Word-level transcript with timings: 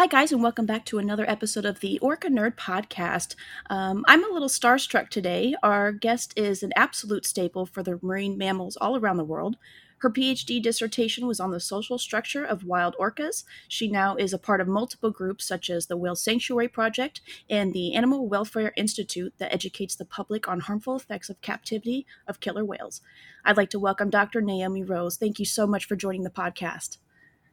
Hi, 0.00 0.06
guys, 0.06 0.32
and 0.32 0.42
welcome 0.42 0.64
back 0.64 0.86
to 0.86 0.98
another 0.98 1.28
episode 1.28 1.66
of 1.66 1.80
the 1.80 1.98
Orca 1.98 2.28
Nerd 2.28 2.56
Podcast. 2.56 3.34
Um, 3.68 4.02
I'm 4.08 4.24
a 4.24 4.32
little 4.32 4.48
starstruck 4.48 5.10
today. 5.10 5.54
Our 5.62 5.92
guest 5.92 6.32
is 6.38 6.62
an 6.62 6.72
absolute 6.74 7.26
staple 7.26 7.66
for 7.66 7.82
the 7.82 7.98
marine 8.00 8.38
mammals 8.38 8.78
all 8.78 8.96
around 8.96 9.18
the 9.18 9.24
world. 9.24 9.58
Her 9.98 10.08
PhD 10.08 10.62
dissertation 10.62 11.26
was 11.26 11.38
on 11.38 11.50
the 11.50 11.60
social 11.60 11.98
structure 11.98 12.42
of 12.42 12.64
wild 12.64 12.96
orcas. 12.98 13.44
She 13.68 13.88
now 13.90 14.16
is 14.16 14.32
a 14.32 14.38
part 14.38 14.62
of 14.62 14.68
multiple 14.68 15.10
groups 15.10 15.44
such 15.44 15.68
as 15.68 15.84
the 15.84 15.98
Whale 15.98 16.16
Sanctuary 16.16 16.68
Project 16.68 17.20
and 17.50 17.74
the 17.74 17.94
Animal 17.94 18.26
Welfare 18.26 18.72
Institute 18.78 19.34
that 19.36 19.52
educates 19.52 19.96
the 19.96 20.06
public 20.06 20.48
on 20.48 20.60
harmful 20.60 20.96
effects 20.96 21.28
of 21.28 21.42
captivity 21.42 22.06
of 22.26 22.40
killer 22.40 22.64
whales. 22.64 23.02
I'd 23.44 23.58
like 23.58 23.68
to 23.68 23.78
welcome 23.78 24.08
Dr. 24.08 24.40
Naomi 24.40 24.82
Rose. 24.82 25.18
Thank 25.18 25.38
you 25.38 25.44
so 25.44 25.66
much 25.66 25.84
for 25.84 25.94
joining 25.94 26.22
the 26.22 26.30
podcast. 26.30 26.96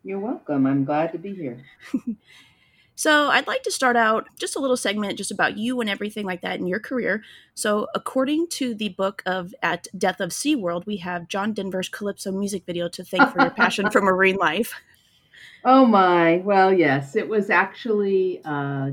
You're 0.08 0.20
welcome. 0.20 0.66
I'm 0.66 0.86
glad 0.86 1.12
to 1.12 1.18
be 1.18 1.36
here. 1.36 1.66
so, 2.96 3.28
I'd 3.28 3.46
like 3.46 3.64
to 3.64 3.72
start 3.72 3.98
out 3.98 4.30
just 4.40 4.56
a 4.56 4.60
little 4.60 4.78
segment 4.78 5.18
just 5.18 5.32
about 5.32 5.58
you 5.58 5.82
and 5.82 5.90
everything 5.90 6.26
like 6.26 6.40
that 6.44 6.62
in 6.62 6.66
your 6.66 6.80
career. 6.80 7.24
So, 7.56 7.88
according 7.94 8.48
to 8.52 8.74
the 8.74 8.88
book 8.88 9.22
of 9.26 9.54
At 9.62 9.88
Death 9.98 10.22
of 10.22 10.30
SeaWorld, 10.30 10.86
we 10.86 10.96
have 10.98 11.28
John 11.28 11.52
Denver's 11.52 11.90
Calypso 11.90 12.32
music 12.32 12.64
video 12.66 12.88
to 12.88 13.04
thank 13.04 13.30
for 13.34 13.42
your 13.42 13.50
passion 13.50 13.92
for 13.92 14.00
marine 14.12 14.38
life. 14.38 14.76
Oh, 15.66 15.86
my. 15.86 16.38
Well, 16.38 16.74
yes, 16.74 17.18
it 17.18 17.28
was 17.28 17.50
actually 17.50 18.40
uh, 18.46 18.92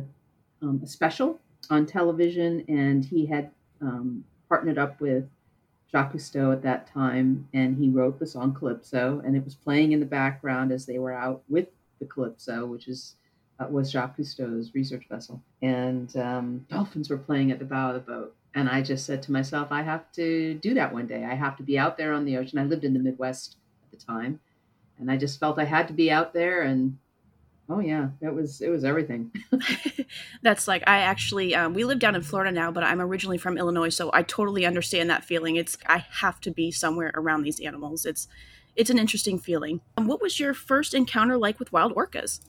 um, 0.62 0.80
a 0.82 0.86
special 0.88 1.38
on 1.70 1.86
television, 1.86 2.64
and 2.66 3.04
he 3.04 3.24
had 3.24 3.52
um, 3.80 4.24
partnered 4.48 4.78
up 4.78 5.00
with 5.00 5.28
Jacques 5.94 6.14
Cousteau 6.14 6.52
at 6.52 6.62
that 6.62 6.88
time, 6.88 7.48
and 7.54 7.76
he 7.76 7.88
wrote 7.88 8.18
the 8.18 8.26
song 8.26 8.52
Calypso, 8.52 9.22
and 9.24 9.36
it 9.36 9.44
was 9.44 9.54
playing 9.54 9.92
in 9.92 10.00
the 10.00 10.06
background 10.06 10.72
as 10.72 10.86
they 10.86 10.98
were 10.98 11.12
out 11.12 11.44
with 11.48 11.68
the 12.00 12.04
Calypso, 12.04 12.66
which 12.66 12.88
is 12.88 13.14
uh, 13.60 13.68
was 13.70 13.92
Jacques 13.92 14.16
Cousteau's 14.16 14.74
research 14.74 15.04
vessel, 15.08 15.40
and 15.62 16.16
um, 16.16 16.66
dolphins 16.68 17.08
were 17.10 17.16
playing 17.16 17.52
at 17.52 17.60
the 17.60 17.64
bow 17.64 17.90
of 17.90 17.94
the 17.94 18.12
boat. 18.12 18.34
And 18.56 18.68
I 18.68 18.82
just 18.82 19.06
said 19.06 19.22
to 19.22 19.32
myself, 19.32 19.68
I 19.70 19.82
have 19.82 20.10
to 20.12 20.54
do 20.54 20.74
that 20.74 20.92
one 20.92 21.06
day. 21.06 21.24
I 21.24 21.34
have 21.34 21.56
to 21.58 21.62
be 21.62 21.78
out 21.78 21.96
there 21.96 22.12
on 22.12 22.24
the 22.24 22.38
ocean. 22.38 22.58
I 22.58 22.64
lived 22.64 22.84
in 22.84 22.92
the 22.92 22.98
Midwest 22.98 23.56
at 23.84 23.96
the 23.96 24.04
time, 24.04 24.40
and 24.98 25.08
I 25.12 25.16
just 25.16 25.38
felt 25.38 25.60
I 25.60 25.64
had 25.64 25.86
to 25.86 25.94
be 25.94 26.10
out 26.10 26.32
there 26.32 26.62
and 26.62 26.98
Oh 27.68 27.80
yeah, 27.80 28.08
it 28.20 28.32
was 28.32 28.60
it 28.60 28.68
was 28.68 28.84
everything. 28.84 29.32
That's 30.42 30.68
like 30.68 30.82
I 30.86 30.98
actually 30.98 31.54
um, 31.54 31.72
we 31.72 31.84
live 31.84 31.98
down 31.98 32.14
in 32.14 32.22
Florida 32.22 32.52
now, 32.52 32.70
but 32.70 32.84
I'm 32.84 33.00
originally 33.00 33.38
from 33.38 33.56
Illinois, 33.56 33.88
so 33.88 34.10
I 34.12 34.22
totally 34.22 34.66
understand 34.66 35.08
that 35.10 35.24
feeling. 35.24 35.56
It's 35.56 35.78
I 35.86 36.04
have 36.20 36.40
to 36.42 36.50
be 36.50 36.70
somewhere 36.70 37.12
around 37.14 37.42
these 37.42 37.60
animals. 37.60 38.04
It's 38.04 38.28
it's 38.76 38.90
an 38.90 38.98
interesting 38.98 39.38
feeling. 39.38 39.80
Um, 39.96 40.06
what 40.06 40.20
was 40.20 40.38
your 40.38 40.52
first 40.52 40.94
encounter 40.94 41.38
like 41.38 41.58
with 41.58 41.72
wild 41.72 41.94
orcas? 41.94 42.40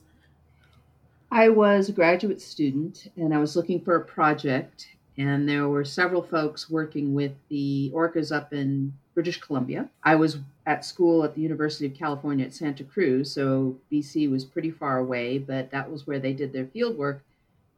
I 1.30 1.48
was 1.48 1.88
a 1.88 1.92
graduate 1.92 2.40
student, 2.40 3.10
and 3.16 3.34
I 3.34 3.38
was 3.38 3.56
looking 3.56 3.80
for 3.80 3.96
a 3.96 4.04
project, 4.04 4.88
and 5.16 5.48
there 5.48 5.68
were 5.68 5.84
several 5.84 6.22
folks 6.22 6.68
working 6.68 7.14
with 7.14 7.32
the 7.48 7.90
orcas 7.94 8.34
up 8.34 8.52
in 8.52 8.92
British 9.14 9.40
Columbia. 9.40 9.88
I 10.04 10.14
was 10.16 10.38
at 10.66 10.84
school 10.84 11.22
at 11.22 11.34
the 11.34 11.40
University 11.40 11.86
of 11.86 11.94
California 11.94 12.44
at 12.44 12.52
Santa 12.52 12.82
Cruz, 12.82 13.32
so 13.32 13.76
BC 13.90 14.28
was 14.30 14.44
pretty 14.44 14.70
far 14.70 14.98
away, 14.98 15.38
but 15.38 15.70
that 15.70 15.90
was 15.90 16.06
where 16.06 16.18
they 16.18 16.32
did 16.32 16.52
their 16.52 16.66
field 16.66 16.98
work. 16.98 17.22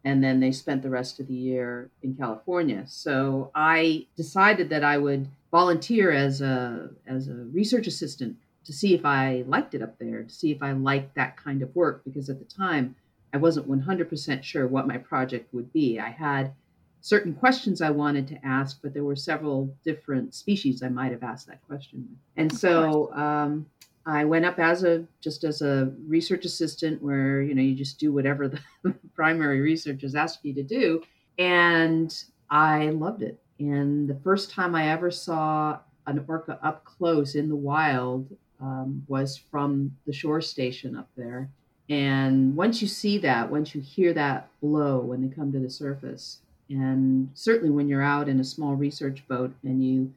And 0.05 0.25
then 0.25 0.41
they 0.41 0.53
spent 0.53 0.83
the 0.83 0.89
rest 0.89 1.21
of 1.21 1.27
the 1.27 1.35
year 1.35 1.91
in 2.03 2.15
California. 2.15 2.85
So 2.87 3.51
I 3.55 4.07
decided 4.17 4.71
that 4.71 4.85
I 4.85 4.97
would 4.97 5.29
volunteer 5.51 6.13
as 6.13 6.41
a 6.41 6.91
as 7.07 7.29
a 7.29 7.35
research 7.35 7.87
assistant 7.87 8.37
to 8.65 8.73
see 8.73 8.95
if 8.95 9.05
I 9.05 9.45
liked 9.47 9.75
it 9.75 9.83
up 9.83 9.99
there, 9.99 10.23
to 10.23 10.35
see 10.35 10.51
if 10.51 10.63
I 10.63 10.73
liked 10.73 11.15
that 11.17 11.37
kind 11.37 11.63
of 11.63 11.75
work, 11.75 12.05
because 12.05 12.31
at 12.31 12.39
the 12.39 12.45
time 12.45 12.95
I 13.35 13.37
wasn't 13.39 13.69
100% 13.69 14.43
sure 14.43 14.67
what 14.67 14.87
my 14.87 14.99
project 14.99 15.53
would 15.53 15.73
be. 15.73 15.99
I 15.99 16.11
had 16.11 16.53
certain 17.01 17.35
questions 17.35 17.81
I 17.81 17.91
wanted 17.91 18.27
to 18.29 18.47
ask, 18.47 18.81
but 18.83 18.93
there 18.93 19.05
were 19.05 19.17
several 19.17 19.75
different 19.85 20.35
species 20.35 20.83
I 20.83 20.89
might 20.89 21.13
have 21.13 21.23
asked 21.23 21.47
that 21.47 21.67
question. 21.67 22.07
And 22.37 22.53
so 22.57 23.13
um, 23.15 23.67
I 24.07 24.25
went 24.25 24.45
up 24.45 24.59
as 24.59 24.85
a 24.85 25.05
just 25.21 25.45
as 25.45 25.63
a 25.63 25.93
research 26.07 26.45
assistant, 26.45 27.03
where 27.03 27.43
you 27.43 27.55
know 27.55 27.63
you 27.63 27.75
just 27.75 27.99
do 27.99 28.13
whatever 28.13 28.49
the 28.49 28.61
primary 29.15 29.61
researchers 29.61 30.15
ask 30.15 30.41
you 30.43 30.55
to 30.55 30.63
do, 30.63 31.03
and 31.39 32.25
I 32.51 32.91
loved 32.91 33.23
it. 33.23 33.41
And 33.59 34.09
the 34.09 34.19
first 34.23 34.51
time 34.51 34.75
I 34.75 34.89
ever 34.89 35.11
saw 35.11 35.79
an 36.07 36.25
orca 36.27 36.59
up 36.63 36.85
close 36.85 37.35
in 37.35 37.49
the 37.49 37.57
wild 37.57 38.35
um, 38.61 39.05
was 39.09 39.37
from 39.37 39.95
the 40.07 40.13
shore 40.13 40.41
station 40.41 40.97
up 40.97 41.09
there. 41.17 41.51
And 41.91 42.55
once 42.55 42.83
you 42.83 42.89
see 42.89 43.19
that, 43.19 43.51
once 43.51 43.75
you 43.75 43.81
hear 43.81 44.13
that 44.15 44.49
blow 44.61 45.01
when 45.01 45.23
they 45.23 45.35
come 45.35 45.53
to 45.53 45.59
the 45.59 45.71
surface, 45.71 46.41
and 46.71 47.31
certainly 47.35 47.71
when 47.71 47.89
you're 47.89 48.03
out 48.03 48.29
in 48.29 48.41
a 48.41 48.45
small 48.45 48.75
research 48.75 49.27
boat 49.29 49.53
and 49.63 49.85
you 49.85 50.13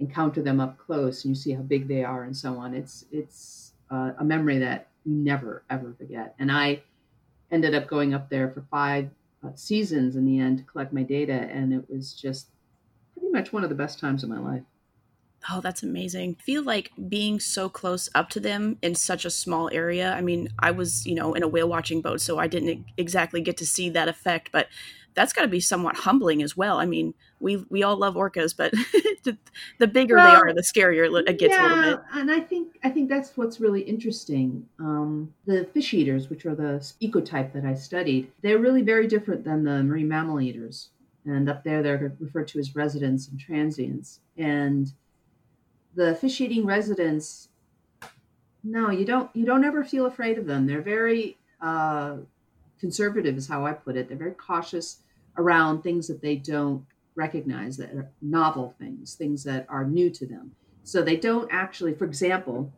encounter 0.00 0.42
them 0.42 0.60
up 0.60 0.76
close 0.78 1.24
and 1.24 1.34
you 1.34 1.40
see 1.40 1.52
how 1.52 1.62
big 1.62 1.88
they 1.88 2.04
are 2.04 2.24
and 2.24 2.36
so 2.36 2.56
on, 2.56 2.74
it's 2.74 3.06
it's 3.10 3.72
uh, 3.90 4.12
a 4.18 4.24
memory 4.24 4.58
that 4.58 4.88
you 5.04 5.12
never 5.14 5.62
ever 5.70 5.94
forget. 5.98 6.34
And 6.38 6.50
I 6.50 6.82
ended 7.50 7.74
up 7.74 7.86
going 7.86 8.14
up 8.14 8.28
there 8.28 8.50
for 8.50 8.62
five 8.70 9.10
uh, 9.44 9.50
seasons 9.54 10.16
in 10.16 10.24
the 10.24 10.38
end 10.38 10.58
to 10.58 10.64
collect 10.64 10.92
my 10.92 11.02
data, 11.02 11.32
and 11.32 11.72
it 11.72 11.88
was 11.88 12.12
just 12.14 12.48
pretty 13.14 13.32
much 13.32 13.52
one 13.52 13.62
of 13.62 13.68
the 13.68 13.76
best 13.76 13.98
times 13.98 14.22
of 14.22 14.30
my 14.30 14.38
life. 14.38 14.62
Oh, 15.50 15.60
that's 15.60 15.82
amazing. 15.82 16.36
I 16.38 16.42
feel 16.42 16.62
like 16.62 16.90
being 17.08 17.38
so 17.38 17.68
close 17.68 18.08
up 18.14 18.30
to 18.30 18.40
them 18.40 18.78
in 18.82 18.94
such 18.94 19.24
a 19.24 19.30
small 19.30 19.68
area. 19.72 20.12
I 20.12 20.22
mean, 20.22 20.48
I 20.58 20.70
was, 20.70 21.06
you 21.06 21.14
know, 21.14 21.34
in 21.34 21.42
a 21.42 21.48
whale 21.48 21.68
watching 21.68 22.00
boat, 22.00 22.20
so 22.20 22.38
I 22.38 22.46
didn't 22.46 22.84
exactly 22.96 23.40
get 23.40 23.58
to 23.58 23.66
see 23.66 23.90
that 23.90 24.08
effect, 24.08 24.50
but 24.52 24.68
that's 25.14 25.32
got 25.32 25.42
to 25.42 25.48
be 25.48 25.60
somewhat 25.60 25.96
humbling 25.96 26.42
as 26.42 26.56
well. 26.56 26.78
I 26.78 26.86
mean, 26.86 27.14
we 27.40 27.64
we 27.70 27.82
all 27.82 27.96
love 27.96 28.14
orcas, 28.14 28.54
but 28.56 28.72
the 29.78 29.86
bigger 29.86 30.16
well, 30.16 30.30
they 30.30 30.36
are, 30.36 30.54
the 30.54 30.62
scarier 30.62 31.06
it 31.28 31.38
gets 31.38 31.54
yeah, 31.54 31.66
a 31.66 31.68
little 31.68 31.96
bit. 31.96 32.04
And 32.14 32.30
I 32.30 32.40
think 32.40 32.78
I 32.82 32.90
think 32.90 33.08
that's 33.08 33.36
what's 33.36 33.60
really 33.60 33.82
interesting. 33.82 34.66
Um, 34.80 35.32
the 35.46 35.68
fish 35.72 35.94
eaters, 35.94 36.30
which 36.30 36.46
are 36.46 36.54
the 36.54 36.84
ecotype 37.02 37.52
that 37.52 37.64
I 37.64 37.74
studied, 37.74 38.30
they're 38.42 38.58
really 38.58 38.82
very 38.82 39.06
different 39.06 39.44
than 39.44 39.64
the 39.64 39.82
marine 39.82 40.08
mammal 40.08 40.40
eaters. 40.40 40.90
And 41.26 41.48
up 41.48 41.64
there, 41.64 41.82
they're 41.82 42.14
referred 42.20 42.48
to 42.48 42.58
as 42.58 42.74
residents 42.74 43.28
and 43.28 43.40
transients. 43.40 44.20
And 44.36 44.92
the 45.94 46.14
fish 46.16 46.40
eating 46.40 46.66
residents, 46.66 47.48
no, 48.62 48.90
you 48.90 49.04
don't 49.04 49.30
you 49.34 49.44
don't 49.44 49.64
ever 49.64 49.84
feel 49.84 50.06
afraid 50.06 50.38
of 50.38 50.46
them. 50.46 50.66
They're 50.66 50.82
very 50.82 51.36
uh, 51.60 52.16
conservative, 52.80 53.36
is 53.36 53.46
how 53.46 53.66
I 53.66 53.72
put 53.72 53.96
it. 53.96 54.08
They're 54.08 54.16
very 54.16 54.32
cautious 54.32 55.00
around 55.36 55.82
things 55.82 56.06
that 56.08 56.22
they 56.22 56.36
don't 56.36 56.84
recognize 57.14 57.76
that 57.76 57.94
are 57.94 58.10
novel 58.22 58.74
things, 58.78 59.14
things 59.14 59.44
that 59.44 59.66
are 59.68 59.84
new 59.84 60.10
to 60.10 60.26
them. 60.26 60.52
So 60.82 61.02
they 61.02 61.16
don't 61.16 61.48
actually, 61.52 61.94
for 61.94 62.04
example, 62.04 62.72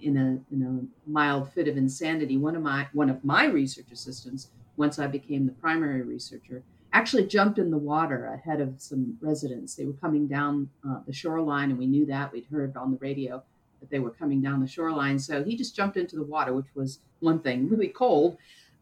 in 0.00 0.16
a 0.16 0.54
in 0.54 0.62
a 0.62 1.10
mild 1.10 1.52
fit 1.52 1.68
of 1.68 1.76
insanity, 1.76 2.36
one 2.36 2.56
of 2.56 2.62
my 2.62 2.88
one 2.92 3.10
of 3.10 3.24
my 3.24 3.46
research 3.46 3.90
assistants, 3.92 4.50
once 4.76 4.98
I 4.98 5.06
became 5.06 5.46
the 5.46 5.52
primary 5.52 6.02
researcher, 6.02 6.62
actually 6.92 7.26
jumped 7.26 7.58
in 7.58 7.70
the 7.70 7.78
water 7.78 8.26
ahead 8.26 8.60
of 8.60 8.74
some 8.78 9.16
residents. 9.20 9.74
They 9.74 9.84
were 9.84 9.92
coming 9.94 10.26
down 10.26 10.70
uh, 10.88 11.00
the 11.06 11.12
shoreline, 11.12 11.70
and 11.70 11.78
we 11.78 11.86
knew 11.86 12.06
that 12.06 12.32
we'd 12.32 12.46
heard 12.50 12.76
on 12.76 12.90
the 12.90 12.98
radio 12.98 13.42
that 13.80 13.90
they 13.90 13.98
were 13.98 14.10
coming 14.10 14.40
down 14.40 14.60
the 14.60 14.66
shoreline. 14.66 15.18
So 15.18 15.44
he 15.44 15.56
just 15.56 15.76
jumped 15.76 15.96
into 15.96 16.16
the 16.16 16.24
water, 16.24 16.52
which 16.54 16.66
was 16.74 17.00
one 17.20 17.40
thing, 17.40 17.68
really 17.70 17.88
cold, 17.88 18.38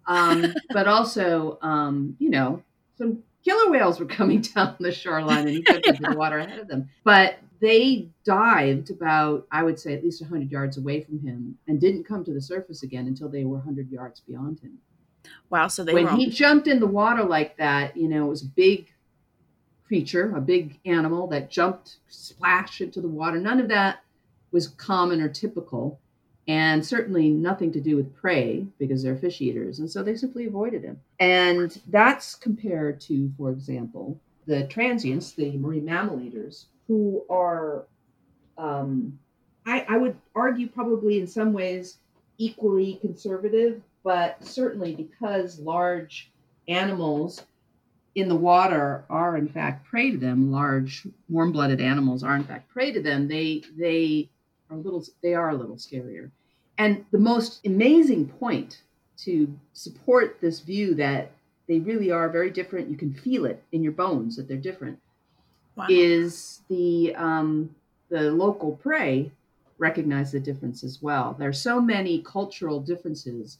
um, 0.06 0.54
but 0.70 0.86
also, 0.86 1.58
um, 1.62 2.16
you 2.18 2.30
know, 2.30 2.62
some 2.96 3.22
killer 3.44 3.70
whales 3.70 4.00
were 4.00 4.06
coming 4.20 4.40
down 4.40 4.76
the 4.80 4.92
shoreline 4.92 5.46
and 5.46 5.56
he 5.56 5.62
took 5.62 5.86
into 5.86 6.02
the 6.02 6.16
water 6.16 6.38
ahead 6.38 6.58
of 6.58 6.68
them. 6.68 6.88
But 7.04 7.38
they 7.60 8.08
dived 8.24 8.90
about, 8.90 9.46
I 9.50 9.62
would 9.62 9.78
say, 9.78 9.94
at 9.94 10.04
least 10.04 10.20
100 10.20 10.50
yards 10.50 10.76
away 10.76 11.00
from 11.00 11.18
him 11.20 11.56
and 11.66 11.80
didn't 11.80 12.04
come 12.04 12.24
to 12.24 12.34
the 12.34 12.40
surface 12.40 12.82
again 12.82 13.06
until 13.06 13.28
they 13.28 13.44
were 13.44 13.56
100 13.56 13.90
yards 13.90 14.20
beyond 14.20 14.60
him. 14.60 14.78
Wow. 15.50 15.68
So 15.68 15.84
they 15.84 15.94
when 15.94 16.16
he 16.16 16.30
jumped 16.30 16.66
in 16.66 16.80
the 16.80 16.86
water 16.86 17.24
like 17.24 17.56
that, 17.56 17.96
you 17.96 18.08
know, 18.08 18.26
it 18.26 18.28
was 18.28 18.42
a 18.42 18.46
big 18.46 18.88
creature, 19.86 20.34
a 20.34 20.40
big 20.40 20.78
animal 20.84 21.26
that 21.28 21.50
jumped, 21.50 21.96
splash 22.08 22.80
into 22.80 23.00
the 23.00 23.08
water. 23.08 23.38
None 23.38 23.60
of 23.60 23.68
that 23.68 24.00
was 24.52 24.68
common 24.68 25.20
or 25.20 25.28
typical 25.28 26.00
and 26.48 26.84
certainly 26.84 27.28
nothing 27.28 27.72
to 27.72 27.80
do 27.80 27.96
with 27.96 28.14
prey 28.14 28.66
because 28.78 29.02
they're 29.02 29.16
fish 29.16 29.40
eaters. 29.40 29.80
And 29.80 29.90
so 29.90 30.02
they 30.02 30.14
simply 30.14 30.46
avoided 30.46 30.84
him. 30.84 31.00
And 31.18 31.78
that's 31.88 32.36
compared 32.36 33.00
to, 33.02 33.32
for 33.36 33.50
example, 33.50 34.20
the 34.46 34.64
transients, 34.68 35.32
the 35.32 35.56
marine 35.56 35.84
mammal 35.84 36.20
eaters, 36.20 36.66
who 36.86 37.24
are, 37.28 37.86
um, 38.56 39.18
I, 39.66 39.84
I 39.88 39.96
would 39.96 40.16
argue, 40.36 40.68
probably 40.68 41.18
in 41.18 41.26
some 41.26 41.52
ways 41.52 41.98
equally 42.38 42.98
conservative, 43.00 43.82
but 44.06 44.42
certainly 44.44 44.94
because 44.94 45.58
large 45.58 46.30
animals 46.68 47.42
in 48.14 48.28
the 48.28 48.36
water 48.36 49.04
are 49.10 49.36
in 49.36 49.48
fact 49.48 49.84
prey 49.84 50.12
to 50.12 50.16
them 50.16 50.50
large 50.50 51.06
warm-blooded 51.28 51.80
animals 51.80 52.22
are 52.22 52.36
in 52.36 52.44
fact 52.44 52.68
prey 52.70 52.92
to 52.92 53.02
them 53.02 53.28
they 53.28 53.62
they 53.76 54.28
are 54.70 54.76
a 54.76 54.80
little 54.80 55.04
they 55.22 55.34
are 55.34 55.50
a 55.50 55.54
little 55.54 55.76
scarier 55.76 56.30
and 56.78 57.04
the 57.10 57.18
most 57.18 57.66
amazing 57.66 58.26
point 58.26 58.82
to 59.16 59.58
support 59.72 60.38
this 60.40 60.60
view 60.60 60.94
that 60.94 61.32
they 61.68 61.80
really 61.80 62.10
are 62.10 62.28
very 62.28 62.50
different. 62.50 62.90
You 62.90 62.96
can 62.96 63.12
feel 63.12 63.44
it 63.44 63.62
in 63.72 63.82
your 63.82 63.92
bones 63.92 64.36
that 64.36 64.46
they're 64.48 64.56
different. 64.56 64.98
Wow. 65.74 65.86
Is 65.88 66.60
the 66.68 67.14
um, 67.16 67.74
the 68.08 68.30
local 68.30 68.72
prey 68.76 69.30
recognize 69.78 70.32
the 70.32 70.40
difference 70.40 70.84
as 70.84 71.02
well? 71.02 71.34
There 71.38 71.48
are 71.48 71.54
so 71.54 71.80
many 71.80 72.22
cultural 72.22 72.80
differences. 72.80 73.58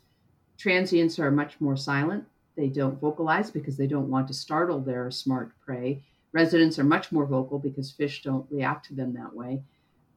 Transients 0.58 1.18
are 1.18 1.30
much 1.30 1.60
more 1.60 1.76
silent. 1.76 2.24
They 2.56 2.68
don't 2.68 3.00
vocalize 3.00 3.50
because 3.50 3.76
they 3.76 3.86
don't 3.86 4.10
want 4.10 4.28
to 4.28 4.34
startle 4.34 4.80
their 4.80 5.10
smart 5.10 5.52
prey. 5.64 6.02
Residents 6.32 6.78
are 6.78 6.84
much 6.84 7.12
more 7.12 7.26
vocal 7.26 7.58
because 7.58 7.90
fish 7.90 8.22
don't 8.22 8.46
react 8.50 8.86
to 8.86 8.94
them 8.94 9.14
that 9.14 9.34
way. 9.34 9.62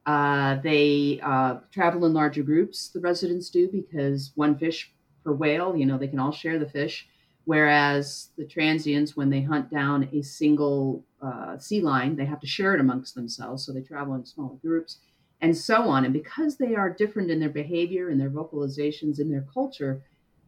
Uh, 0.06 0.56
they 0.62 1.20
uh, 1.22 1.58
travel 1.70 2.06
in 2.06 2.14
larger 2.14 2.42
groups, 2.42 2.88
the 2.88 3.00
residents 3.00 3.50
do, 3.50 3.68
because 3.68 4.32
one 4.34 4.56
fish 4.56 4.92
per 5.22 5.32
whale, 5.32 5.76
you 5.76 5.84
know, 5.84 5.98
they 5.98 6.08
can 6.08 6.18
all 6.18 6.32
share 6.32 6.58
the 6.58 6.68
fish. 6.68 7.06
Whereas 7.44 8.30
the 8.36 8.46
transients, 8.46 9.16
when 9.16 9.30
they 9.30 9.42
hunt 9.42 9.70
down 9.70 10.08
a 10.12 10.22
single 10.22 11.04
uh, 11.20 11.58
sea 11.58 11.80
lion, 11.80 12.16
they 12.16 12.24
have 12.24 12.40
to 12.40 12.46
share 12.46 12.74
it 12.74 12.80
amongst 12.80 13.14
themselves. 13.14 13.64
So 13.64 13.72
they 13.72 13.82
travel 13.82 14.14
in 14.14 14.24
smaller 14.24 14.56
groups 14.62 14.98
and 15.40 15.56
so 15.56 15.82
on. 15.88 16.04
And 16.04 16.12
because 16.12 16.56
they 16.56 16.74
are 16.74 16.90
different 16.90 17.30
in 17.30 17.40
their 17.40 17.48
behavior 17.50 18.08
and 18.08 18.20
their 18.20 18.30
vocalizations 18.30 19.20
in 19.20 19.30
their 19.30 19.46
culture, 19.52 20.02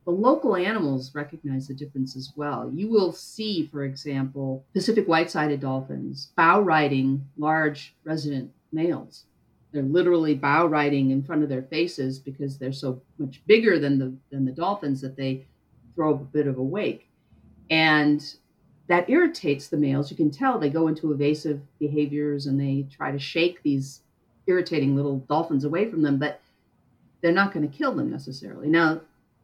the 0.05 0.11
local 0.11 0.57
animals 0.57 1.15
recognize 1.15 1.69
the 1.69 1.75
difference 1.75 2.17
as 2.17 2.33
well. 2.35 2.71
You 2.75 2.89
will 2.89 3.13
see, 3.13 3.69
for 3.71 3.85
example, 3.85 4.65
Pacific 4.73 5.07
white 5.07 5.31
sided 5.31 5.61
dolphins 5.61 6.33
bow 6.37 6.61
riding 6.61 7.25
large 7.37 7.95
resident 8.05 8.51
males. 8.73 9.25
They're 9.73 9.83
literally 9.83 10.35
bow 10.35 10.67
riding 10.67 11.11
in 11.11 11.23
front 11.23 11.43
of 11.43 11.49
their 11.49 11.63
faces 11.63 12.19
because 12.19 12.59
they're 12.59 12.73
so 12.73 13.01
much 13.19 13.43
bigger 13.47 13.79
than 13.79 13.99
the, 13.99 14.15
than 14.31 14.45
the 14.45 14.53
dolphins 14.53 15.01
that 15.01 15.17
they 15.17 15.47
throw 15.95 16.11
a 16.11 16.19
bit 16.19 16.47
of 16.47 16.59
a 16.59 16.63
wake. 16.63 17.09
And 17.71 18.23
that 18.89 19.09
irritates 19.09 19.69
the 19.69 19.77
males. 19.77 20.11
You 20.11 20.17
can 20.17 20.31
tell 20.31 20.59
they 20.59 20.69
go 20.69 20.89
into 20.89 21.13
evasive 21.13 21.61
behaviors 21.79 22.47
and 22.47 22.61
they 22.61 22.87
try 22.95 23.13
to 23.13 23.19
shake 23.19 23.63
these 23.63 24.01
irritating 24.47 24.97
little 24.97 25.19
dolphins 25.21 25.65
away 25.65 25.89
from 25.89 26.03
them, 26.03 26.19
but 26.19 26.41
they're 27.23 27.33
not 27.33 27.55
going 27.55 27.69
to 27.69 27.79
kill 27.79 27.95
them 27.95 28.11
necessarily. 28.11 28.69
Now, 28.69 29.01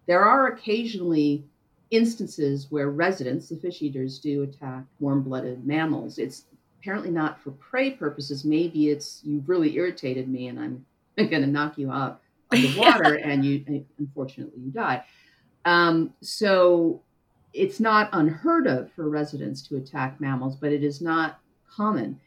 there 0.09 0.25
are 0.25 0.49
occasionally 0.49 1.45
instances 1.91 2.67
where 2.71 2.91
residents, 2.91 3.51
the 3.51 3.57
fish 3.57 3.83
eaters, 3.83 4.19
do 4.19 4.43
attack 4.43 4.85
warm 5.01 5.23
blooded 5.23 5.67
mammals. 5.67 6.19
It's 6.19 6.45
apparently 6.81 7.11
not 7.11 7.41
for 7.41 7.51
prey 7.53 7.91
purposes. 7.91 8.45
Maybe 8.45 8.89
it's 8.89 9.21
you've 9.23 9.49
really 9.49 9.77
irritated 9.77 10.27
me 10.29 10.49
and 10.49 10.59
I'm 10.59 10.85
going 11.17 11.43
to 11.43 11.47
knock 11.47 11.77
you 11.77 11.93
out 11.93 12.23
of 12.51 12.59
the 12.59 12.75
water 12.79 13.17
and 13.17 13.45
you, 13.45 13.85
unfortunately, 13.99 14.61
you 14.63 14.71
die. 14.71 15.05
Um, 15.67 16.15
so 16.23 17.03
it's 17.53 17.79
not 17.79 18.09
unheard 18.13 18.67
of 18.67 18.91
for 18.93 19.11
residents 19.11 19.61
to 19.69 19.77
attack 19.77 20.21
mammals, 20.23 20.57
but 20.57 20.73
it 20.73 20.83
is 20.83 21.03
not 21.03 21.39
common. 21.71 22.19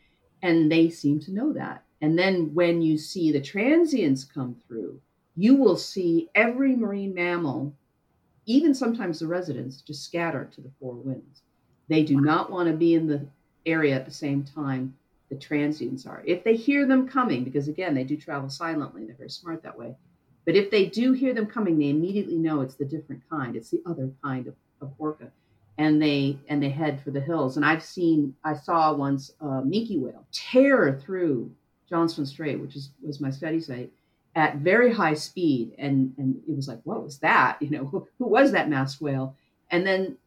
And 0.43 0.71
they 0.71 0.89
seem 0.89 1.19
to 1.21 1.33
know 1.33 1.51
that. 1.53 1.83
And 2.01 2.17
then 2.17 2.53
when 2.53 2.83
you 2.83 2.99
see 2.99 3.31
the 3.31 3.41
transients 3.41 4.23
come 4.23 4.55
through, 4.67 4.99
you 5.41 5.55
will 5.55 5.75
see 5.75 6.29
every 6.35 6.75
marine 6.75 7.15
mammal, 7.15 7.73
even 8.45 8.75
sometimes 8.75 9.19
the 9.19 9.25
residents, 9.25 9.81
just 9.81 10.03
scatter 10.03 10.47
to 10.53 10.61
the 10.61 10.69
four 10.79 10.93
winds. 10.93 11.41
They 11.89 12.03
do 12.03 12.21
not 12.21 12.51
want 12.51 12.69
to 12.69 12.75
be 12.75 12.93
in 12.93 13.07
the 13.07 13.25
area 13.65 13.95
at 13.95 14.05
the 14.05 14.11
same 14.11 14.43
time 14.43 14.93
the 15.31 15.35
transients 15.35 16.05
are. 16.05 16.21
If 16.27 16.43
they 16.43 16.55
hear 16.55 16.85
them 16.85 17.07
coming, 17.07 17.43
because 17.43 17.67
again, 17.67 17.95
they 17.95 18.03
do 18.03 18.17
travel 18.17 18.49
silently, 18.49 19.05
they're 19.05 19.15
very 19.15 19.31
smart 19.31 19.63
that 19.63 19.75
way. 19.75 19.95
But 20.45 20.55
if 20.55 20.69
they 20.69 20.85
do 20.85 21.11
hear 21.13 21.33
them 21.33 21.47
coming, 21.47 21.79
they 21.79 21.89
immediately 21.89 22.37
know 22.37 22.61
it's 22.61 22.75
the 22.75 22.85
different 22.85 23.23
kind. 23.27 23.55
It's 23.55 23.71
the 23.71 23.81
other 23.87 24.11
kind 24.23 24.45
of, 24.45 24.53
of 24.79 24.91
orca. 24.99 25.31
And 25.79 25.99
they 25.99 26.37
and 26.49 26.61
they 26.61 26.69
head 26.69 27.01
for 27.01 27.09
the 27.09 27.19
hills. 27.19 27.57
And 27.57 27.65
I've 27.65 27.83
seen, 27.83 28.35
I 28.43 28.53
saw 28.53 28.93
once 28.93 29.33
a 29.39 29.45
minke 29.45 29.99
whale 29.99 30.23
tear 30.31 30.99
through 31.03 31.49
Johnstone 31.89 32.27
Strait, 32.27 32.59
which 32.59 32.75
is 32.75 32.91
was 33.01 33.19
my 33.19 33.31
study 33.31 33.59
site, 33.59 33.91
at 34.35 34.57
very 34.57 34.93
high 34.93 35.13
speed. 35.13 35.73
And 35.77 36.13
and 36.17 36.41
it 36.47 36.55
was 36.55 36.67
like, 36.67 36.79
what 36.83 37.03
was 37.03 37.19
that? 37.19 37.57
You 37.61 37.69
know, 37.69 37.85
who, 37.85 38.07
who 38.17 38.27
was 38.27 38.51
that 38.51 38.69
masked 38.69 39.01
whale? 39.01 39.35
And 39.69 39.85
then 39.85 40.17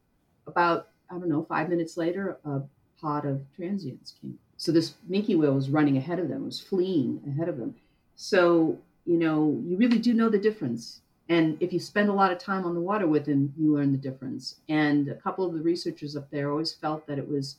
about 0.47 0.89
I 1.09 1.13
don't 1.13 1.29
know, 1.29 1.45
five 1.47 1.69
minutes 1.69 1.97
later, 1.97 2.37
a 2.45 2.61
pod 2.99 3.25
of 3.25 3.41
transients 3.55 4.15
came. 4.21 4.39
So 4.57 4.71
this 4.71 4.95
minke 5.09 5.37
whale 5.37 5.53
was 5.53 5.69
running 5.69 5.97
ahead 5.97 6.19
of 6.19 6.29
them, 6.29 6.45
was 6.45 6.59
fleeing 6.59 7.21
ahead 7.27 7.49
of 7.49 7.57
them. 7.57 7.75
So 8.15 8.79
you 9.05 9.17
know, 9.17 9.61
you 9.65 9.77
really 9.77 9.99
do 9.99 10.13
know 10.13 10.29
the 10.29 10.39
difference. 10.39 11.01
And 11.29 11.57
if 11.59 11.73
you 11.73 11.79
spend 11.79 12.09
a 12.09 12.13
lot 12.13 12.31
of 12.31 12.37
time 12.37 12.65
on 12.65 12.75
the 12.75 12.81
water 12.81 13.07
with 13.07 13.25
him, 13.25 13.53
you 13.57 13.73
learn 13.75 13.91
the 13.91 13.97
difference. 13.97 14.59
And 14.69 15.07
a 15.09 15.15
couple 15.15 15.45
of 15.45 15.53
the 15.53 15.61
researchers 15.61 16.15
up 16.15 16.29
there 16.29 16.51
always 16.51 16.73
felt 16.73 17.07
that 17.07 17.17
it 17.17 17.27
was 17.27 17.57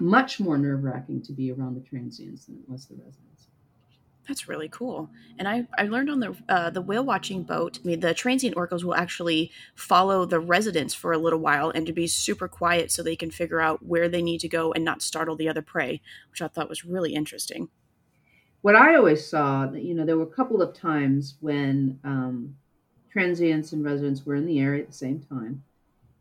much 0.00 0.40
more 0.40 0.58
nerve 0.58 0.84
wracking 0.84 1.22
to 1.22 1.32
be 1.32 1.52
around 1.52 1.74
the 1.74 1.88
transients 1.88 2.46
than 2.46 2.56
it 2.56 2.68
was 2.68 2.86
the 2.86 2.94
residents. 2.94 3.45
That's 4.28 4.48
really 4.48 4.68
cool. 4.68 5.08
And 5.38 5.46
I, 5.46 5.66
I 5.78 5.84
learned 5.84 6.10
on 6.10 6.20
the 6.20 6.36
uh, 6.48 6.70
the 6.70 6.82
whale 6.82 7.04
watching 7.04 7.44
boat, 7.44 7.78
I 7.82 7.86
mean, 7.86 8.00
the 8.00 8.12
transient 8.12 8.56
orcas 8.56 8.82
will 8.82 8.94
actually 8.94 9.52
follow 9.74 10.24
the 10.24 10.40
residents 10.40 10.94
for 10.94 11.12
a 11.12 11.18
little 11.18 11.38
while 11.38 11.70
and 11.70 11.86
to 11.86 11.92
be 11.92 12.06
super 12.06 12.48
quiet 12.48 12.90
so 12.90 13.02
they 13.02 13.16
can 13.16 13.30
figure 13.30 13.60
out 13.60 13.84
where 13.84 14.08
they 14.08 14.22
need 14.22 14.40
to 14.40 14.48
go 14.48 14.72
and 14.72 14.84
not 14.84 15.02
startle 15.02 15.36
the 15.36 15.48
other 15.48 15.62
prey, 15.62 16.00
which 16.30 16.42
I 16.42 16.48
thought 16.48 16.68
was 16.68 16.84
really 16.84 17.14
interesting 17.14 17.68
what 18.66 18.74
I 18.74 18.96
always 18.96 19.24
saw, 19.24 19.70
you 19.70 19.94
know, 19.94 20.04
there 20.04 20.16
were 20.16 20.24
a 20.24 20.26
couple 20.34 20.60
of 20.60 20.74
times 20.74 21.36
when 21.38 22.00
um, 22.02 22.56
transients 23.12 23.72
and 23.72 23.84
residents 23.84 24.26
were 24.26 24.34
in 24.34 24.44
the 24.44 24.58
area 24.58 24.82
at 24.82 24.88
the 24.88 24.92
same 24.92 25.20
time. 25.20 25.62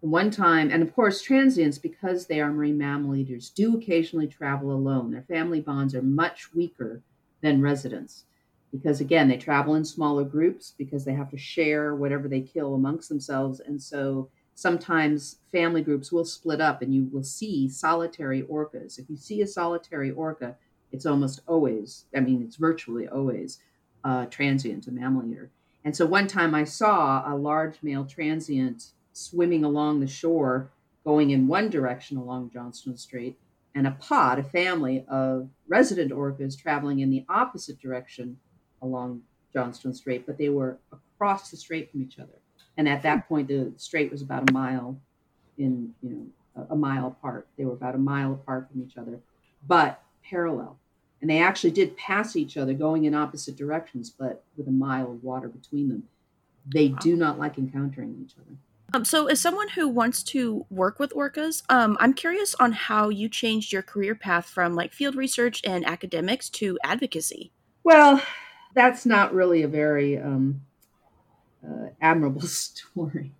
One 0.02 0.30
time, 0.30 0.69
and 0.69 0.84
of 0.84 0.94
course, 0.94 1.24
transients, 1.24 1.80
because 1.80 2.28
they 2.28 2.40
are 2.40 2.52
marine 2.52 2.78
mammal 2.78 3.16
eaters, 3.16 3.50
do 3.50 3.75
occasionally 3.75 4.28
travel 4.28 4.72
alone. 4.72 5.10
Their 5.10 5.24
family 5.24 5.60
bonds 5.60 5.96
are 5.96 6.04
much 6.04 6.54
weaker 6.54 7.02
than 7.45 7.62
residents 7.62 8.25
because, 8.71 9.00
again, 9.00 9.27
they 9.27 9.38
travel 9.38 9.75
in 9.75 9.86
smaller 9.86 10.24
groups 10.24 10.74
because 10.77 11.06
they 11.06 11.13
have 11.13 11.30
to 11.30 11.38
share 11.38 11.95
whatever 11.95 12.27
they 12.27 12.42
kill 12.42 12.74
amongst 12.74 13.07
themselves. 13.07 13.59
And 13.59 13.81
so 13.81 14.30
sometimes 14.56 15.38
family 15.51 15.83
groups 15.83 16.12
will 16.12 16.25
split 16.25 16.59
up 16.59 16.81
and 16.81 16.94
you 16.94 17.07
will 17.13 17.24
see 17.24 17.69
solitary 17.69 18.42
orcas. 18.44 18.97
If 18.97 19.09
you 19.09 19.15
see 19.15 19.42
a 19.44 19.47
solitary 19.47 20.09
orca, 20.09 20.56
it's 20.92 21.06
almost 21.06 21.42
always, 21.47 22.06
I 22.15 22.19
mean, 22.19 22.42
it's 22.42 22.56
virtually 22.56 23.07
always 23.07 23.59
uh, 24.03 24.25
transient, 24.25 24.88
a 24.88 24.92
mammal 24.92 25.31
eater. 25.31 25.51
And 25.83 25.95
so 25.95 26.07
one 26.07 26.25
time 26.25 26.56
I 26.56 26.63
saw 26.63 27.31
a 27.31 27.36
large 27.36 27.77
male 27.83 28.06
transient 28.06 28.88
swimming 29.13 29.63
along 29.63 30.00
the 30.00 30.07
shore, 30.07 30.71
going 31.03 31.30
in 31.30 31.47
one 31.47 31.69
direction 31.69 32.18
along 32.18 32.49
Johnstone 32.49 32.97
Strait, 32.97 33.37
and 33.76 33.86
a 33.86 33.92
pod, 33.92 34.40
a 34.40 34.44
family 34.44 35.06
of 35.10 35.50
resident 35.68 36.12
orcas 36.12 36.58
traveling 36.60 37.00
in 37.00 37.10
the 37.10 37.26
opposite 37.28 37.80
direction 37.80 38.38
along 38.82 39.22
Johnstone 39.54 39.94
Strait, 39.94 40.26
but 40.26 40.38
they 40.38 40.50
were 40.50 40.80
across 40.92 41.52
the 41.52 41.58
strait 41.58 41.92
from 41.92 42.02
each 42.02 42.18
other. 42.18 42.40
And 42.78 42.90
at 42.90 43.04
that 43.04 43.28
point, 43.28 43.48
the 43.48 43.74
strait 43.78 44.12
was 44.12 44.22
about 44.22 44.50
a 44.50 44.54
mile 44.54 44.98
in, 45.58 45.94
you 46.02 46.10
know, 46.10 46.66
a 46.70 46.76
mile 46.76 47.08
apart. 47.08 47.48
They 47.58 47.66
were 47.66 47.74
about 47.74 47.96
a 47.96 48.00
mile 48.00 48.34
apart 48.34 48.70
from 48.72 48.82
each 48.82 48.98
other, 48.98 49.20
but 49.68 50.02
parallel. 50.24 50.78
And 51.22 51.30
they 51.30 51.40
actually 51.40 51.72
did 51.72 51.98
pass 51.98 52.36
each 52.36 52.58
other 52.58 52.74
going 52.74 53.06
in 53.06 53.14
opposite 53.14 53.56
directions, 53.56 54.10
but 54.10 54.44
with 54.58 54.68
a 54.68 54.72
mile 54.72 55.12
of 55.12 55.24
water 55.24 55.48
between 55.48 55.90
them. 55.90 56.04
They 56.74 56.90
wow. 56.90 56.98
do 57.02 57.16
not 57.16 57.40
like 57.40 57.58
encountering 57.58 58.16
each 58.24 58.36
other. 58.38 58.58
Um, 58.95 59.04
so, 59.04 59.28
as 59.28 59.42
someone 59.42 59.68
who 59.68 59.90
wants 59.90 60.23
to 60.23 60.66
work 60.69 60.99
with 60.99 61.11
orcas, 61.11 61.64
um, 61.68 61.97
I'm 61.99 62.14
curious 62.14 62.56
on 62.61 62.71
how 62.71 63.09
you 63.09 63.28
changed 63.28 63.73
your 63.73 63.81
career 63.81 64.16
path 64.16 64.45
from 64.45 64.73
like 64.73 64.94
field 64.94 65.16
research 65.16 65.61
and 65.66 65.85
academics 65.85 66.49
to 66.52 66.80
advocacy. 66.81 67.52
Well, 67.83 68.21
that's 68.73 69.06
not 69.06 69.33
really 69.33 69.64
a 69.64 69.68
very 69.68 70.18
um, 70.18 70.61
uh, 71.61 71.87
admirable 71.99 72.42
story. 72.47 73.33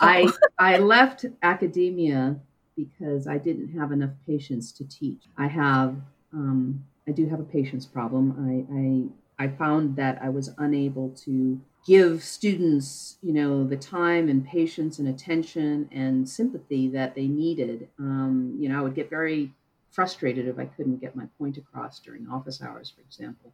Oh. 0.00 0.06
I 0.06 0.28
I 0.58 0.78
left 0.78 1.26
academia 1.42 2.36
because 2.74 3.26
I 3.26 3.36
didn't 3.36 3.78
have 3.78 3.92
enough 3.92 4.12
patience 4.26 4.72
to 4.72 4.88
teach. 4.88 5.24
I 5.36 5.48
have 5.48 5.96
um, 6.32 6.82
I 7.06 7.10
do 7.10 7.28
have 7.28 7.40
a 7.40 7.44
patience 7.44 7.84
problem. 7.84 8.32
I, 8.40 8.74
I 8.74 9.04
I 9.38 9.48
found 9.48 9.96
that 9.96 10.20
I 10.22 10.28
was 10.28 10.50
unable 10.58 11.10
to 11.24 11.60
give 11.86 12.22
students, 12.24 13.16
you 13.22 13.32
know, 13.32 13.64
the 13.64 13.76
time 13.76 14.28
and 14.28 14.44
patience 14.44 14.98
and 14.98 15.08
attention 15.08 15.88
and 15.92 16.28
sympathy 16.28 16.88
that 16.88 17.14
they 17.14 17.26
needed. 17.26 17.88
Um, 17.98 18.56
you 18.58 18.68
know, 18.68 18.78
I 18.78 18.82
would 18.82 18.94
get 18.94 19.08
very 19.08 19.52
frustrated 19.90 20.46
if 20.48 20.58
I 20.58 20.66
couldn't 20.66 21.00
get 21.00 21.16
my 21.16 21.26
point 21.38 21.56
across 21.56 21.98
during 22.00 22.28
office 22.28 22.62
hours, 22.62 22.92
for 22.94 23.00
example. 23.00 23.52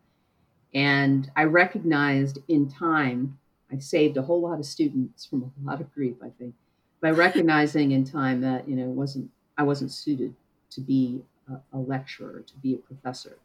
And 0.75 1.31
I 1.37 1.45
recognized 1.45 2.39
in 2.49 2.69
time, 2.69 3.39
I 3.73 3.79
saved 3.79 4.17
a 4.17 4.23
whole 4.23 4.41
lot 4.41 4.59
of 4.59 4.67
students 4.67 5.27
from 5.27 5.45
a 5.45 5.71
lot 5.71 5.81
of 5.81 5.95
grief, 5.95 6.17
I 6.23 6.31
think, 6.39 6.55
by 7.01 7.11
recognizing 7.27 7.93
in 7.93 8.05
time 8.05 8.41
that, 8.41 8.69
you 8.69 8.77
know, 8.77 8.87
wasn't 8.87 9.31
I 9.57 9.63
wasn't 9.63 9.93
suited 9.93 10.35
to 10.71 10.81
be 10.81 11.23
a, 11.49 11.77
a 11.77 11.79
lecturer, 11.79 12.43
to 12.45 12.55
be 12.59 12.75
a 12.75 12.79
professor. 12.79 13.39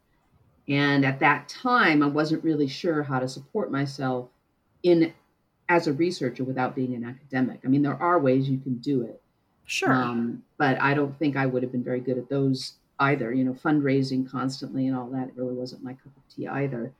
And 0.70 1.04
at 1.04 1.18
that 1.18 1.48
time, 1.48 2.00
I 2.00 2.06
wasn't 2.06 2.44
really 2.44 2.68
sure 2.68 3.02
how 3.02 3.18
to 3.18 3.28
support 3.28 3.72
myself 3.72 4.28
in 4.84 5.12
as 5.68 5.88
a 5.88 5.92
researcher 5.92 6.44
without 6.44 6.76
being 6.76 6.94
an 6.94 7.04
academic. 7.04 7.60
I 7.64 7.68
mean, 7.68 7.82
there 7.82 8.00
are 8.00 8.20
ways 8.20 8.48
you 8.48 8.58
can 8.58 8.76
do 8.76 9.02
it. 9.02 9.20
Sure. 9.66 9.92
Um, 9.92 10.42
but 10.58 10.80
I 10.80 10.94
don't 10.94 11.16
think 11.18 11.36
I 11.36 11.46
would 11.46 11.62
have 11.62 11.72
been 11.72 11.82
very 11.82 12.00
good 12.00 12.18
at 12.18 12.28
those 12.28 12.74
either. 13.00 13.32
You 13.32 13.44
know, 13.44 13.52
fundraising 13.52 14.30
constantly 14.30 14.86
and 14.86 14.96
all 14.96 15.08
that 15.10 15.28
it 15.28 15.34
really 15.36 15.54
wasn't 15.54 15.82
my 15.82 15.92
cup 15.92 16.12
of 16.16 16.34
tea 16.34 16.46
either. 16.46 16.92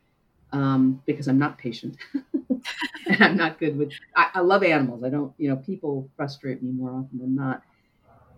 Um, 0.53 1.00
because 1.07 1.29
I'm 1.29 1.39
not 1.39 1.59
patient 1.59 1.97
and 3.07 3.23
I'm 3.23 3.37
not 3.37 3.61
good 3.61 3.79
with. 3.79 3.93
I, 4.17 4.31
I, 4.35 4.41
love 4.41 4.65
animals. 4.65 5.05
I 5.05 5.09
don't. 5.11 5.33
You 5.39 5.50
know, 5.50 5.57
people 5.57 6.09
frustrate 6.17 6.61
me 6.61 6.73
more 6.73 6.91
often 6.91 7.21
than 7.21 7.37
not. 7.37 7.62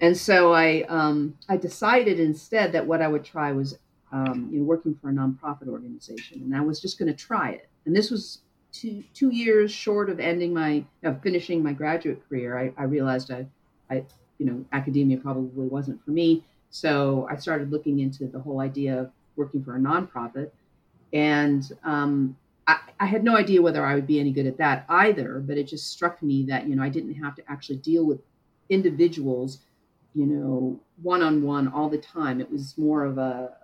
And 0.03 0.15
so 0.15 0.53
I 0.53 0.83
um, 0.91 1.39
I 1.49 1.57
decided 1.57 2.21
instead 2.21 2.73
that 2.73 2.87
what 2.87 3.01
I 3.01 3.09
would 3.09 3.25
try 3.25 3.53
was 3.53 3.79
um, 4.13 4.49
you 4.53 4.59
know 4.59 4.65
working 4.65 4.95
for 5.01 5.11
a 5.11 5.13
nonprofit 5.13 5.69
organization, 5.69 6.43
and 6.43 6.55
I 6.55 6.61
was 6.61 6.81
just 6.81 6.99
going 6.99 7.11
to 7.11 7.17
try 7.17 7.51
it. 7.51 7.69
And 7.87 7.97
this 7.97 8.11
was 8.11 8.41
two 8.73 9.03
two 9.15 9.31
years 9.31 9.71
short 9.71 10.11
of 10.11 10.21
ending 10.21 10.53
my 10.55 10.85
of 11.03 11.23
finishing 11.23 11.63
my 11.63 11.73
graduate 11.73 12.23
career. 12.29 12.59
I, 12.59 12.73
I 12.81 12.85
realized 12.85 13.31
I, 13.31 13.47
I 13.91 14.05
you 14.39 14.47
know 14.47 14.65
academia 14.73 15.19
probably 15.19 15.67
wasn't 15.67 16.05
for 16.05 16.11
me, 16.11 16.45
so 16.71 17.27
I 17.31 17.37
started 17.37 17.71
looking 17.71 18.01
into 18.01 18.27
the 18.27 18.39
whole 18.39 18.61
idea 18.61 19.01
of 19.01 19.11
working 19.37 19.65
for 19.65 19.77
a 19.77 19.81
nonprofit, 19.81 20.51
and 21.13 21.71
um, 21.85 22.37
I, 22.67 22.79
I 23.01 23.07
had 23.07 23.25
no 23.25 23.37
idea 23.37 23.63
whether 23.63 23.85
I 23.85 23.95
would 23.95 24.07
be 24.07 24.21
any 24.21 24.31
good 24.31 24.47
at 24.47 24.59
that 24.59 24.85
either. 24.89 25.41
But 25.41 25.57
it 25.57 25.65
just 25.65 25.91
struck 25.91 26.23
me 26.23 26.45
that 26.45 26.67
you 26.67 26.77
know 26.77 26.83
I 26.83 26.89
didn't 26.89 27.15
have 27.15 27.35
to 27.37 27.43
actually 27.49 27.79
deal 27.79 28.05
with 28.05 28.21
individuals, 28.69 29.61
you 30.15 30.27
know, 30.27 30.81
one 31.03 31.23
on 31.23 31.43
one 31.43 31.69
all 31.69 31.89
the 31.89 31.99
time. 31.99 32.41
It 32.41 32.51
was 32.51 32.77
more 32.79 33.05
of 33.05 33.19
a 33.19 33.57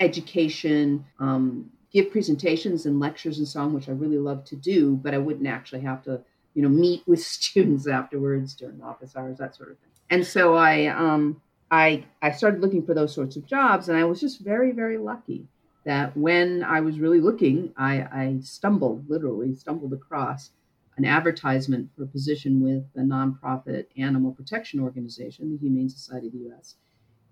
education, 0.00 1.04
um, 1.18 1.70
give 1.92 2.10
presentations 2.10 2.86
and 2.86 2.98
lectures 2.98 3.38
and 3.38 3.46
so 3.46 3.60
on, 3.60 3.72
which 3.72 3.88
I 3.88 3.92
really 3.92 4.18
love 4.18 4.44
to 4.46 4.56
do, 4.56 4.96
but 4.96 5.14
I 5.14 5.18
wouldn't 5.18 5.46
actually 5.46 5.82
have 5.82 6.02
to, 6.04 6.20
you 6.54 6.62
know, 6.62 6.68
meet 6.68 7.02
with 7.06 7.20
students 7.20 7.86
afterwards 7.86 8.54
during 8.54 8.82
office 8.82 9.16
hours, 9.16 9.38
that 9.38 9.54
sort 9.54 9.70
of 9.70 9.78
thing. 9.78 9.90
And 10.10 10.26
so 10.26 10.54
I, 10.54 10.86
um, 10.86 11.40
I, 11.70 12.04
I 12.20 12.32
started 12.32 12.60
looking 12.60 12.84
for 12.84 12.94
those 12.94 13.14
sorts 13.14 13.36
of 13.36 13.46
jobs, 13.46 13.88
and 13.88 13.96
I 13.96 14.04
was 14.04 14.20
just 14.20 14.40
very, 14.40 14.72
very 14.72 14.98
lucky 14.98 15.46
that 15.84 16.16
when 16.16 16.64
I 16.64 16.80
was 16.80 16.98
really 16.98 17.20
looking, 17.20 17.72
I, 17.76 18.00
I 18.00 18.38
stumbled, 18.42 19.08
literally 19.08 19.54
stumbled 19.54 19.92
across 19.92 20.50
an 20.96 21.04
advertisement 21.04 21.90
for 21.96 22.04
a 22.04 22.06
position 22.06 22.62
with 22.62 22.84
a 22.96 23.00
nonprofit 23.00 23.86
animal 23.96 24.32
protection 24.32 24.80
organization, 24.80 25.50
the 25.50 25.58
Humane 25.58 25.88
Society 25.88 26.28
of 26.28 26.32
the 26.32 26.38
U.S. 26.40 26.76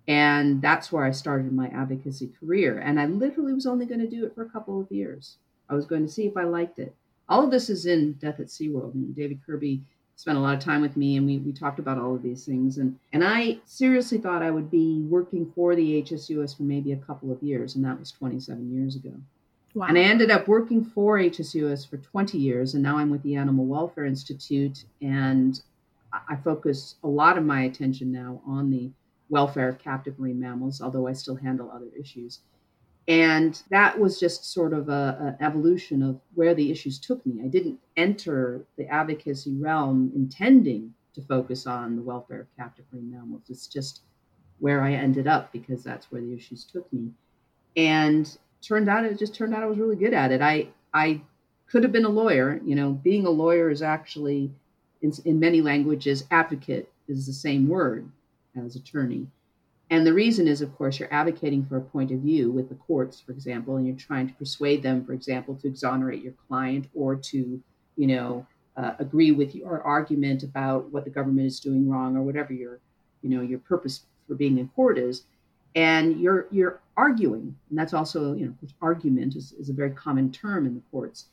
And 0.09 0.61
that's 0.61 0.91
where 0.91 1.05
I 1.05 1.13
started 1.13 1.53
my 1.53 1.69
advocacy 1.69 2.33
career. 2.41 2.79
And 2.79 3.01
I 3.01 3.07
literally 3.07 3.53
was 3.53 3.67
only 3.67 3.87
going 3.87 4.01
to 4.01 4.09
do 4.09 4.25
it 4.25 4.35
for 4.35 4.43
a 4.43 4.51
couple 4.51 4.81
of 4.81 4.91
years. 4.91 5.37
I 5.69 5.75
was 5.75 5.87
going 5.87 6.05
to 6.05 6.13
see 6.13 6.27
if 6.27 6.37
I 6.37 6.45
liked 6.45 6.79
it. 6.79 6.95
All 7.29 7.45
of 7.45 7.51
this 7.51 7.71
is 7.71 7.87
in 7.87 8.15
Death 8.15 8.41
at 8.41 8.47
SeaWorld. 8.47 8.95
And 8.95 9.15
David 9.15 9.41
Kirby 9.47 9.83
spent 10.17 10.39
a 10.39 10.41
lot 10.41 10.55
of 10.55 10.61
time 10.61 10.83
with 10.83 10.97
me 10.97 11.17
and 11.17 11.27
we, 11.27 11.39
we 11.39 11.53
talked 11.53 11.79
about 11.79 11.99
all 11.99 12.15
of 12.15 12.23
these 12.23 12.45
things. 12.45 12.79
And, 12.79 12.99
and 13.13 13.25
I 13.25 13.59
seriously 13.65 14.19
thought 14.19 14.43
I 14.43 14.51
would 14.51 14.71
be 14.71 15.03
working 15.09 15.51
for 15.55 15.75
the 15.75 16.03
HSUS 16.03 16.57
for 16.57 16.65
maybe 16.65 16.93
a 16.93 16.97
couple 16.97 17.33
of 17.33 17.43
years. 17.43 17.77
And 17.77 17.85
that 17.85 17.99
was 17.99 18.11
27 18.13 18.73
years 18.73 18.97
ago. 18.97 19.13
Wow. 19.75 19.87
And 19.87 19.97
I 19.97 20.03
ended 20.03 20.31
up 20.31 20.49
working 20.49 20.85
for 20.85 21.19
HSUS 21.19 21.89
for 21.89 21.97
20 21.97 22.39
years. 22.39 22.75
And 22.75 22.83
now 22.83 22.99
I'm 22.99 23.11
with 23.11 23.23
the 23.23 23.37
Animal 23.37 23.65
Welfare 23.65 24.05
Institute. 24.05 24.85
And 25.01 25.61
I 26.29 26.37
focus 26.37 26.97
a 27.05 27.09
lot 27.09 27.39
of 27.39 27.45
my 27.45 27.63
attention 27.63 28.13
now 28.13 28.43
on 28.47 28.71
the 28.71 28.91
welfare 29.33 29.69
of 29.71 29.79
captive 29.79 30.19
marine 30.19 30.39
mammals, 30.39 30.81
although 30.83 31.09
I 31.09 31.15
still 31.15 31.35
handle 31.35 31.71
other 31.73 31.89
issues. 31.99 32.41
And 33.09 33.61
that 33.71 33.99
was 33.99 34.21
just 34.21 34.53
sort 34.53 34.73
of 34.73 34.89
an 34.89 35.37
evolution 35.41 36.03
of 36.03 36.21
where 36.35 36.55
the 36.55 36.71
issues 36.71 37.01
took 37.01 37.25
me. 37.27 37.43
I 37.43 37.49
didn't 37.49 37.81
enter 37.97 38.65
the 38.77 38.87
advocacy 38.87 39.57
realm 39.57 40.13
intending 40.15 40.95
to 41.15 41.23
focus 41.23 41.67
on 41.67 41.97
the 41.97 42.03
welfare 42.03 42.43
of 42.43 42.57
captive 42.57 42.85
marine 42.93 43.11
mammals. 43.11 43.43
It's 43.49 43.67
just 43.67 44.03
where 44.61 44.83
I 44.83 44.93
ended 44.93 45.27
up 45.27 45.51
because 45.53 45.83
that's 45.83 46.13
where 46.13 46.21
the 46.21 46.33
issues 46.33 46.65
took 46.65 46.91
me. 46.93 47.11
And 47.77 48.39
turned 48.61 48.89
out 48.89 49.05
it 49.05 49.19
just 49.19 49.35
turned 49.35 49.55
out 49.55 49.65
I 49.65 49.67
was 49.67 49.79
really 49.79 49.97
good 49.97 50.15
at 50.15 50.31
it. 50.31 50.41
I 50.41 50.69
I 50.95 51.23
could 51.67 51.83
have 51.83 51.93
been 51.93 52.05
a 52.05 52.11
lawyer. 52.11 52.61
You 52.65 52.77
know, 52.77 52.93
being 52.93 53.27
a 53.27 53.31
lawyer 53.31 53.71
is 53.71 53.83
actually 53.83 54.53
in, 55.01 55.13
in 55.25 55.41
many 55.41 55.61
languages 55.63 56.25
advocate 56.31 56.93
is 57.09 57.27
the 57.27 57.33
same 57.33 57.67
word 57.67 58.09
as 58.57 58.77
attorney. 58.77 59.27
And 59.91 60.07
the 60.07 60.15
reason 60.15 60.49
is, 60.49 60.63
of 60.63 60.75
course, 60.77 60.99
you're 60.99 61.13
advocating 61.13 61.67
for 61.67 61.77
a 61.77 61.83
point 61.83 62.11
of 62.13 62.21
view 62.21 62.51
with 62.51 62.69
the 62.69 62.75
courts, 62.77 63.21
for 63.21 63.33
example, 63.33 63.77
and 63.77 63.87
you're 63.87 63.97
trying 63.97 64.27
to 64.27 64.35
persuade 64.35 64.83
them, 64.83 65.05
for 65.05 65.13
example, 65.13 65.55
to 65.57 65.69
exonerate 65.69 66.23
your 66.23 66.33
client 66.49 66.89
or 66.95 67.15
to, 67.15 67.63
you 67.97 68.07
know, 68.07 68.47
uh, 68.77 68.93
agree 68.99 69.33
with 69.33 69.55
your 69.55 69.83
argument 69.83 70.45
about 70.45 70.91
what 70.91 71.05
the 71.05 71.11
government 71.11 71.47
is 71.47 71.61
doing 71.61 71.91
wrong 71.91 72.17
or 72.17 72.23
whatever 72.23 72.55
your, 72.55 72.81
you 73.21 73.29
know, 73.29 73.43
your 73.43 73.59
purpose 73.59 74.07
for 74.27 74.35
being 74.35 74.57
in 74.57 74.69
court 74.69 74.97
is. 74.97 75.25
And 75.75 76.19
you're 76.21 76.49
you're 76.51 76.81
arguing, 76.97 77.55
and 77.71 77.79
that's 77.79 77.95
also, 77.95 78.35
you 78.35 78.47
know, 78.47 78.55
argument 78.81 79.37
is, 79.37 79.53
is 79.53 79.69
a 79.71 79.73
very 79.73 79.91
common 79.91 80.31
term 80.31 80.67
in 80.67 80.75
the 80.75 80.83
courts 80.91 81.27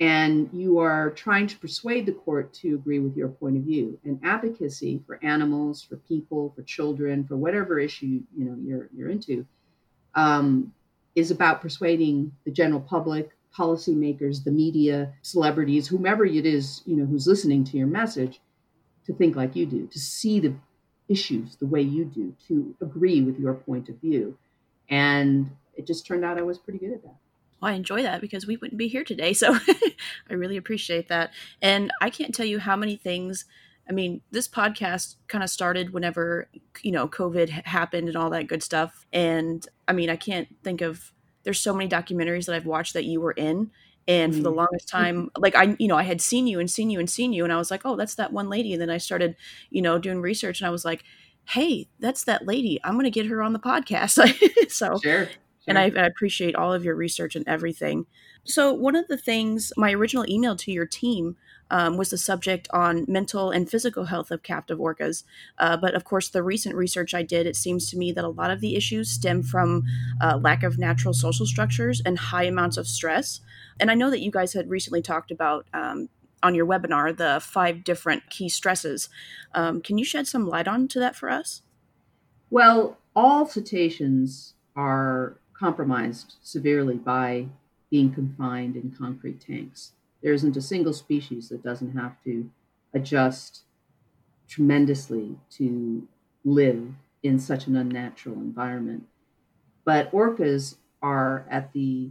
and 0.00 0.50
you 0.52 0.78
are 0.78 1.10
trying 1.10 1.46
to 1.46 1.58
persuade 1.58 2.04
the 2.04 2.12
court 2.12 2.52
to 2.52 2.74
agree 2.74 2.98
with 2.98 3.16
your 3.16 3.28
point 3.28 3.56
of 3.56 3.62
view. 3.62 3.98
And 4.04 4.20
advocacy 4.22 5.02
for 5.06 5.18
animals 5.24 5.82
for 5.82 5.96
people 5.96 6.52
for 6.54 6.62
children 6.62 7.24
for 7.24 7.36
whatever 7.36 7.78
issue 7.78 8.20
you 8.36 8.44
know 8.44 8.56
you're 8.62 8.88
you're 8.94 9.10
into 9.10 9.46
um, 10.14 10.72
is 11.14 11.30
about 11.30 11.62
persuading 11.62 12.32
the 12.44 12.50
general 12.50 12.80
public 12.80 13.30
policymakers 13.56 14.44
the 14.44 14.50
media 14.50 15.12
celebrities 15.22 15.88
whomever 15.88 16.26
it 16.26 16.44
is 16.44 16.82
you 16.84 16.94
know 16.94 17.06
who's 17.06 17.26
listening 17.26 17.64
to 17.64 17.78
your 17.78 17.86
message 17.86 18.40
to 19.06 19.14
think 19.14 19.34
like 19.34 19.56
you 19.56 19.64
do 19.64 19.86
to 19.86 19.98
see 19.98 20.40
the 20.40 20.52
issues 21.08 21.56
the 21.56 21.66
way 21.66 21.80
you 21.80 22.04
do 22.04 22.34
to 22.48 22.74
agree 22.82 23.22
with 23.22 23.38
your 23.38 23.54
point 23.54 23.88
of 23.88 23.98
view. 24.00 24.36
And 24.90 25.50
it 25.74 25.86
just 25.86 26.06
turned 26.06 26.24
out 26.24 26.38
i 26.38 26.42
was 26.42 26.58
pretty 26.58 26.78
good 26.78 26.92
at 26.92 27.02
that 27.02 27.16
well, 27.60 27.72
I 27.72 27.74
enjoy 27.74 28.02
that 28.02 28.20
because 28.20 28.46
we 28.46 28.56
wouldn't 28.56 28.78
be 28.78 28.88
here 28.88 29.04
today. 29.04 29.32
So 29.32 29.54
I 30.30 30.34
really 30.34 30.56
appreciate 30.56 31.08
that. 31.08 31.32
And 31.62 31.90
I 32.00 32.10
can't 32.10 32.34
tell 32.34 32.46
you 32.46 32.58
how 32.58 32.76
many 32.76 32.96
things. 32.96 33.44
I 33.88 33.92
mean, 33.92 34.20
this 34.30 34.48
podcast 34.48 35.16
kind 35.28 35.44
of 35.44 35.50
started 35.50 35.92
whenever, 35.92 36.48
you 36.82 36.92
know, 36.92 37.08
COVID 37.08 37.48
happened 37.48 38.08
and 38.08 38.16
all 38.16 38.30
that 38.30 38.48
good 38.48 38.62
stuff. 38.62 39.06
And 39.12 39.66
I 39.86 39.92
mean, 39.92 40.10
I 40.10 40.16
can't 40.16 40.48
think 40.64 40.80
of, 40.80 41.12
there's 41.44 41.60
so 41.60 41.72
many 41.72 41.88
documentaries 41.88 42.46
that 42.46 42.56
I've 42.56 42.66
watched 42.66 42.94
that 42.94 43.04
you 43.04 43.20
were 43.20 43.32
in. 43.32 43.70
And 44.08 44.34
for 44.34 44.40
the 44.40 44.50
mm-hmm. 44.50 44.58
longest 44.58 44.88
time, 44.88 45.30
like 45.36 45.56
I, 45.56 45.74
you 45.80 45.88
know, 45.88 45.96
I 45.96 46.04
had 46.04 46.20
seen 46.20 46.46
you 46.46 46.60
and 46.60 46.70
seen 46.70 46.90
you 46.90 47.00
and 47.00 47.10
seen 47.10 47.32
you. 47.32 47.42
And 47.42 47.52
I 47.52 47.56
was 47.56 47.72
like, 47.72 47.82
oh, 47.84 47.96
that's 47.96 48.14
that 48.16 48.32
one 48.32 48.48
lady. 48.48 48.72
And 48.72 48.80
then 48.80 48.90
I 48.90 48.98
started, 48.98 49.34
you 49.70 49.82
know, 49.82 49.98
doing 49.98 50.20
research 50.20 50.60
and 50.60 50.68
I 50.68 50.70
was 50.70 50.84
like, 50.84 51.02
hey, 51.48 51.88
that's 51.98 52.24
that 52.24 52.46
lady. 52.46 52.80
I'm 52.84 52.94
going 52.94 53.04
to 53.04 53.10
get 53.10 53.26
her 53.26 53.42
on 53.42 53.52
the 53.52 53.58
podcast. 53.58 54.20
so 54.70 54.98
sure. 55.02 55.28
And 55.66 55.78
I, 55.78 55.84
I, 55.84 56.06
appreciate 56.06 56.54
all 56.54 56.72
of 56.72 56.84
your 56.84 56.94
research 56.94 57.34
and 57.34 57.46
everything. 57.48 58.06
So, 58.44 58.72
one 58.72 58.94
of 58.94 59.08
the 59.08 59.16
things, 59.16 59.72
my 59.76 59.92
original 59.92 60.24
email 60.28 60.54
to 60.56 60.70
your 60.70 60.86
team 60.86 61.36
um, 61.70 61.96
was 61.96 62.10
the 62.10 62.18
subject 62.18 62.68
on 62.72 63.04
mental 63.08 63.50
and 63.50 63.68
physical 63.68 64.04
health 64.04 64.30
of 64.30 64.42
captive 64.42 64.78
orcas. 64.78 65.24
Uh, 65.58 65.76
but 65.76 65.94
of 65.94 66.04
course, 66.04 66.28
the 66.28 66.42
recent 66.42 66.74
research 66.74 67.14
I 67.14 67.22
did, 67.22 67.46
it 67.46 67.56
seems 67.56 67.90
to 67.90 67.98
me 67.98 68.12
that 68.12 68.24
a 68.24 68.28
lot 68.28 68.50
of 68.50 68.60
the 68.60 68.76
issues 68.76 69.10
stem 69.10 69.42
from 69.42 69.82
uh, 70.20 70.38
lack 70.40 70.62
of 70.62 70.78
natural 70.78 71.14
social 71.14 71.46
structures 71.46 72.00
and 72.04 72.18
high 72.18 72.44
amounts 72.44 72.76
of 72.76 72.86
stress. 72.86 73.40
And 73.80 73.90
I 73.90 73.94
know 73.94 74.10
that 74.10 74.20
you 74.20 74.30
guys 74.30 74.52
had 74.52 74.70
recently 74.70 75.02
talked 75.02 75.30
about 75.30 75.66
um, 75.74 76.08
on 76.42 76.54
your 76.54 76.66
webinar 76.66 77.16
the 77.16 77.40
five 77.42 77.82
different 77.82 78.30
key 78.30 78.48
stresses. 78.48 79.08
Um, 79.54 79.80
can 79.80 79.98
you 79.98 80.04
shed 80.04 80.28
some 80.28 80.46
light 80.46 80.68
on 80.68 80.88
to 80.88 81.00
that 81.00 81.16
for 81.16 81.30
us? 81.30 81.62
Well, 82.50 82.98
all 83.14 83.46
cetaceans 83.46 84.54
are 84.76 85.38
compromised 85.58 86.36
severely 86.42 86.96
by 86.96 87.46
being 87.90 88.12
confined 88.12 88.76
in 88.76 88.94
concrete 88.96 89.40
tanks. 89.40 89.92
There 90.22 90.32
isn't 90.32 90.56
a 90.56 90.62
single 90.62 90.92
species 90.92 91.48
that 91.48 91.62
doesn't 91.62 91.96
have 91.96 92.16
to 92.24 92.50
adjust 92.92 93.62
tremendously 94.48 95.36
to 95.50 96.06
live 96.44 96.94
in 97.22 97.38
such 97.38 97.66
an 97.66 97.76
unnatural 97.76 98.36
environment. 98.36 99.06
But 99.84 100.10
orcas 100.12 100.76
are 101.02 101.46
at 101.50 101.72
the 101.72 102.10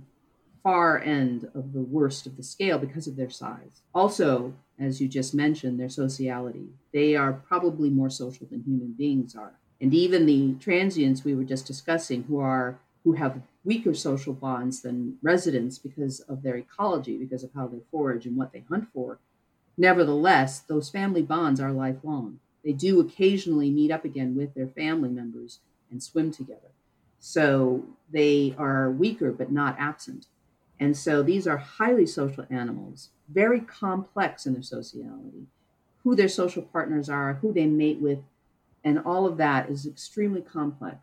far 0.64 1.00
end 1.00 1.50
of 1.54 1.74
the 1.74 1.82
worst 1.82 2.26
of 2.26 2.38
the 2.38 2.44
scale 2.44 2.80
because 2.80 3.08
of 3.08 3.16
their 3.16 3.30
size. 3.30 3.82
Also, 3.94 4.54
as 4.80 5.00
you 5.00 5.08
just 5.08 5.34
mentioned, 5.34 5.80
their 5.80 5.90
sociality. 5.90 6.70
They 6.94 7.16
are 7.16 7.34
probably 7.34 7.90
more 7.90 8.10
social 8.10 8.48
than 8.50 8.64
human 8.64 8.94
beings 8.94 9.36
are. 9.36 9.54
And 9.80 9.94
even 9.94 10.26
the 10.26 10.56
transients 10.56 11.24
we 11.24 11.36
were 11.36 11.44
just 11.44 11.68
discussing, 11.68 12.24
who 12.24 12.40
are 12.40 12.80
who 13.06 13.14
have 13.14 13.42
weaker 13.64 13.94
social 13.94 14.34
bonds 14.34 14.82
than 14.82 15.18
residents 15.22 15.78
because 15.78 16.20
of 16.22 16.42
their 16.42 16.58
ecology, 16.58 17.18
because 17.18 17.44
of 17.44 17.52
how 17.56 17.68
they 17.68 17.80
forage 17.92 18.26
and 18.26 18.36
what 18.36 18.52
they 18.52 18.66
hunt 18.68 18.88
for. 18.94 19.20
Nevertheless, 19.78 20.60
those 20.60 20.90
family 20.90 21.22
bonds 21.22 21.62
are 21.62 21.72
lifelong. 21.72 22.40
They 22.64 22.74
do 22.74 23.00
occasionally 23.00 23.70
meet 23.70 23.92
up 23.92 24.06
again 24.06 24.36
with 24.36 24.56
their 24.56 24.68
family 24.68 25.10
members 25.10 25.60
and 25.92 26.02
swim 26.02 26.32
together. 26.32 26.72
So 27.20 27.86
they 28.12 28.56
are 28.58 28.90
weaker 28.90 29.32
but 29.32 29.52
not 29.52 29.78
absent. 29.80 30.26
And 30.80 30.98
so 30.98 31.22
these 31.22 31.48
are 31.48 31.58
highly 31.58 32.08
social 32.08 32.46
animals, 32.50 33.10
very 33.32 33.60
complex 33.60 34.48
in 34.48 34.54
their 34.54 34.64
sociality, 34.64 35.46
who 36.04 36.16
their 36.16 36.28
social 36.28 36.64
partners 36.64 37.08
are, 37.08 37.36
who 37.36 37.54
they 37.54 37.68
mate 37.68 38.00
with, 38.00 38.20
and 38.84 39.00
all 39.00 39.26
of 39.26 39.38
that 39.38 39.70
is 39.70 39.86
extremely 39.86 40.42
complex. 40.42 40.98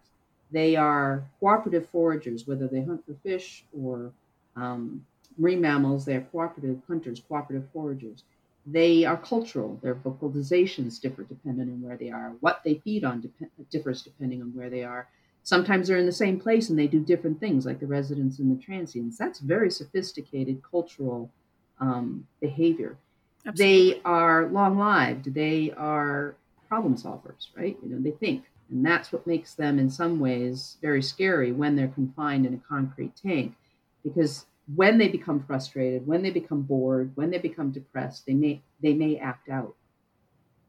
They 0.52 0.76
are 0.76 1.24
cooperative 1.40 1.88
foragers, 1.90 2.46
whether 2.46 2.68
they 2.68 2.82
hunt 2.84 3.04
for 3.06 3.14
fish 3.14 3.64
or 3.72 4.12
um, 4.56 5.06
marine 5.38 5.60
mammals, 5.60 6.04
they're 6.04 6.20
cooperative 6.22 6.82
hunters, 6.86 7.20
cooperative 7.20 7.68
foragers. 7.72 8.22
They 8.66 9.04
are 9.04 9.16
cultural. 9.16 9.76
Their 9.82 9.94
vocalizations 9.96 11.00
differ 11.00 11.24
depending 11.24 11.68
on 11.70 11.82
where 11.82 11.96
they 11.96 12.10
are. 12.10 12.36
What 12.40 12.62
they 12.64 12.76
feed 12.84 13.04
on 13.04 13.22
dep- 13.22 13.50
differs 13.70 14.02
depending 14.02 14.42
on 14.42 14.54
where 14.54 14.70
they 14.70 14.84
are. 14.84 15.08
Sometimes 15.42 15.88
they're 15.88 15.98
in 15.98 16.06
the 16.06 16.12
same 16.12 16.38
place 16.38 16.70
and 16.70 16.78
they 16.78 16.86
do 16.86 17.00
different 17.00 17.40
things, 17.40 17.66
like 17.66 17.80
the 17.80 17.86
residents 17.86 18.38
and 18.38 18.56
the 18.56 18.62
transients. 18.62 19.18
That's 19.18 19.40
very 19.40 19.70
sophisticated 19.70 20.62
cultural 20.62 21.32
um, 21.80 22.28
behavior. 22.40 22.98
Absolutely. 23.46 23.92
They 23.92 24.00
are 24.04 24.46
long 24.48 24.78
lived. 24.78 25.34
They 25.34 25.72
are 25.72 26.36
problem 26.68 26.96
solvers, 26.96 27.48
right? 27.56 27.76
You 27.82 27.90
know, 27.90 28.00
they 28.00 28.12
think. 28.12 28.51
And 28.72 28.84
that's 28.84 29.12
what 29.12 29.26
makes 29.26 29.54
them, 29.54 29.78
in 29.78 29.90
some 29.90 30.18
ways, 30.18 30.78
very 30.80 31.02
scary 31.02 31.52
when 31.52 31.76
they're 31.76 31.88
confined 31.88 32.46
in 32.46 32.54
a 32.54 32.68
concrete 32.68 33.14
tank 33.14 33.54
because 34.02 34.46
when 34.74 34.98
they 34.98 35.08
become 35.08 35.44
frustrated, 35.44 36.06
when 36.06 36.22
they 36.22 36.30
become 36.30 36.62
bored, 36.62 37.12
when 37.14 37.30
they 37.30 37.38
become 37.38 37.70
depressed, 37.70 38.26
they 38.26 38.34
may 38.34 38.62
they 38.82 38.94
may 38.94 39.18
act 39.18 39.48
out 39.48 39.74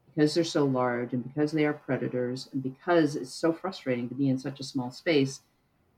because 0.06 0.34
they're 0.34 0.44
so 0.44 0.64
large 0.64 1.12
and 1.12 1.24
because 1.24 1.50
they 1.52 1.64
are 1.64 1.72
predators 1.72 2.48
and 2.52 2.62
because 2.62 3.16
it's 3.16 3.32
so 3.32 3.52
frustrating 3.52 4.08
to 4.08 4.14
be 4.14 4.28
in 4.28 4.38
such 4.38 4.60
a 4.60 4.64
small 4.64 4.90
space. 4.90 5.40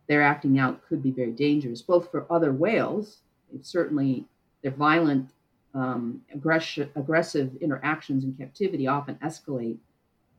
Their 0.08 0.22
acting 0.22 0.58
out 0.58 0.86
could 0.88 1.02
be 1.02 1.10
very 1.10 1.32
dangerous, 1.32 1.82
both 1.82 2.10
for 2.10 2.26
other 2.30 2.52
whales. 2.52 3.18
It's 3.52 3.68
certainly 3.68 4.24
their 4.62 4.70
violent, 4.70 5.30
um, 5.74 6.22
aggressive, 6.32 6.90
aggressive 6.94 7.56
interactions 7.60 8.22
in 8.22 8.34
captivity 8.34 8.86
often 8.86 9.16
escalate. 9.16 9.78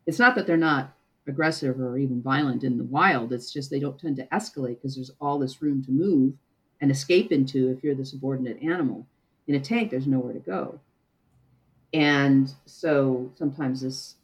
It's 0.05 0.19
not 0.19 0.35
that 0.35 0.47
they're 0.47 0.55
not 0.55 0.96
aggressive 1.27 1.79
or 1.79 1.97
even 1.97 2.21
violent 2.21 2.63
in 2.63 2.77
the 2.77 2.83
wild. 2.83 3.33
It's 3.33 3.51
just 3.51 3.69
they 3.69 3.79
don't 3.79 3.99
tend 3.99 4.15
to 4.17 4.25
escalate 4.27 4.75
because 4.75 4.95
there's 4.95 5.11
all 5.19 5.39
this 5.39 5.61
room 5.61 5.83
to 5.85 5.91
move 5.91 6.33
and 6.79 6.91
escape 6.91 7.31
into 7.31 7.69
if 7.69 7.83
you're 7.83 7.95
the 7.95 8.05
subordinate 8.05 8.61
animal. 8.63 9.05
In 9.47 9.55
a 9.55 9.59
tank, 9.59 9.91
there's 9.91 10.07
nowhere 10.07 10.33
to 10.33 10.39
go. 10.39 10.79
And 11.93 12.53
so 12.65 13.31
sometimes 13.35 13.81
this, 13.81 14.15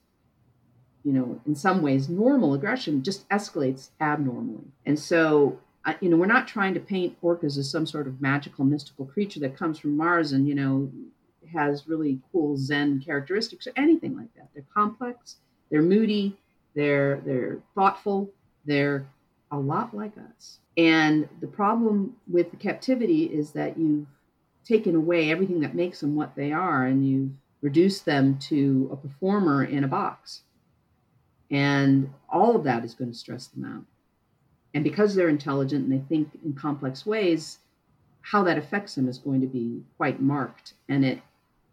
you 1.03 1.13
know, 1.13 1.41
in 1.45 1.55
some 1.55 1.81
ways, 1.81 2.09
normal 2.09 2.53
aggression 2.53 3.03
just 3.03 3.27
escalates 3.29 3.89
abnormally. 3.99 4.67
And 4.85 4.99
so, 4.99 5.59
you 5.99 6.09
know, 6.09 6.17
we're 6.17 6.25
not 6.25 6.47
trying 6.47 6.73
to 6.73 6.79
paint 6.79 7.19
orcas 7.21 7.57
as 7.57 7.69
some 7.69 7.85
sort 7.85 8.07
of 8.07 8.21
magical, 8.21 8.65
mystical 8.65 9.05
creature 9.05 9.39
that 9.41 9.57
comes 9.57 9.79
from 9.79 9.97
Mars 9.97 10.31
and, 10.31 10.47
you 10.47 10.55
know, 10.55 10.91
has 11.53 11.87
really 11.87 12.19
cool 12.31 12.57
Zen 12.57 13.01
characteristics 13.05 13.67
or 13.67 13.73
anything 13.75 14.15
like 14.15 14.33
that. 14.35 14.49
They're 14.53 14.65
complex, 14.73 15.37
they're 15.69 15.81
moody, 15.81 16.37
they're 16.75 17.21
they're 17.25 17.59
thoughtful, 17.75 18.29
they're 18.65 19.07
a 19.51 19.57
lot 19.57 19.95
like 19.95 20.13
us. 20.17 20.59
And 20.77 21.29
the 21.41 21.47
problem 21.47 22.15
with 22.27 22.49
the 22.51 22.57
captivity 22.57 23.25
is 23.25 23.51
that 23.51 23.77
you've 23.77 24.07
taken 24.65 24.95
away 24.95 25.29
everything 25.29 25.59
that 25.59 25.75
makes 25.75 25.99
them 25.99 26.15
what 26.15 26.35
they 26.35 26.51
are 26.51 26.85
and 26.85 27.07
you've 27.07 27.31
reduced 27.61 28.05
them 28.05 28.37
to 28.37 28.89
a 28.91 28.95
performer 28.95 29.63
in 29.63 29.83
a 29.83 29.87
box. 29.87 30.41
And 31.51 32.11
all 32.29 32.55
of 32.55 32.63
that 32.63 32.83
is 32.83 32.95
going 32.95 33.11
to 33.11 33.17
stress 33.17 33.47
them 33.47 33.65
out. 33.65 33.83
And 34.73 34.83
because 34.83 35.13
they're 35.13 35.29
intelligent 35.29 35.87
and 35.87 35.93
they 35.93 36.03
think 36.07 36.29
in 36.43 36.53
complex 36.53 37.05
ways, 37.05 37.59
how 38.21 38.43
that 38.43 38.57
affects 38.57 38.95
them 38.95 39.07
is 39.07 39.19
going 39.19 39.41
to 39.41 39.47
be 39.47 39.83
quite 39.97 40.19
marked. 40.19 40.73
And 40.89 41.05
it 41.05 41.21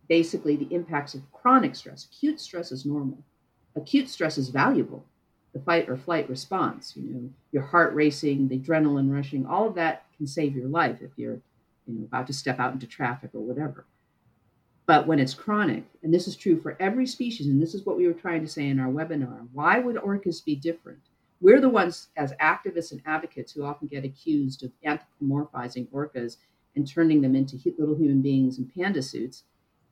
basically 0.08 0.56
the 0.56 0.74
impacts 0.74 1.14
of 1.14 1.22
chronic 1.32 1.74
stress. 1.74 2.06
Acute 2.12 2.40
stress 2.40 2.72
is 2.72 2.84
normal. 2.84 3.18
Acute 3.76 4.08
stress 4.08 4.36
is 4.36 4.48
valuable 4.48 5.04
the 5.52 5.60
fight 5.60 5.88
or 5.88 5.96
flight 5.96 6.28
response, 6.28 6.94
you 6.96 7.02
know, 7.12 7.30
your 7.52 7.62
heart 7.62 7.94
racing, 7.94 8.48
the 8.48 8.58
adrenaline 8.58 9.12
rushing, 9.12 9.46
all 9.46 9.66
of 9.66 9.74
that 9.74 10.04
can 10.16 10.26
save 10.26 10.54
your 10.54 10.68
life 10.68 10.98
if 11.00 11.10
you're, 11.16 11.40
you 11.86 11.94
know, 11.94 12.04
about 12.04 12.26
to 12.28 12.32
step 12.32 12.60
out 12.60 12.72
into 12.72 12.86
traffic 12.86 13.30
or 13.34 13.40
whatever. 13.40 13.84
But 14.86 15.06
when 15.06 15.18
it's 15.18 15.34
chronic, 15.34 15.84
and 16.02 16.12
this 16.12 16.26
is 16.28 16.36
true 16.36 16.60
for 16.60 16.76
every 16.80 17.06
species, 17.06 17.46
and 17.46 17.60
this 17.60 17.74
is 17.74 17.84
what 17.84 17.96
we 17.96 18.06
were 18.06 18.12
trying 18.12 18.42
to 18.42 18.50
say 18.50 18.68
in 18.68 18.80
our 18.80 18.90
webinar, 18.90 19.46
why 19.52 19.78
would 19.78 19.96
orcas 19.96 20.44
be 20.44 20.54
different? 20.54 21.00
We're 21.40 21.60
the 21.60 21.68
ones 21.68 22.08
as 22.16 22.32
activists 22.34 22.92
and 22.92 23.02
advocates 23.06 23.52
who 23.52 23.64
often 23.64 23.88
get 23.88 24.04
accused 24.04 24.62
of 24.62 24.72
anthropomorphizing 24.84 25.88
orcas 25.88 26.36
and 26.76 26.86
turning 26.86 27.20
them 27.20 27.34
into 27.34 27.58
little 27.78 27.96
human 27.96 28.20
beings 28.20 28.58
in 28.58 28.66
panda 28.66 29.02
suits 29.02 29.44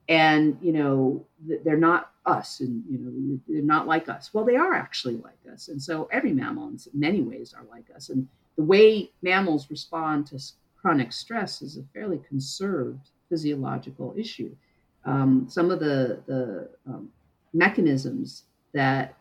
and 0.09 0.57
you 0.61 0.73
know 0.73 1.25
they're 1.65 1.77
not 1.77 2.13
us 2.27 2.61
and 2.61 2.83
you 2.91 2.99
know 2.99 3.41
they're 3.49 3.63
not 3.63 3.87
like 3.87 4.09
us. 4.09 4.31
Well 4.33 4.45
they 4.45 4.57
are 4.57 4.75
actually 4.75 5.17
like 5.17 5.39
us. 5.53 5.69
And 5.69 5.83
so 5.83 6.09
every 6.13 6.33
mammal 6.33 6.69
in 6.69 6.79
many 6.93 7.23
ways 7.23 7.55
are 7.57 7.65
like 7.71 7.87
us. 7.95 8.09
And 8.09 8.29
the 8.57 8.65
way 8.65 9.11
mammals 9.23 9.71
respond 9.71 10.27
to 10.29 10.41
chronic 10.81 11.13
stress 11.13 11.63
is 11.63 11.77
a 11.77 11.83
fairly 11.95 12.21
conserved 12.29 13.11
physiological 13.29 14.15
issue. 14.17 14.55
Um, 15.05 15.47
some 15.49 15.71
of 15.71 15.81
the 15.81 16.21
the 16.27 16.69
um, 16.87 17.11
mechanisms 17.53 18.45
that 18.73 19.15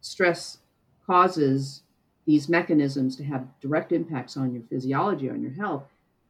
stress 0.00 0.58
causes 1.06 1.82
these 2.26 2.48
mechanisms 2.48 3.16
to 3.16 3.24
have 3.24 3.46
direct 3.60 3.92
impacts 3.92 4.36
on 4.36 4.52
your 4.52 4.62
physiology 4.68 5.28
on 5.28 5.42
your 5.42 5.52
health 5.52 5.84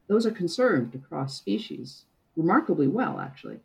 those 0.07 0.25
are 0.25 0.31
conserved 0.31 0.95
across 0.95 1.35
species 1.35 2.05
remarkably 2.35 2.87
well 2.87 3.19
actually 3.19 3.59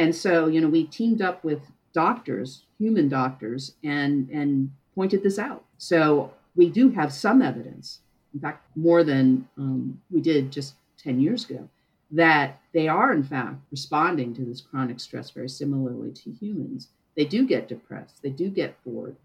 and 0.00 0.16
so, 0.16 0.46
you 0.46 0.62
know, 0.62 0.68
we 0.68 0.84
teamed 0.84 1.20
up 1.20 1.44
with 1.44 1.60
doctors, 1.92 2.64
human 2.78 3.10
doctors, 3.10 3.74
and 3.84 4.30
and 4.30 4.70
pointed 4.94 5.22
this 5.22 5.38
out. 5.38 5.62
So 5.76 6.32
we 6.56 6.70
do 6.70 6.88
have 6.88 7.12
some 7.12 7.42
evidence, 7.42 8.00
in 8.32 8.40
fact, 8.40 8.64
more 8.74 9.04
than 9.04 9.46
um, 9.58 10.00
we 10.10 10.22
did 10.22 10.50
just 10.50 10.74
10 11.04 11.20
years 11.20 11.48
ago, 11.48 11.68
that 12.12 12.60
they 12.72 12.88
are 12.88 13.12
in 13.12 13.22
fact 13.22 13.56
responding 13.70 14.32
to 14.34 14.42
this 14.42 14.62
chronic 14.62 15.00
stress 15.00 15.30
very 15.30 15.50
similarly 15.50 16.12
to 16.12 16.30
humans. 16.30 16.88
They 17.14 17.26
do 17.26 17.46
get 17.46 17.68
depressed. 17.68 18.22
They 18.22 18.30
do 18.30 18.48
get 18.48 18.82
bored. 18.84 19.16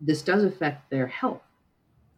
This 0.00 0.22
does 0.22 0.44
affect 0.44 0.88
their 0.88 1.08
health. 1.08 1.42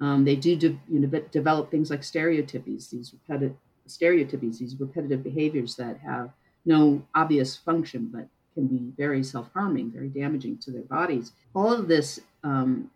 Um, 0.00 0.24
they 0.24 0.36
do 0.36 0.54
de- 0.54 0.80
you 0.88 1.00
know, 1.00 1.08
develop 1.32 1.72
things 1.72 1.90
like 1.90 2.02
stereotypies, 2.02 2.90
these 2.90 3.12
repetitive 3.12 3.56
stereotypies, 3.88 4.58
these 4.58 4.78
repetitive 4.78 5.24
behaviors 5.24 5.74
that 5.76 5.98
have 5.98 6.30
no 6.68 7.02
obvious 7.14 7.56
function, 7.56 8.10
but 8.12 8.28
can 8.54 8.66
be 8.66 8.92
very 8.96 9.24
self 9.24 9.50
harming, 9.54 9.90
very 9.90 10.08
damaging 10.08 10.58
to 10.58 10.70
their 10.70 10.82
bodies. 10.82 11.32
All 11.54 11.72
of 11.72 11.88
this 11.88 12.20
um, 12.44 12.90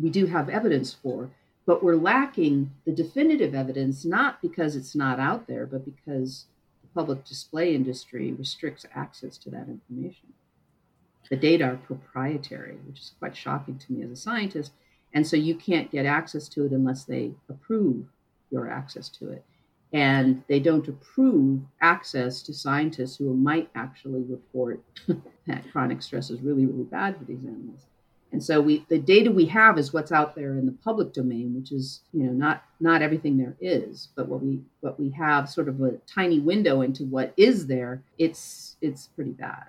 we 0.00 0.10
do 0.10 0.26
have 0.26 0.48
evidence 0.48 0.92
for, 0.92 1.30
but 1.66 1.82
we're 1.82 1.96
lacking 1.96 2.70
the 2.84 2.92
definitive 2.92 3.54
evidence, 3.54 4.04
not 4.04 4.40
because 4.42 4.74
it's 4.74 4.94
not 4.94 5.20
out 5.20 5.46
there, 5.46 5.66
but 5.66 5.84
because 5.84 6.46
the 6.82 6.88
public 6.94 7.24
display 7.24 7.74
industry 7.74 8.32
restricts 8.32 8.86
access 8.94 9.36
to 9.38 9.50
that 9.50 9.68
information. 9.68 10.32
The 11.30 11.36
data 11.36 11.64
are 11.64 11.76
proprietary, 11.76 12.76
which 12.86 13.00
is 13.00 13.12
quite 13.18 13.36
shocking 13.36 13.78
to 13.78 13.92
me 13.92 14.02
as 14.02 14.10
a 14.10 14.16
scientist. 14.16 14.72
And 15.14 15.26
so 15.26 15.36
you 15.36 15.54
can't 15.54 15.90
get 15.90 16.06
access 16.06 16.48
to 16.50 16.64
it 16.64 16.72
unless 16.72 17.04
they 17.04 17.32
approve 17.48 18.06
your 18.50 18.68
access 18.70 19.08
to 19.10 19.30
it 19.30 19.44
and 19.92 20.42
they 20.48 20.58
don't 20.58 20.88
approve 20.88 21.60
access 21.80 22.42
to 22.42 22.54
scientists 22.54 23.16
who 23.16 23.34
might 23.34 23.68
actually 23.74 24.22
report 24.22 24.82
that 25.46 25.70
chronic 25.70 26.02
stress 26.02 26.30
is 26.30 26.40
really 26.40 26.66
really 26.66 26.84
bad 26.84 27.16
for 27.16 27.24
these 27.24 27.44
animals. 27.44 27.86
And 28.32 28.42
so 28.42 28.62
we 28.62 28.86
the 28.88 28.98
data 28.98 29.30
we 29.30 29.44
have 29.46 29.78
is 29.78 29.92
what's 29.92 30.10
out 30.10 30.34
there 30.34 30.52
in 30.52 30.64
the 30.64 30.72
public 30.72 31.12
domain 31.12 31.54
which 31.54 31.70
is 31.70 32.00
you 32.14 32.24
know 32.24 32.32
not 32.32 32.64
not 32.80 33.02
everything 33.02 33.36
there 33.36 33.56
is 33.60 34.08
but 34.16 34.26
what 34.26 34.42
we 34.42 34.60
what 34.80 34.98
we 34.98 35.10
have 35.10 35.50
sort 35.50 35.68
of 35.68 35.80
a 35.82 35.98
tiny 36.06 36.40
window 36.40 36.80
into 36.80 37.04
what 37.04 37.34
is 37.36 37.66
there 37.66 38.02
it's 38.18 38.76
it's 38.80 39.08
pretty 39.08 39.32
bad 39.32 39.66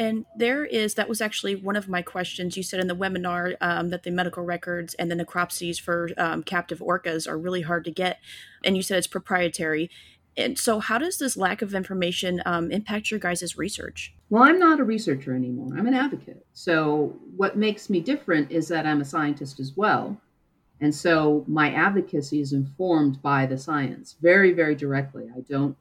and 0.00 0.24
there 0.34 0.64
is, 0.64 0.94
that 0.94 1.10
was 1.10 1.20
actually 1.20 1.54
one 1.54 1.76
of 1.76 1.86
my 1.86 2.00
questions. 2.00 2.56
You 2.56 2.62
said 2.62 2.80
in 2.80 2.86
the 2.86 2.96
webinar 2.96 3.56
um, 3.60 3.90
that 3.90 4.02
the 4.02 4.10
medical 4.10 4.42
records 4.42 4.94
and 4.94 5.10
the 5.10 5.14
necropsies 5.14 5.78
for 5.78 6.08
um, 6.16 6.42
captive 6.42 6.78
orcas 6.78 7.28
are 7.28 7.36
really 7.36 7.60
hard 7.60 7.84
to 7.84 7.90
get. 7.90 8.18
And 8.64 8.78
you 8.78 8.82
said 8.82 8.96
it's 8.96 9.06
proprietary. 9.06 9.90
And 10.38 10.58
so, 10.58 10.80
how 10.80 10.96
does 10.96 11.18
this 11.18 11.36
lack 11.36 11.60
of 11.60 11.74
information 11.74 12.40
um, 12.46 12.70
impact 12.70 13.10
your 13.10 13.20
guys' 13.20 13.58
research? 13.58 14.14
Well, 14.30 14.42
I'm 14.42 14.58
not 14.58 14.80
a 14.80 14.84
researcher 14.84 15.34
anymore. 15.34 15.74
I'm 15.76 15.86
an 15.86 15.92
advocate. 15.92 16.46
So, 16.54 17.18
what 17.36 17.58
makes 17.58 17.90
me 17.90 18.00
different 18.00 18.50
is 18.50 18.68
that 18.68 18.86
I'm 18.86 19.02
a 19.02 19.04
scientist 19.04 19.60
as 19.60 19.76
well. 19.76 20.18
And 20.80 20.94
so, 20.94 21.44
my 21.46 21.74
advocacy 21.74 22.40
is 22.40 22.54
informed 22.54 23.20
by 23.20 23.44
the 23.44 23.58
science 23.58 24.16
very, 24.22 24.52
very 24.52 24.74
directly. 24.74 25.28
I 25.36 25.40
don't 25.40 25.76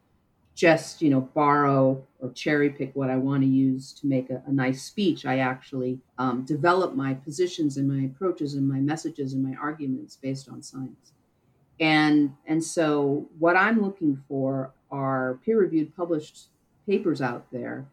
just 0.60 1.02
you 1.02 1.10
know 1.10 1.22
borrow 1.22 2.06
or 2.20 2.30
cherry 2.32 2.70
pick 2.70 2.94
what 2.94 3.10
I 3.10 3.16
want 3.16 3.44
to 3.44 3.48
use 3.48 3.94
to 3.94 4.08
make 4.08 4.30
a, 4.30 4.44
a 4.46 4.52
nice 4.52 4.84
speech. 4.84 5.26
I 5.26 5.40
actually 5.40 6.00
um, 6.18 6.44
develop 6.44 6.96
my 6.96 7.14
positions 7.14 7.78
and 7.78 7.88
my 7.88 8.08
approaches 8.08 8.56
and 8.56 8.68
my 8.68 8.80
messages 8.80 9.32
and 9.32 9.42
my 9.42 9.56
arguments 9.56 10.18
based 10.18 10.50
on 10.50 10.62
science. 10.62 11.14
And 11.80 12.34
and 12.46 12.62
so 12.62 13.30
what 13.40 13.56
I'm 13.56 13.82
looking 13.82 14.22
for 14.28 14.74
are 14.92 15.40
peer 15.46 15.58
reviewed 15.58 15.96
published 15.96 16.48
papers 16.86 17.22
out 17.22 17.46
there 17.54 17.86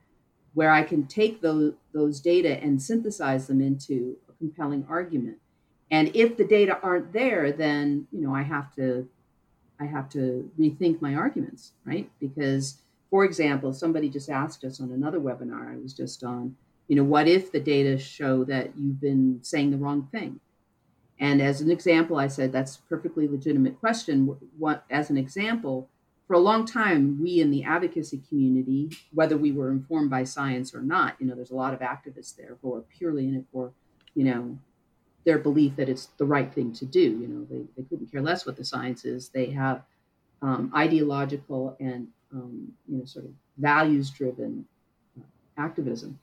where 0.54 0.72
I 0.72 0.82
can 0.82 1.06
take 1.06 1.42
those, 1.42 1.74
those 1.92 2.18
data 2.18 2.60
and 2.60 2.82
synthesize 2.82 3.46
them 3.46 3.60
into 3.60 4.16
a 4.28 4.32
compelling 4.32 4.86
argument. 4.88 5.36
And 5.90 6.10
if 6.16 6.36
the 6.36 6.44
data 6.44 6.80
aren't 6.82 7.12
there, 7.12 7.52
then 7.52 8.08
you 8.10 8.22
know 8.22 8.34
I 8.34 8.42
have 8.42 8.74
to 8.74 9.08
I 9.80 9.84
have 9.86 10.08
to 10.10 10.50
rethink 10.58 11.00
my 11.00 11.14
arguments, 11.14 11.72
right? 11.84 12.10
Because, 12.20 12.78
for 13.10 13.24
example, 13.24 13.72
somebody 13.72 14.08
just 14.08 14.30
asked 14.30 14.64
us 14.64 14.80
on 14.80 14.90
another 14.90 15.20
webinar 15.20 15.72
I 15.72 15.76
was 15.76 15.92
just 15.92 16.24
on, 16.24 16.56
you 16.88 16.96
know, 16.96 17.04
what 17.04 17.28
if 17.28 17.52
the 17.52 17.60
data 17.60 17.98
show 17.98 18.44
that 18.44 18.70
you've 18.76 19.00
been 19.00 19.40
saying 19.42 19.70
the 19.70 19.76
wrong 19.76 20.08
thing? 20.12 20.40
And 21.18 21.40
as 21.40 21.60
an 21.60 21.70
example, 21.70 22.18
I 22.18 22.28
said 22.28 22.52
that's 22.52 22.76
perfectly 22.76 23.26
legitimate 23.26 23.80
question. 23.80 24.36
What, 24.58 24.84
as 24.90 25.10
an 25.10 25.16
example, 25.16 25.88
for 26.26 26.34
a 26.34 26.40
long 26.40 26.66
time, 26.66 27.22
we 27.22 27.40
in 27.40 27.50
the 27.50 27.64
advocacy 27.64 28.20
community, 28.28 28.90
whether 29.12 29.36
we 29.36 29.52
were 29.52 29.70
informed 29.70 30.10
by 30.10 30.24
science 30.24 30.74
or 30.74 30.82
not, 30.82 31.16
you 31.18 31.26
know, 31.26 31.34
there's 31.34 31.52
a 31.52 31.56
lot 31.56 31.72
of 31.72 31.80
activists 31.80 32.36
there 32.36 32.56
who 32.60 32.74
are 32.74 32.80
purely 32.80 33.28
in 33.28 33.34
it 33.36 33.44
for, 33.52 33.72
you 34.14 34.24
know, 34.24 34.58
their 35.26 35.38
belief 35.38 35.76
that 35.76 35.90
it's 35.90 36.06
the 36.18 36.26
right 36.26 36.54
thing 36.54 36.72
to 36.74 36.86
do. 36.86 37.00
You 37.02 37.28
know, 37.28 37.46
they, 37.50 37.64
they 37.76 37.88
couldn't 37.88 38.12
care 38.12 38.22
less 38.22 38.46
what 38.46 38.56
the 38.56 38.64
science 38.64 39.04
is. 39.04 39.30
They 39.30 39.48
have 39.50 39.82
um, 40.42 40.72
ideological 40.76 41.76
and, 41.80 42.08
um, 42.32 42.72
you 42.88 42.98
know, 42.98 43.06
sort 43.06 43.26
of 43.26 43.32
values 43.58 44.10
driven 44.10 44.66
uh, 45.18 45.24
activism 45.58 46.18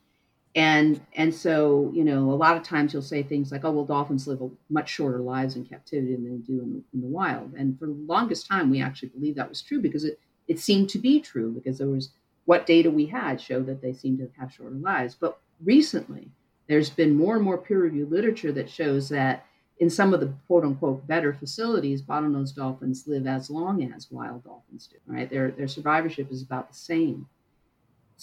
and 0.56 1.02
and 1.16 1.34
so 1.34 1.92
you 1.96 2.04
know 2.04 2.32
a 2.32 2.36
lot 2.36 2.56
of 2.58 2.64
times 2.64 2.94
you'll 2.94 3.02
say 3.02 3.24
things 3.24 3.52
like 3.52 3.66
oh 3.66 3.72
well 3.72 3.86
dolphins 3.86 4.28
live 4.28 4.42
a 4.42 4.50
much 4.70 4.90
shorter 4.90 5.20
lives 5.20 5.56
in 5.56 5.66
captivity 5.66 6.14
than 6.14 6.24
they 6.24 6.38
do 6.46 6.62
in 6.62 6.74
the, 6.74 6.84
in 6.94 7.02
the 7.02 7.08
wild 7.08 7.54
and 7.56 7.78
for 7.80 7.88
the 7.88 7.94
longest 8.08 8.48
time 8.48 8.70
we 8.70 8.82
actually 8.82 9.10
believed 9.10 9.38
that 9.38 9.50
was 9.50 9.62
true 9.62 9.82
because 9.82 10.04
it 10.04 10.20
it 10.48 10.60
seemed 10.60 10.90
to 10.90 11.00
be 11.00 11.20
true 11.20 11.52
because 11.52 11.78
there 11.80 11.88
was 11.88 12.12
what 12.46 12.66
data 12.66 12.92
we 12.92 13.06
had 13.06 13.40
showed 13.42 13.66
that 13.66 13.82
they 13.82 13.94
seemed 13.94 14.20
to 14.20 14.30
have 14.40 14.52
shorter 14.52 14.76
lives 14.76 15.16
but 15.20 15.40
recently 15.64 16.30
there's 16.68 16.90
been 16.90 17.16
more 17.16 17.36
and 17.36 17.44
more 17.44 17.58
peer 17.58 17.80
reviewed 17.80 18.12
literature 18.12 18.52
that 18.52 18.70
shows 18.70 19.10
that 19.10 19.46
in 19.80 19.90
some 19.90 20.14
of 20.14 20.20
the 20.20 20.34
quote 20.48 20.64
unquote 20.64 21.06
better 21.08 21.34
facilities 21.34 22.02
bottlenose 22.02 22.56
dolphins 22.56 23.08
live 23.08 23.28
as 23.28 23.50
long 23.50 23.84
as 23.94 24.12
wild 24.12 24.44
dolphins 24.44 24.88
do 24.88 24.98
right 25.08 25.30
their 25.30 25.52
their 25.52 25.68
survivorship 25.68 26.32
is 26.32 26.42
about 26.42 26.70
the 26.70 26.76
same 26.76 27.28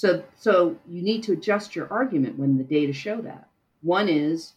so, 0.00 0.24
so 0.37 0.76
you 0.88 1.03
need 1.03 1.22
to 1.24 1.33
adjust 1.33 1.76
your 1.76 1.92
argument 1.92 2.38
when 2.38 2.57
the 2.57 2.64
data 2.64 2.92
show 2.92 3.20
that. 3.22 3.48
One 3.83 4.09
is, 4.09 4.55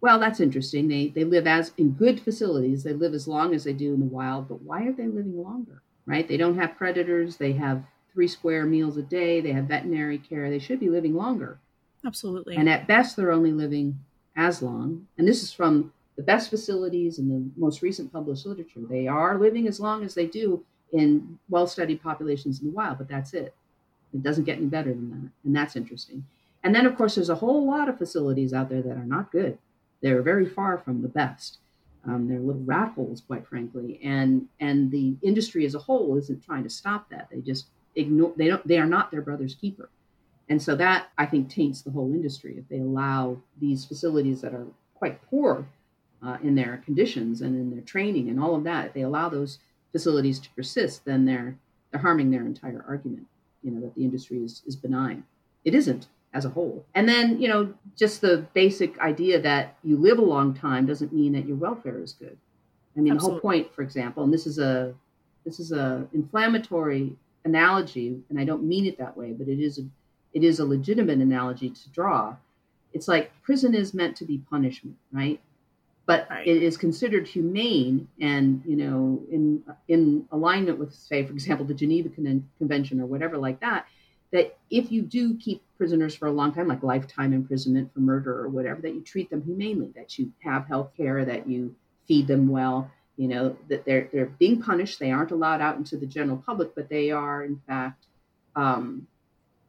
well, 0.00 0.18
that's 0.18 0.40
interesting. 0.40 0.88
They 0.88 1.08
they 1.08 1.24
live 1.24 1.46
as 1.46 1.72
in 1.76 1.92
good 1.92 2.20
facilities. 2.20 2.82
They 2.82 2.92
live 2.92 3.14
as 3.14 3.28
long 3.28 3.54
as 3.54 3.64
they 3.64 3.72
do 3.72 3.94
in 3.94 4.00
the 4.00 4.06
wild, 4.06 4.48
but 4.48 4.62
why 4.62 4.86
are 4.86 4.92
they 4.92 5.06
living 5.06 5.40
longer? 5.40 5.82
Right? 6.06 6.26
They 6.26 6.36
don't 6.36 6.58
have 6.58 6.76
predators. 6.76 7.36
They 7.36 7.52
have 7.52 7.84
three 8.12 8.26
square 8.26 8.64
meals 8.64 8.96
a 8.96 9.02
day. 9.02 9.40
They 9.40 9.52
have 9.52 9.66
veterinary 9.66 10.18
care. 10.18 10.50
They 10.50 10.58
should 10.58 10.80
be 10.80 10.88
living 10.88 11.14
longer. 11.14 11.60
Absolutely. 12.04 12.56
And 12.56 12.68
at 12.68 12.86
best, 12.86 13.16
they're 13.16 13.32
only 13.32 13.52
living 13.52 13.98
as 14.36 14.62
long. 14.62 15.06
And 15.18 15.28
this 15.28 15.42
is 15.42 15.52
from 15.52 15.92
the 16.16 16.22
best 16.22 16.50
facilities 16.50 17.18
and 17.18 17.30
the 17.30 17.60
most 17.60 17.82
recent 17.82 18.12
published 18.12 18.46
literature. 18.46 18.80
They 18.88 19.06
are 19.06 19.38
living 19.38 19.66
as 19.68 19.80
long 19.80 20.04
as 20.04 20.14
they 20.14 20.26
do 20.26 20.64
in 20.92 21.38
well 21.48 21.66
studied 21.66 22.02
populations 22.02 22.60
in 22.60 22.66
the 22.66 22.72
wild, 22.72 22.98
but 22.98 23.08
that's 23.08 23.32
it. 23.34 23.54
It 24.12 24.22
doesn't 24.22 24.44
get 24.44 24.58
any 24.58 24.66
better 24.66 24.90
than 24.90 25.10
that. 25.10 25.30
And 25.44 25.54
that's 25.54 25.76
interesting. 25.76 26.24
And 26.62 26.74
then, 26.74 26.84
of 26.84 26.96
course, 26.96 27.14
there's 27.14 27.30
a 27.30 27.36
whole 27.36 27.66
lot 27.66 27.88
of 27.88 27.96
facilities 27.98 28.52
out 28.52 28.68
there 28.68 28.82
that 28.82 28.96
are 28.96 29.04
not 29.04 29.32
good. 29.32 29.56
They're 30.02 30.22
very 30.22 30.46
far 30.46 30.78
from 30.78 31.02
the 31.02 31.08
best. 31.08 31.58
Um, 32.06 32.28
they're 32.28 32.40
little 32.40 32.62
rat 32.64 32.92
holes, 32.94 33.22
quite 33.26 33.46
frankly. 33.46 34.00
And 34.02 34.48
and 34.58 34.90
the 34.90 35.16
industry 35.22 35.66
as 35.66 35.74
a 35.74 35.78
whole 35.78 36.16
isn't 36.16 36.44
trying 36.44 36.64
to 36.64 36.70
stop 36.70 37.08
that. 37.10 37.28
They 37.30 37.40
just 37.40 37.66
ignore. 37.94 38.32
They 38.36 38.48
don't. 38.48 38.66
They 38.66 38.78
are 38.78 38.86
not 38.86 39.10
their 39.10 39.22
brother's 39.22 39.54
keeper. 39.54 39.90
And 40.50 40.60
so 40.60 40.74
that 40.76 41.08
I 41.16 41.24
think 41.24 41.48
taints 41.48 41.80
the 41.82 41.90
whole 41.90 42.12
industry 42.12 42.56
if 42.58 42.68
they 42.68 42.80
allow 42.80 43.38
these 43.58 43.86
facilities 43.86 44.42
that 44.42 44.52
are 44.52 44.66
quite 44.94 45.22
poor 45.30 45.66
uh, 46.22 46.36
in 46.42 46.54
their 46.54 46.82
conditions 46.84 47.40
and 47.40 47.54
in 47.56 47.70
their 47.70 47.84
training 47.84 48.28
and 48.28 48.38
all 48.38 48.54
of 48.54 48.64
that. 48.64 48.88
If 48.88 48.92
they 48.92 49.02
allow 49.02 49.30
those 49.30 49.58
facilities 49.92 50.38
to 50.40 50.50
persist, 50.50 51.04
then 51.06 51.24
they're 51.24 51.56
they're 51.90 52.02
harming 52.02 52.30
their 52.30 52.44
entire 52.44 52.84
argument 52.86 53.26
you 53.62 53.70
know 53.70 53.80
that 53.80 53.94
the 53.94 54.04
industry 54.04 54.38
is 54.38 54.62
is 54.66 54.76
benign. 54.76 55.24
It 55.64 55.74
isn't 55.74 56.08
as 56.32 56.44
a 56.44 56.50
whole. 56.50 56.84
And 56.94 57.08
then 57.08 57.40
you 57.40 57.48
know 57.48 57.74
just 57.96 58.20
the 58.20 58.46
basic 58.54 58.98
idea 58.98 59.40
that 59.40 59.76
you 59.82 59.96
live 59.96 60.18
a 60.18 60.22
long 60.22 60.54
time 60.54 60.86
doesn't 60.86 61.12
mean 61.12 61.32
that 61.32 61.46
your 61.46 61.56
welfare 61.56 62.02
is 62.02 62.12
good. 62.12 62.36
I 62.96 63.00
mean, 63.00 63.14
Absolutely. 63.14 63.18
the 63.18 63.40
whole 63.40 63.40
point, 63.40 63.74
for 63.74 63.82
example, 63.82 64.24
and 64.24 64.32
this 64.32 64.46
is 64.46 64.58
a 64.58 64.94
this 65.44 65.60
is 65.60 65.72
a 65.72 66.06
inflammatory 66.12 67.16
analogy, 67.44 68.20
and 68.28 68.38
I 68.38 68.44
don't 68.44 68.64
mean 68.64 68.86
it 68.86 68.98
that 68.98 69.16
way, 69.16 69.32
but 69.32 69.48
it 69.48 69.60
is 69.60 69.78
a 69.78 69.82
it 70.32 70.44
is 70.44 70.60
a 70.60 70.64
legitimate 70.64 71.18
analogy 71.18 71.70
to 71.70 71.88
draw. 71.90 72.36
It's 72.92 73.08
like 73.08 73.32
prison 73.42 73.74
is 73.74 73.94
meant 73.94 74.16
to 74.16 74.24
be 74.24 74.38
punishment, 74.38 74.96
right? 75.12 75.40
but 76.10 76.26
right. 76.28 76.44
it 76.44 76.60
is 76.60 76.76
considered 76.76 77.24
humane 77.24 78.08
and 78.20 78.62
you 78.66 78.74
know 78.74 79.22
in 79.30 79.62
in 79.86 80.26
alignment 80.32 80.76
with 80.76 80.92
say 80.92 81.24
for 81.24 81.32
example 81.32 81.64
the 81.64 81.72
geneva 81.72 82.08
Con- 82.08 82.48
convention 82.58 83.00
or 83.00 83.06
whatever 83.06 83.38
like 83.38 83.60
that 83.60 83.86
that 84.32 84.58
if 84.70 84.90
you 84.90 85.02
do 85.02 85.36
keep 85.36 85.62
prisoners 85.78 86.16
for 86.16 86.26
a 86.26 86.32
long 86.32 86.52
time 86.52 86.66
like 86.66 86.82
lifetime 86.82 87.32
imprisonment 87.32 87.94
for 87.94 88.00
murder 88.00 88.40
or 88.40 88.48
whatever 88.48 88.80
that 88.80 88.92
you 88.92 89.00
treat 89.02 89.30
them 89.30 89.42
humanely 89.42 89.92
that 89.94 90.18
you 90.18 90.32
have 90.42 90.66
health 90.66 90.90
care 90.96 91.24
that 91.24 91.48
you 91.48 91.72
feed 92.08 92.26
them 92.26 92.48
well 92.48 92.90
you 93.16 93.28
know 93.28 93.56
that 93.68 93.84
they're 93.84 94.08
they're 94.12 94.26
being 94.26 94.60
punished 94.60 94.98
they 94.98 95.12
aren't 95.12 95.30
allowed 95.30 95.60
out 95.60 95.76
into 95.76 95.96
the 95.96 96.06
general 96.06 96.42
public 96.44 96.74
but 96.74 96.88
they 96.88 97.12
are 97.12 97.44
in 97.44 97.60
fact 97.68 98.06
um, 98.56 99.06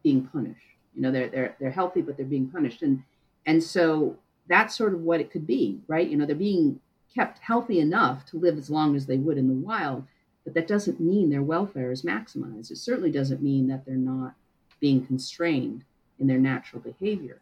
being 0.04 0.24
punished 0.26 0.66
you 0.96 1.02
know 1.02 1.12
they're 1.12 1.30
they're 1.30 1.56
they're 1.60 1.72
healthy 1.72 2.02
but 2.02 2.18
they're 2.18 2.26
being 2.26 2.48
punished 2.48 2.82
and 2.82 3.04
and 3.46 3.64
so 3.64 4.18
that's 4.48 4.76
sort 4.76 4.94
of 4.94 5.02
what 5.02 5.22
it 5.22 5.32
could 5.32 5.48
be, 5.48 5.80
right? 5.88 6.08
You 6.08 6.18
know, 6.18 6.26
they're 6.26 6.36
being 6.36 6.80
kept 7.14 7.40
healthy 7.40 7.80
enough 7.80 8.26
to 8.28 8.38
live 8.38 8.58
as 8.58 8.70
long 8.70 8.96
as 8.96 9.06
they 9.06 9.18
would 9.18 9.38
in 9.38 9.48
the 9.48 9.54
wild, 9.54 10.06
but 10.44 10.54
that 10.54 10.68
doesn't 10.68 11.00
mean 11.00 11.30
their 11.30 11.42
welfare 11.42 11.92
is 11.92 12.04
maximized. 12.04 12.72
It 12.72 12.78
certainly 12.78 13.12
doesn't 13.12 13.42
mean 13.42 13.68
that 13.68 13.86
they're 13.86 13.96
not 13.96 14.34
being 14.80 15.06
constrained 15.06 15.84
in 16.20 16.28
their 16.28 16.38
natural 16.40 16.82
behavior. 16.82 17.40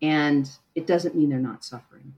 And 0.00 0.48
it 0.74 0.86
doesn't 0.86 1.14
mean 1.14 1.30
they're 1.30 1.38
not 1.38 1.64
suffering 1.64 2.14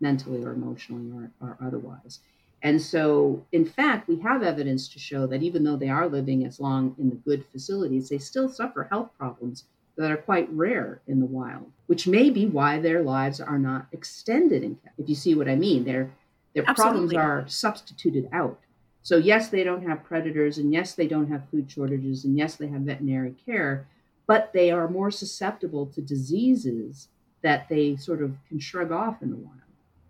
mentally 0.00 0.44
or 0.44 0.52
emotionally 0.52 1.10
or, 1.12 1.30
or 1.40 1.56
otherwise. 1.60 2.20
And 2.62 2.82
so, 2.82 3.46
in 3.52 3.64
fact, 3.64 4.08
we 4.08 4.18
have 4.20 4.42
evidence 4.42 4.88
to 4.88 4.98
show 4.98 5.26
that 5.28 5.42
even 5.42 5.62
though 5.62 5.76
they 5.76 5.88
are 5.88 6.08
living 6.08 6.44
as 6.44 6.58
long 6.58 6.94
in 6.98 7.08
the 7.08 7.16
good 7.16 7.44
facilities, 7.52 8.08
they 8.08 8.18
still 8.18 8.48
suffer 8.48 8.84
health 8.84 9.10
problems 9.16 9.64
that 9.96 10.10
are 10.10 10.16
quite 10.16 10.48
rare 10.52 11.00
in 11.06 11.20
the 11.20 11.26
wild, 11.26 11.70
which 11.86 12.06
may 12.06 12.30
be 12.30 12.46
why 12.46 12.78
their 12.78 13.02
lives 13.02 13.40
are 13.40 13.58
not 13.58 13.86
extended 13.92 14.62
in 14.62 14.78
If 14.96 15.08
you 15.08 15.14
see 15.14 15.34
what 15.34 15.48
I 15.48 15.56
mean, 15.56 15.84
their 15.84 16.10
their 16.54 16.68
Absolutely. 16.68 17.14
problems 17.14 17.14
are 17.14 17.48
substituted 17.48 18.28
out. 18.32 18.58
So 19.02 19.16
yes, 19.16 19.48
they 19.48 19.64
don't 19.64 19.86
have 19.86 20.04
predators, 20.04 20.58
and 20.58 20.72
yes, 20.72 20.94
they 20.94 21.06
don't 21.06 21.28
have 21.28 21.48
food 21.50 21.70
shortages, 21.70 22.24
and 22.24 22.36
yes, 22.36 22.56
they 22.56 22.68
have 22.68 22.82
veterinary 22.82 23.34
care, 23.46 23.86
but 24.26 24.52
they 24.52 24.70
are 24.70 24.88
more 24.88 25.10
susceptible 25.10 25.86
to 25.86 26.00
diseases 26.00 27.08
that 27.42 27.68
they 27.68 27.96
sort 27.96 28.22
of 28.22 28.36
can 28.48 28.58
shrug 28.58 28.90
off 28.90 29.22
in 29.22 29.30
the 29.30 29.36
wild 29.36 29.54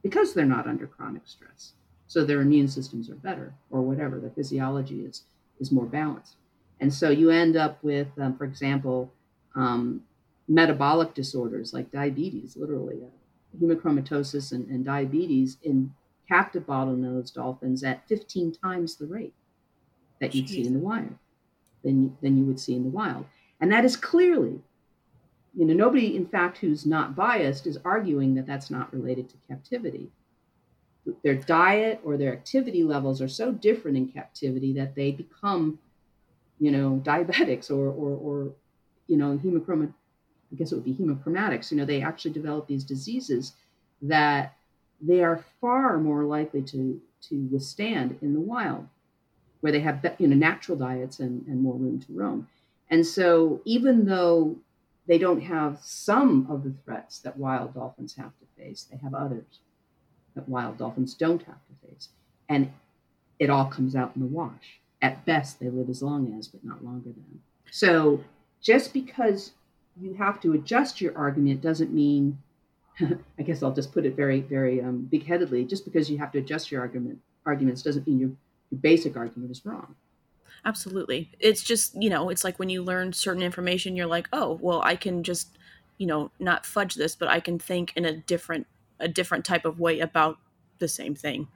because 0.02 0.32
they're 0.32 0.44
not 0.46 0.66
under 0.66 0.86
chronic 0.86 1.22
stress. 1.26 1.72
So 2.08 2.24
their 2.24 2.40
immune 2.40 2.68
systems 2.68 3.08
are 3.10 3.14
better, 3.14 3.54
or 3.70 3.82
whatever. 3.82 4.18
Their 4.18 4.30
physiology 4.30 5.04
is 5.04 5.24
is 5.60 5.70
more 5.70 5.86
balanced, 5.86 6.36
and 6.80 6.92
so 6.92 7.10
you 7.10 7.30
end 7.30 7.56
up 7.56 7.82
with, 7.82 8.08
um, 8.18 8.36
for 8.36 8.44
example, 8.44 9.12
um, 9.54 10.02
metabolic 10.48 11.14
disorders 11.14 11.72
like 11.72 11.90
diabetes, 11.90 12.56
literally 12.56 12.98
uh, 13.04 13.62
hemochromatosis 13.62 14.52
and, 14.52 14.66
and 14.68 14.84
diabetes 14.84 15.58
in 15.62 15.92
captive 16.28 16.66
bottlenose 16.66 17.32
dolphins 17.32 17.82
at 17.82 18.06
15 18.08 18.52
times 18.52 18.96
the 18.96 19.06
rate 19.06 19.34
that 20.20 20.34
you'd 20.34 20.46
Jeez. 20.46 20.50
see 20.50 20.66
in 20.66 20.74
the 20.74 20.78
wild 20.78 21.14
than, 21.82 22.16
than 22.22 22.36
you 22.36 22.44
would 22.44 22.60
see 22.60 22.74
in 22.74 22.82
the 22.82 22.90
wild. 22.90 23.24
And 23.60 23.72
that 23.72 23.84
is 23.84 23.96
clearly, 23.96 24.60
you 25.54 25.64
know, 25.64 25.74
nobody, 25.74 26.14
in 26.14 26.26
fact, 26.26 26.58
who's 26.58 26.86
not 26.86 27.16
biased 27.16 27.66
is 27.66 27.78
arguing 27.84 28.34
that 28.34 28.46
that's 28.46 28.70
not 28.70 28.92
related 28.92 29.28
to 29.30 29.36
captivity. 29.48 30.10
Their 31.22 31.34
diet 31.34 32.00
or 32.04 32.16
their 32.16 32.32
activity 32.32 32.82
levels 32.84 33.20
are 33.20 33.28
so 33.28 33.52
different 33.52 33.96
in 33.96 34.08
captivity 34.08 34.72
that 34.74 34.94
they 34.94 35.12
become, 35.12 35.78
you 36.58 36.70
know, 36.70 37.00
diabetics 37.04 37.70
or, 37.70 37.88
or, 37.88 38.16
or 38.16 38.52
you 39.06 39.16
know, 39.16 39.38
hemochroma, 39.38 39.92
I 40.52 40.56
guess 40.56 40.72
it 40.72 40.76
would 40.76 40.84
be 40.84 40.94
hemochromatics, 40.94 41.70
you 41.70 41.76
know, 41.76 41.84
they 41.84 42.02
actually 42.02 42.32
develop 42.32 42.66
these 42.66 42.84
diseases 42.84 43.54
that 44.02 44.56
they 45.00 45.22
are 45.22 45.44
far 45.60 45.98
more 45.98 46.24
likely 46.24 46.62
to, 46.62 47.00
to 47.22 47.48
withstand 47.50 48.18
in 48.22 48.34
the 48.34 48.40
wild, 48.40 48.86
where 49.60 49.72
they 49.72 49.80
have, 49.80 50.04
you 50.18 50.28
know, 50.28 50.36
natural 50.36 50.78
diets 50.78 51.20
and, 51.20 51.46
and 51.46 51.62
more 51.62 51.74
room 51.74 52.00
to 52.00 52.12
roam. 52.12 52.48
And 52.90 53.06
so 53.06 53.60
even 53.64 54.06
though 54.06 54.56
they 55.06 55.18
don't 55.18 55.40
have 55.40 55.78
some 55.82 56.46
of 56.50 56.64
the 56.64 56.74
threats 56.84 57.18
that 57.20 57.36
wild 57.36 57.74
dolphins 57.74 58.14
have 58.16 58.32
to 58.38 58.62
face, 58.62 58.86
they 58.90 58.98
have 58.98 59.14
others 59.14 59.60
that 60.38 60.48
wild 60.48 60.78
dolphins 60.78 61.14
don't 61.14 61.42
have 61.42 61.56
to 61.66 61.88
face. 61.88 62.08
And 62.48 62.72
it 63.38 63.50
all 63.50 63.66
comes 63.66 63.94
out 63.94 64.12
in 64.14 64.22
the 64.22 64.28
wash. 64.28 64.80
At 65.02 65.24
best, 65.24 65.60
they 65.60 65.68
live 65.68 65.88
as 65.88 66.02
long 66.02 66.36
as, 66.38 66.48
but 66.48 66.64
not 66.64 66.84
longer 66.84 67.10
than. 67.10 67.40
So 67.70 68.22
just 68.62 68.92
because 68.92 69.52
you 70.00 70.14
have 70.14 70.40
to 70.40 70.54
adjust 70.54 71.00
your 71.00 71.16
argument 71.16 71.60
doesn't 71.60 71.92
mean, 71.92 72.38
I 73.00 73.42
guess 73.42 73.62
I'll 73.62 73.74
just 73.74 73.92
put 73.92 74.06
it 74.06 74.16
very, 74.16 74.40
very 74.40 74.80
um, 74.80 75.08
big 75.10 75.26
headedly, 75.26 75.64
just 75.64 75.84
because 75.84 76.10
you 76.10 76.18
have 76.18 76.32
to 76.32 76.38
adjust 76.38 76.70
your 76.70 76.80
argument 76.80 77.18
arguments 77.46 77.82
doesn't 77.82 78.06
mean 78.06 78.18
your, 78.18 78.30
your 78.70 78.80
basic 78.80 79.16
argument 79.16 79.50
is 79.50 79.64
wrong. 79.64 79.94
Absolutely. 80.64 81.30
It's 81.38 81.62
just, 81.62 82.00
you 82.00 82.10
know, 82.10 82.28
it's 82.28 82.44
like 82.44 82.58
when 82.58 82.68
you 82.68 82.82
learn 82.82 83.12
certain 83.12 83.42
information, 83.42 83.96
you're 83.96 84.06
like, 84.06 84.28
oh, 84.32 84.58
well, 84.60 84.82
I 84.82 84.96
can 84.96 85.22
just, 85.22 85.56
you 85.96 86.06
know, 86.06 86.30
not 86.38 86.66
fudge 86.66 86.94
this, 86.94 87.16
but 87.16 87.28
I 87.28 87.40
can 87.40 87.58
think 87.58 87.92
in 87.96 88.04
a 88.04 88.16
different, 88.16 88.66
a 89.00 89.08
different 89.08 89.44
type 89.44 89.64
of 89.64 89.78
way 89.78 90.00
about 90.00 90.38
the 90.78 90.88
same 90.88 91.14
thing. 91.14 91.48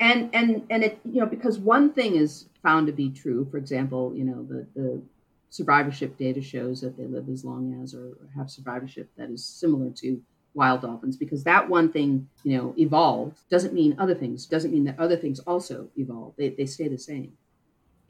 And, 0.00 0.30
and, 0.32 0.64
and 0.70 0.84
it, 0.84 1.00
you 1.04 1.20
know, 1.20 1.26
because 1.26 1.58
one 1.58 1.92
thing 1.92 2.14
is 2.14 2.46
found 2.62 2.86
to 2.86 2.92
be 2.92 3.10
true, 3.10 3.48
for 3.50 3.56
example, 3.56 4.14
you 4.14 4.24
know, 4.24 4.44
the, 4.44 4.66
the 4.74 5.02
survivorship 5.50 6.16
data 6.16 6.42
shows 6.42 6.80
that 6.80 6.96
they 6.96 7.06
live 7.06 7.28
as 7.28 7.44
long 7.44 7.80
as 7.82 7.94
or 7.94 8.16
have 8.36 8.50
survivorship 8.50 9.10
that 9.16 9.30
is 9.30 9.44
similar 9.44 9.90
to 9.90 10.20
wild 10.54 10.82
dolphins 10.82 11.16
because 11.16 11.44
that 11.44 11.68
one 11.68 11.90
thing 11.90 12.28
you 12.42 12.56
know 12.56 12.74
evolved 12.78 13.38
doesn't 13.48 13.72
mean 13.72 13.94
other 13.98 14.14
things 14.14 14.46
doesn't 14.46 14.72
mean 14.72 14.84
that 14.84 14.98
other 14.98 15.16
things 15.16 15.38
also 15.40 15.88
evolve 15.96 16.34
they, 16.36 16.50
they 16.50 16.66
stay 16.66 16.88
the 16.88 16.98
same 16.98 17.32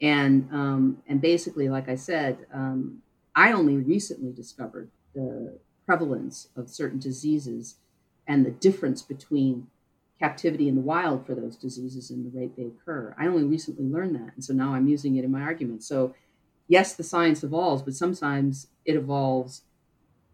and 0.01 0.49
um, 0.51 0.97
and 1.07 1.21
basically 1.21 1.69
like 1.69 1.87
i 1.87 1.95
said 1.95 2.37
um, 2.53 3.01
i 3.35 3.51
only 3.51 3.77
recently 3.77 4.31
discovered 4.31 4.89
the 5.13 5.57
prevalence 5.85 6.49
of 6.55 6.69
certain 6.69 6.99
diseases 6.99 7.75
and 8.29 8.45
the 8.45 8.51
difference 8.51 9.01
between 9.01 9.67
captivity 10.19 10.69
in 10.69 10.75
the 10.75 10.81
wild 10.81 11.25
for 11.25 11.35
those 11.35 11.57
diseases 11.57 12.09
and 12.09 12.25
the 12.25 12.37
rate 12.37 12.55
they 12.55 12.63
occur 12.63 13.13
i 13.19 13.27
only 13.27 13.43
recently 13.43 13.85
learned 13.85 14.15
that 14.15 14.33
and 14.35 14.43
so 14.43 14.53
now 14.53 14.73
i'm 14.73 14.87
using 14.87 15.17
it 15.17 15.25
in 15.25 15.31
my 15.31 15.41
argument 15.41 15.83
so 15.83 16.13
yes, 16.69 16.93
the 16.93 17.03
science 17.03 17.43
evolves, 17.43 17.81
but 17.81 17.95
sometimes 17.95 18.67
it 18.85 18.95
evolves 18.95 19.63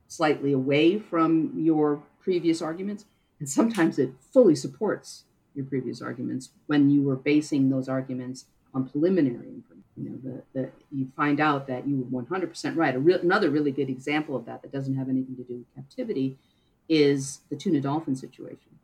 slightly 0.08 0.52
away 0.52 1.00
from 1.00 1.52
your 1.56 2.04
previous 2.20 2.62
arguments, 2.62 3.06
and 3.40 3.50
sometimes 3.50 3.98
it 3.98 4.12
fully 4.32 4.54
supports 4.54 5.24
your 5.56 5.66
previous 5.66 6.02
arguments 6.02 6.52
when 6.68 6.92
you 6.92 7.02
were 7.02 7.16
basing 7.16 7.70
those 7.70 7.90
arguments 7.90 8.46
on 8.74 8.88
preliminary 8.88 9.48
information. 9.48 9.72
You 9.98 10.10
know, 10.10 10.18
the, 10.54 10.60
the, 10.60 10.72
you 10.92 11.08
find 11.16 11.40
out 11.40 11.68
that 11.68 11.88
you 11.88 12.06
were 12.12 12.22
100% 12.22 12.76
right. 12.76 13.02
Re- 13.02 13.14
another 13.14 13.50
really 13.50 13.72
good 13.72 13.90
example 13.90 14.36
of 14.36 14.46
that 14.46 14.62
that 14.62 14.74
doesn't 14.74 14.96
have 14.96 15.08
anything 15.08 15.38
to 15.38 15.44
do 15.44 15.60
with 15.60 15.74
captivity 15.74 16.38
is 16.88 17.42
the 17.50 17.56
tuna 17.56 17.82
dolphin 17.82 18.16
situation 18.16 18.76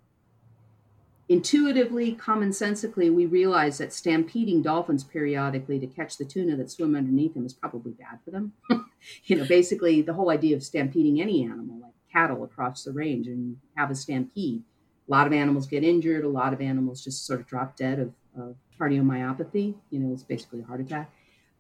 intuitively, 1.32 2.14
commonsensically, 2.14 3.14
we 3.14 3.26
realize 3.26 3.78
that 3.78 3.94
stampeding 3.94 4.62
dolphins 4.62 5.06
periodically 5.06 5.80
to 5.80 5.88
catch 5.88 6.18
the 6.18 6.26
tuna 6.26 6.58
that 6.58 6.70
swim 6.70 6.94
underneath 6.94 7.34
them 7.34 7.46
is 7.46 7.54
probably 7.54 7.94
bad 7.94 8.20
for 8.26 8.32
them. 8.32 8.52
you 9.24 9.38
know, 9.38 9.46
basically, 9.46 10.02
the 10.02 10.14
whole 10.14 10.30
idea 10.30 10.58
of 10.58 10.62
stampeding 10.62 11.22
any 11.22 11.46
animal, 11.46 11.80
like 11.82 11.94
cattle 12.12 12.44
across 12.44 12.84
the 12.84 12.92
range, 12.92 13.28
and 13.28 13.56
have 13.78 13.90
a 13.90 13.96
stampede. 13.96 14.62
A 15.08 15.12
lot 15.12 15.26
of 15.26 15.32
animals 15.32 15.68
get 15.68 15.86
injured. 15.86 16.26
A 16.26 16.30
lot 16.30 16.52
of 16.52 16.60
animals 16.60 17.02
just 17.02 17.26
sort 17.26 17.40
of 17.40 17.48
drop 17.48 17.78
dead 17.78 18.00
of, 18.00 18.14
of 18.38 18.58
cardiomyopathy. 18.78 19.76
You 19.90 20.00
know, 20.00 20.14
it's 20.14 20.24
basically 20.24 20.60
a 20.60 20.64
heart 20.66 20.82
attack. 20.82 21.10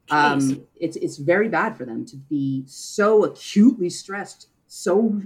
Um, 0.09 0.67
it's 0.77 0.97
it's 0.97 1.15
very 1.15 1.47
bad 1.47 1.77
for 1.77 1.85
them 1.85 2.05
to 2.07 2.17
be 2.17 2.65
so 2.67 3.23
acutely 3.23 3.89
stressed, 3.89 4.49
so 4.67 5.21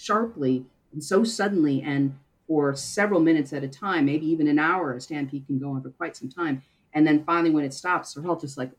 sharply 0.00 0.64
and 0.92 1.04
so 1.04 1.22
suddenly, 1.24 1.82
and 1.82 2.18
for 2.46 2.74
several 2.74 3.20
minutes 3.20 3.52
at 3.52 3.62
a 3.62 3.68
time, 3.68 4.06
maybe 4.06 4.26
even 4.26 4.48
an 4.48 4.58
hour. 4.58 4.92
A 4.92 5.00
stampede 5.00 5.46
can 5.46 5.58
go 5.58 5.70
on 5.70 5.82
for 5.82 5.90
quite 5.90 6.16
some 6.16 6.28
time. 6.28 6.62
And 6.92 7.06
then 7.06 7.22
finally, 7.24 7.50
when 7.50 7.64
it 7.64 7.72
stops, 7.72 8.14
they're 8.14 8.26
all 8.26 8.36
just 8.36 8.58
like 8.58 8.72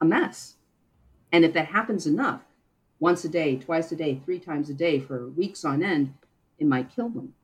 a 0.00 0.04
mess. 0.04 0.56
And 1.30 1.44
if 1.44 1.52
that 1.52 1.66
happens 1.66 2.06
enough, 2.06 2.40
once 2.98 3.24
a 3.24 3.28
day, 3.28 3.56
twice 3.56 3.92
a 3.92 3.96
day, 3.96 4.20
three 4.24 4.40
times 4.40 4.70
a 4.70 4.74
day 4.74 4.98
for 4.98 5.28
weeks 5.28 5.64
on 5.64 5.82
end, 5.82 6.14
it 6.58 6.66
might 6.66 6.94
kill 6.94 7.08
them. 7.08 7.34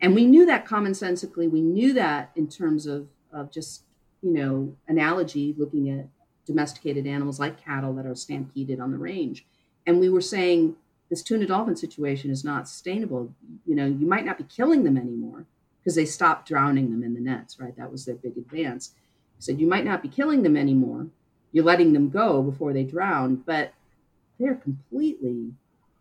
And 0.00 0.14
we 0.14 0.24
knew 0.26 0.46
that 0.46 0.64
commonsensically. 0.64 1.50
We 1.50 1.60
knew 1.60 1.92
that 1.94 2.30
in 2.36 2.48
terms 2.48 2.86
of, 2.86 3.08
of 3.32 3.50
just, 3.50 3.82
you 4.22 4.32
know, 4.32 4.76
analogy, 4.86 5.54
looking 5.58 5.90
at 5.90 6.06
domesticated 6.46 7.06
animals 7.06 7.40
like 7.40 7.62
cattle 7.62 7.94
that 7.94 8.06
are 8.06 8.14
stampeded 8.14 8.80
on 8.80 8.92
the 8.92 8.98
range. 8.98 9.44
And 9.86 9.98
we 9.98 10.08
were 10.08 10.20
saying, 10.20 10.76
this 11.10 11.22
tuna 11.22 11.46
dolphin 11.46 11.76
situation 11.76 12.30
is 12.30 12.44
not 12.44 12.68
sustainable. 12.68 13.34
You 13.66 13.74
know, 13.74 13.86
you 13.86 14.06
might 14.06 14.24
not 14.24 14.38
be 14.38 14.44
killing 14.44 14.84
them 14.84 14.96
anymore 14.96 15.44
because 15.80 15.96
they 15.96 16.06
stopped 16.06 16.48
drowning 16.48 16.90
them 16.90 17.02
in 17.02 17.14
the 17.14 17.20
nets, 17.20 17.58
right? 17.58 17.76
That 17.76 17.90
was 17.90 18.04
their 18.04 18.14
big 18.14 18.38
advance. 18.38 18.94
Said, 19.38 19.58
you 19.58 19.66
might 19.66 19.84
not 19.86 20.02
be 20.02 20.08
killing 20.08 20.42
them 20.42 20.56
anymore. 20.56 21.06
You're 21.52 21.64
letting 21.64 21.94
them 21.94 22.10
go 22.10 22.42
before 22.42 22.72
they 22.72 22.84
drown, 22.84 23.36
but 23.36 23.72
they're 24.38 24.54
completely, 24.54 25.52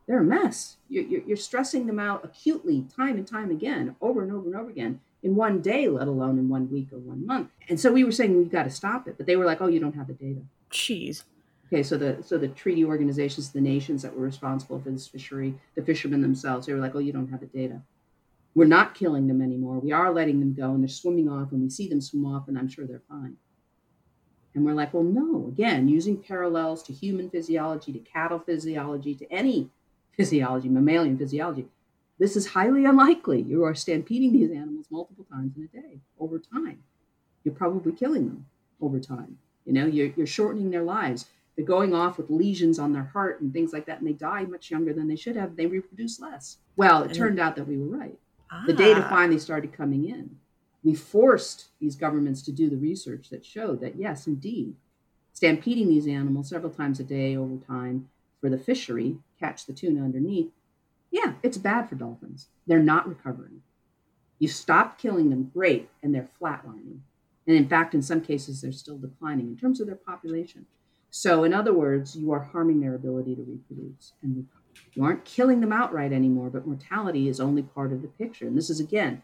they're 0.07 0.19
a 0.19 0.23
mess. 0.23 0.77
You're, 0.89 1.05
you're 1.05 1.37
stressing 1.37 1.87
them 1.87 1.99
out 1.99 2.23
acutely 2.23 2.85
time 2.95 3.15
and 3.15 3.25
time 3.25 3.49
again, 3.49 3.95
over 4.01 4.21
and 4.21 4.31
over 4.31 4.47
and 4.47 4.55
over 4.55 4.69
again 4.69 4.99
in 5.23 5.35
one 5.35 5.61
day, 5.61 5.87
let 5.87 6.07
alone 6.07 6.37
in 6.37 6.49
one 6.49 6.69
week 6.69 6.89
or 6.91 6.99
one 6.99 7.25
month. 7.25 7.49
And 7.67 7.79
so 7.79 7.91
we 7.91 8.03
were 8.03 8.11
saying 8.11 8.37
we've 8.37 8.51
got 8.51 8.63
to 8.63 8.69
stop 8.69 9.07
it, 9.07 9.15
but 9.17 9.25
they 9.25 9.35
were 9.35 9.45
like, 9.45 9.61
oh, 9.61 9.67
you 9.67 9.79
don't 9.79 9.95
have 9.95 10.07
the 10.07 10.13
data. 10.13 10.41
Jeez. 10.71 11.23
Okay, 11.71 11.83
so 11.83 11.97
the 11.97 12.17
so 12.23 12.39
the 12.39 12.47
treaty 12.47 12.83
organizations, 12.83 13.51
the 13.51 13.61
nations 13.61 14.01
that 14.01 14.15
were 14.15 14.23
responsible 14.23 14.79
for 14.79 14.89
this 14.89 15.07
fishery, 15.07 15.53
the 15.75 15.83
fishermen 15.83 16.19
themselves, 16.19 16.65
they 16.65 16.73
were 16.73 16.79
like, 16.79 16.95
"Oh, 16.95 16.99
you 16.99 17.13
don't 17.13 17.29
have 17.29 17.41
the 17.41 17.45
data. 17.45 17.83
We're 18.55 18.65
not 18.65 18.95
killing 18.95 19.27
them 19.27 19.39
anymore. 19.39 19.77
We 19.77 19.91
are 19.91 20.11
letting 20.11 20.39
them 20.39 20.55
go, 20.55 20.73
and 20.73 20.81
they're 20.81 20.89
swimming 20.89 21.29
off, 21.29 21.51
and 21.51 21.61
we 21.61 21.69
see 21.69 21.87
them 21.87 22.01
swim 22.01 22.25
off, 22.25 22.47
and 22.47 22.57
I'm 22.57 22.67
sure 22.69 22.87
they're 22.87 23.03
fine." 23.07 23.37
And 24.55 24.65
we're 24.65 24.73
like, 24.73 24.95
"Well, 24.95 25.03
no. 25.03 25.47
Again, 25.49 25.87
using 25.87 26.17
parallels 26.17 26.81
to 26.83 26.93
human 26.93 27.29
physiology, 27.29 27.93
to 27.93 27.99
cattle 27.99 28.39
physiology, 28.39 29.13
to 29.13 29.31
any 29.31 29.69
physiology, 30.17 30.69
mammalian 30.69 31.19
physiology, 31.19 31.67
this 32.17 32.35
is 32.35 32.47
highly 32.47 32.85
unlikely. 32.85 33.43
You 33.43 33.63
are 33.63 33.75
stampeding 33.75 34.33
these 34.33 34.49
animals 34.49 34.87
multiple 34.89 35.25
times 35.31 35.55
in 35.55 35.65
a 35.65 35.67
day 35.67 35.99
over 36.19 36.39
time. 36.39 36.83
You're 37.43 37.53
probably 37.53 37.91
killing 37.91 38.25
them 38.25 38.47
over 38.81 38.99
time. 38.99 39.37
You 39.65 39.73
know, 39.73 39.85
you're, 39.85 40.11
you're 40.15 40.25
shortening 40.25 40.71
their 40.71 40.81
lives." 40.81 41.27
They're 41.59 41.65
going 41.65 41.93
off 41.93 42.17
with 42.17 42.29
lesions 42.29 42.79
on 42.79 42.93
their 42.93 43.03
heart 43.03 43.41
and 43.41 43.51
things 43.51 43.73
like 43.73 43.85
that, 43.85 43.99
and 43.99 44.07
they 44.07 44.13
die 44.13 44.43
much 44.45 44.71
younger 44.71 44.93
than 44.93 45.09
they 45.09 45.17
should 45.17 45.35
have. 45.35 45.57
They 45.57 45.65
reproduce 45.65 46.17
less. 46.17 46.55
Well, 46.77 47.03
it 47.03 47.13
turned 47.13 47.37
out 47.37 47.57
that 47.57 47.67
we 47.67 47.77
were 47.77 47.97
right. 47.97 48.17
Ah. 48.49 48.63
The 48.65 48.71
data 48.71 49.05
finally 49.09 49.39
started 49.39 49.73
coming 49.73 50.05
in. 50.05 50.37
We 50.85 50.95
forced 50.95 51.65
these 51.81 51.97
governments 51.97 52.41
to 52.43 52.53
do 52.53 52.69
the 52.69 52.77
research 52.77 53.29
that 53.31 53.43
showed 53.43 53.81
that, 53.81 53.97
yes, 53.97 54.25
indeed, 54.25 54.73
stampeding 55.33 55.89
these 55.89 56.07
animals 56.07 56.47
several 56.47 56.71
times 56.71 57.01
a 57.01 57.03
day 57.03 57.35
over 57.35 57.57
time 57.57 58.07
for 58.39 58.49
the 58.49 58.57
fishery, 58.57 59.17
catch 59.37 59.65
the 59.65 59.73
tuna 59.73 60.01
underneath, 60.01 60.51
yeah, 61.11 61.33
it's 61.43 61.57
bad 61.57 61.89
for 61.89 61.95
dolphins. 61.95 62.47
They're 62.67 62.79
not 62.79 63.05
recovering. 63.05 63.63
You 64.39 64.47
stop 64.47 64.97
killing 64.97 65.29
them, 65.29 65.51
great, 65.53 65.89
and 66.01 66.15
they're 66.15 66.29
flatlining. 66.41 66.99
And 67.47 67.57
in 67.57 67.67
fact, 67.67 67.93
in 67.93 68.01
some 68.01 68.21
cases, 68.21 68.61
they're 68.61 68.71
still 68.71 68.97
declining 68.97 69.47
in 69.47 69.57
terms 69.57 69.81
of 69.81 69.87
their 69.87 69.97
population. 69.97 70.65
So, 71.11 71.43
in 71.43 71.53
other 71.53 71.73
words, 71.73 72.15
you 72.15 72.31
are 72.31 72.39
harming 72.39 72.79
their 72.79 72.95
ability 72.95 73.35
to 73.35 73.41
reproduce 73.41 74.13
and. 74.21 74.47
You 74.93 75.03
aren't 75.03 75.25
killing 75.25 75.61
them 75.61 75.73
outright 75.73 76.13
anymore, 76.13 76.49
but 76.49 76.65
mortality 76.65 77.27
is 77.27 77.39
only 77.39 77.63
part 77.63 77.91
of 77.91 78.01
the 78.01 78.07
picture. 78.07 78.47
And 78.47 78.57
this 78.57 78.69
is, 78.69 78.79
again, 78.79 79.21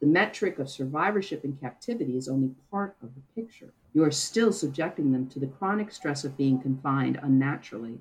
the 0.00 0.06
metric 0.06 0.58
of 0.58 0.70
survivorship 0.70 1.44
in 1.44 1.56
captivity 1.56 2.16
is 2.16 2.28
only 2.28 2.50
part 2.70 2.96
of 3.02 3.10
the 3.14 3.40
picture. 3.40 3.72
You 3.94 4.04
are 4.04 4.10
still 4.10 4.52
subjecting 4.52 5.12
them 5.12 5.28
to 5.28 5.38
the 5.38 5.46
chronic 5.46 5.92
stress 5.92 6.24
of 6.24 6.36
being 6.36 6.60
confined 6.60 7.20
unnaturally, 7.22 8.00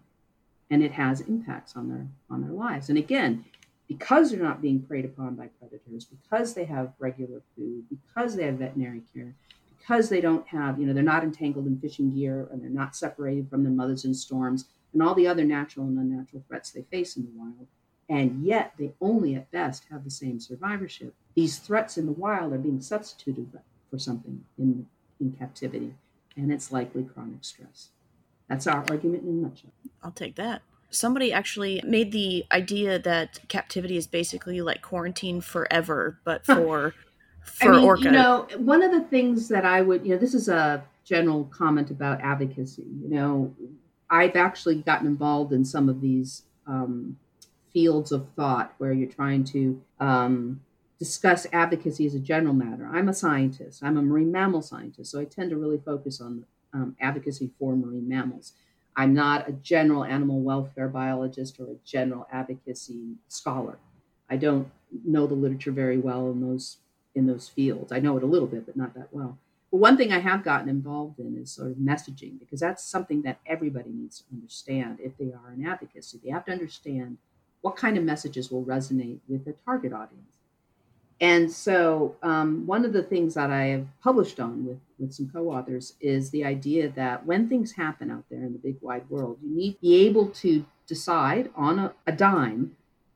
and 0.69 0.83
it 0.83 0.93
has 0.93 1.21
impacts 1.21 1.75
on 1.75 1.89
their 1.89 2.07
on 2.29 2.41
their 2.41 2.51
lives. 2.51 2.89
And 2.89 2.97
again, 2.97 3.45
because 3.87 4.31
they're 4.31 4.41
not 4.41 4.61
being 4.61 4.81
preyed 4.81 5.05
upon 5.05 5.35
by 5.35 5.47
predators, 5.59 6.05
because 6.05 6.53
they 6.53 6.65
have 6.65 6.93
regular 6.97 7.41
food, 7.55 7.85
because 7.89 8.35
they 8.35 8.45
have 8.45 8.55
veterinary 8.55 9.01
care, 9.13 9.35
because 9.81 10.09
they 10.09 10.21
don't 10.21 10.47
have, 10.47 10.79
you 10.79 10.85
know, 10.85 10.93
they're 10.93 11.03
not 11.03 11.23
entangled 11.23 11.65
in 11.65 11.79
fishing 11.79 12.13
gear 12.13 12.47
and 12.51 12.61
they're 12.61 12.69
not 12.69 12.95
separated 12.95 13.49
from 13.49 13.63
their 13.63 13.71
mothers 13.71 14.05
in 14.05 14.13
storms 14.13 14.65
and 14.93 15.01
all 15.01 15.15
the 15.15 15.27
other 15.27 15.43
natural 15.43 15.87
and 15.87 15.97
unnatural 15.97 16.43
threats 16.47 16.71
they 16.71 16.83
face 16.83 17.17
in 17.17 17.23
the 17.23 17.31
wild. 17.35 17.67
And 18.09 18.43
yet 18.45 18.73
they 18.77 18.93
only 19.01 19.35
at 19.35 19.51
best 19.51 19.85
have 19.89 20.03
the 20.03 20.11
same 20.11 20.39
survivorship. 20.39 21.13
These 21.35 21.59
threats 21.59 21.97
in 21.97 22.05
the 22.05 22.11
wild 22.11 22.53
are 22.53 22.57
being 22.57 22.81
substituted 22.81 23.49
for 23.89 23.97
something 23.97 24.43
in, 24.57 24.87
in 25.19 25.31
captivity, 25.33 25.95
and 26.35 26.51
it's 26.51 26.71
likely 26.71 27.03
chronic 27.03 27.43
stress. 27.43 27.89
That's 28.49 28.67
our 28.67 28.83
argument 28.89 29.23
in 29.23 29.29
a 29.29 29.47
nutshell. 29.47 29.71
I'll 30.03 30.11
take 30.11 30.35
that 30.35 30.61
somebody 30.91 31.31
actually 31.31 31.81
made 31.85 32.11
the 32.11 32.45
idea 32.51 32.99
that 32.99 33.39
captivity 33.47 33.97
is 33.97 34.07
basically 34.07 34.61
like 34.61 34.81
quarantine 34.81 35.41
forever, 35.41 36.19
but 36.23 36.45
for 36.45 36.93
for 37.43 37.73
I 37.73 37.75
mean, 37.77 37.83
orca. 37.85 38.03
You 38.03 38.11
know, 38.11 38.47
one 38.57 38.81
of 38.81 38.91
the 38.91 39.01
things 39.01 39.47
that 39.49 39.65
I 39.65 39.81
would, 39.81 40.05
you 40.05 40.13
know, 40.13 40.17
this 40.17 40.33
is 40.33 40.47
a 40.47 40.83
general 41.03 41.45
comment 41.45 41.91
about 41.91 42.21
advocacy. 42.21 42.85
You 43.01 43.09
know, 43.09 43.55
I've 44.09 44.35
actually 44.35 44.75
gotten 44.75 45.07
involved 45.07 45.53
in 45.53 45.65
some 45.65 45.89
of 45.89 46.01
these 46.01 46.43
um, 46.67 47.17
fields 47.73 48.11
of 48.11 48.27
thought 48.35 48.73
where 48.77 48.93
you're 48.93 49.09
trying 49.09 49.43
to 49.45 49.81
um, 49.99 50.61
discuss 50.99 51.47
advocacy 51.51 52.05
as 52.05 52.13
a 52.13 52.19
general 52.19 52.53
matter. 52.53 52.87
I'm 52.91 53.09
a 53.09 53.13
scientist. 53.13 53.83
I'm 53.83 53.97
a 53.97 54.01
marine 54.01 54.31
mammal 54.31 54.61
scientist, 54.61 55.11
so 55.11 55.19
I 55.19 55.25
tend 55.25 55.49
to 55.49 55.57
really 55.57 55.79
focus 55.83 56.21
on 56.21 56.45
um, 56.73 56.95
advocacy 57.01 57.51
for 57.57 57.75
marine 57.75 58.07
mammals. 58.07 58.53
I'm 58.95 59.13
not 59.13 59.47
a 59.47 59.53
general 59.53 60.03
animal 60.03 60.41
welfare 60.41 60.89
biologist 60.89 61.59
or 61.59 61.65
a 61.65 61.75
general 61.85 62.27
advocacy 62.31 63.15
scholar. 63.29 63.79
I 64.29 64.37
don't 64.37 64.69
know 65.05 65.27
the 65.27 65.33
literature 65.33 65.71
very 65.71 65.97
well 65.97 66.29
in 66.29 66.41
those 66.41 66.77
in 67.15 67.27
those 67.27 67.49
fields. 67.49 67.91
I 67.91 67.99
know 67.99 68.17
it 68.17 68.23
a 68.23 68.27
little 68.27 68.47
bit, 68.47 68.65
but 68.65 68.77
not 68.77 68.93
that 68.95 69.09
well. 69.11 69.37
But 69.71 69.77
one 69.77 69.97
thing 69.97 70.11
I 70.11 70.19
have 70.19 70.43
gotten 70.43 70.69
involved 70.69 71.19
in 71.19 71.37
is 71.37 71.51
sort 71.51 71.71
of 71.71 71.77
messaging 71.77 72.39
because 72.39 72.59
that's 72.59 72.83
something 72.83 73.21
that 73.23 73.39
everybody 73.45 73.89
needs 73.89 74.19
to 74.19 74.25
understand 74.33 74.99
if 75.01 75.17
they 75.17 75.31
are 75.31 75.53
in 75.53 75.65
advocacy. 75.65 76.19
They 76.23 76.31
have 76.31 76.45
to 76.45 76.51
understand 76.51 77.17
what 77.61 77.75
kind 77.75 77.97
of 77.97 78.03
messages 78.03 78.51
will 78.51 78.65
resonate 78.65 79.19
with 79.27 79.45
their 79.45 79.55
target 79.65 79.93
audience. 79.93 80.37
And 81.21 81.51
so, 81.51 82.15
um, 82.23 82.65
one 82.65 82.83
of 82.83 82.93
the 82.93 83.03
things 83.03 83.35
that 83.35 83.51
I 83.51 83.65
have 83.65 83.85
published 84.01 84.39
on 84.39 84.65
with, 84.65 84.79
with 84.97 85.13
some 85.13 85.29
co 85.31 85.51
authors 85.51 85.93
is 86.01 86.31
the 86.31 86.43
idea 86.43 86.89
that 86.89 87.23
when 87.27 87.47
things 87.47 87.73
happen 87.73 88.09
out 88.09 88.23
there 88.31 88.41
in 88.41 88.53
the 88.53 88.59
big 88.59 88.77
wide 88.81 89.07
world, 89.07 89.37
you 89.43 89.55
need 89.55 89.73
to 89.73 89.81
be 89.81 90.07
able 90.07 90.29
to 90.29 90.65
decide 90.87 91.51
on 91.55 91.77
a, 91.77 91.93
a 92.07 92.11
dime 92.11 92.75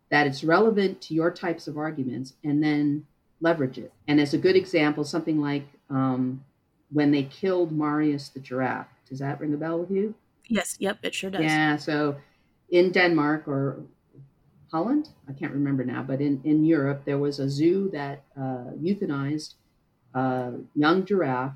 that 0.09 0.27
it's 0.27 0.43
relevant 0.43 1.01
to 1.01 1.15
your 1.15 1.31
types 1.31 1.67
of 1.67 1.79
arguments 1.79 2.33
and 2.43 2.63
then 2.63 3.07
leverage 3.41 3.77
it. 3.77 3.91
And 4.07 4.19
as 4.19 4.33
a 4.33 4.37
good 4.37 4.55
example, 4.55 5.03
something 5.03 5.41
like 5.41 5.67
um, 5.89 6.43
when 6.91 7.11
they 7.11 7.23
killed 7.23 7.71
Marius 7.71 8.29
the 8.29 8.39
giraffe. 8.39 8.87
Does 9.09 9.19
that 9.19 9.39
ring 9.39 9.53
a 9.53 9.57
bell 9.57 9.79
with 9.79 9.91
you? 9.91 10.15
Yes, 10.47 10.77
yep, 10.79 10.99
it 11.03 11.13
sure 11.13 11.29
does. 11.29 11.41
Yeah, 11.41 11.77
so 11.77 12.15
in 12.69 12.91
Denmark 12.91 13.47
or 13.47 13.83
Holland, 14.71 15.09
I 15.29 15.33
can't 15.33 15.53
remember 15.53 15.83
now, 15.83 16.03
but 16.03 16.21
in, 16.21 16.41
in 16.43 16.65
Europe, 16.65 17.03
there 17.05 17.17
was 17.17 17.39
a 17.39 17.49
zoo 17.49 17.89
that 17.93 18.23
uh, 18.37 18.71
euthanized 18.81 19.55
a 20.13 20.53
young 20.73 21.05
giraffe. 21.05 21.53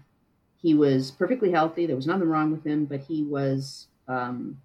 He 0.61 0.73
was 0.73 1.11
perfectly 1.11 1.51
healthy, 1.51 1.85
there 1.85 1.95
was 1.95 2.07
nothing 2.07 2.29
wrong 2.29 2.51
with 2.51 2.65
him, 2.65 2.85
but 2.85 3.01
he 3.01 3.23
was 3.23 3.87
um, 4.07 4.61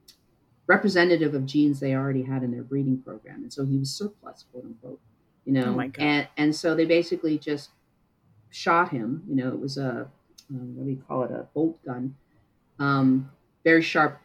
representative 0.66 1.34
of 1.34 1.46
genes 1.46 1.80
they 1.80 1.94
already 1.94 2.22
had 2.22 2.42
in 2.42 2.50
their 2.50 2.62
breeding 2.62 3.00
program. 3.00 3.42
And 3.42 3.52
so 3.52 3.64
he 3.64 3.78
was 3.78 3.90
surplus, 3.90 4.44
quote 4.50 4.64
unquote. 4.64 5.00
You 5.44 5.52
know, 5.52 5.78
oh 5.78 5.90
and 5.98 6.28
and 6.36 6.54
so 6.54 6.74
they 6.74 6.86
basically 6.86 7.38
just 7.38 7.70
shot 8.50 8.90
him. 8.90 9.22
You 9.28 9.36
know, 9.36 9.48
it 9.48 9.60
was 9.60 9.76
a 9.76 10.08
um, 10.50 10.76
what 10.76 10.84
do 10.84 10.90
you 10.90 11.02
call 11.06 11.24
it, 11.24 11.30
a 11.30 11.46
bolt 11.54 11.82
gun, 11.84 12.14
um, 12.78 13.30
very 13.64 13.82
sharp, 13.82 14.20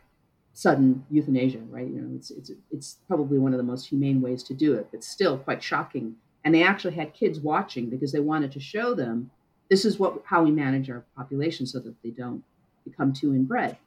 sudden 0.53 1.05
euthanasia, 1.09 1.59
right? 1.69 1.87
You 1.87 2.01
know, 2.01 2.15
it's 2.15 2.31
it's 2.31 2.51
it's 2.71 2.97
probably 3.07 3.37
one 3.37 3.53
of 3.53 3.57
the 3.57 3.63
most 3.63 3.87
humane 3.87 4.21
ways 4.21 4.43
to 4.43 4.53
do 4.53 4.75
it, 4.75 4.87
but 4.91 5.03
still 5.03 5.37
quite 5.37 5.63
shocking. 5.63 6.15
And 6.45 6.55
they 6.55 6.63
actually 6.63 6.93
had 6.93 7.13
kids 7.13 7.39
watching 7.39 7.89
because 7.89 8.11
they 8.11 8.21
wanted 8.21 8.51
to 8.53 8.59
show 8.59 8.93
them 8.93 9.31
this 9.69 9.85
is 9.85 9.99
what 9.99 10.21
how 10.25 10.43
we 10.43 10.51
manage 10.51 10.89
our 10.89 11.05
population 11.15 11.65
so 11.65 11.79
that 11.79 12.01
they 12.03 12.09
don't 12.09 12.43
become 12.85 13.13
too 13.13 13.33
inbred. 13.33 13.77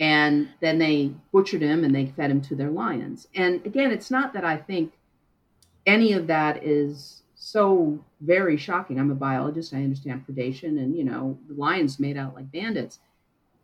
And 0.00 0.48
then 0.60 0.78
they 0.78 1.12
butchered 1.32 1.62
him 1.62 1.84
and 1.84 1.94
they 1.94 2.06
fed 2.06 2.30
him 2.30 2.40
to 2.42 2.56
their 2.56 2.70
lions. 2.70 3.28
And 3.34 3.64
again, 3.64 3.92
it's 3.92 4.10
not 4.10 4.32
that 4.32 4.44
I 4.44 4.56
think 4.56 4.92
any 5.86 6.12
of 6.12 6.26
that 6.26 6.64
is 6.64 7.22
so 7.34 7.98
very 8.20 8.56
shocking. 8.56 8.98
I'm 8.98 9.10
a 9.10 9.14
biologist. 9.14 9.74
I 9.74 9.84
understand 9.84 10.24
predation, 10.28 10.78
and 10.78 10.96
you 10.96 11.04
know, 11.04 11.38
the 11.48 11.54
lions 11.54 12.00
made 12.00 12.16
out 12.16 12.34
like 12.34 12.50
bandits. 12.50 13.00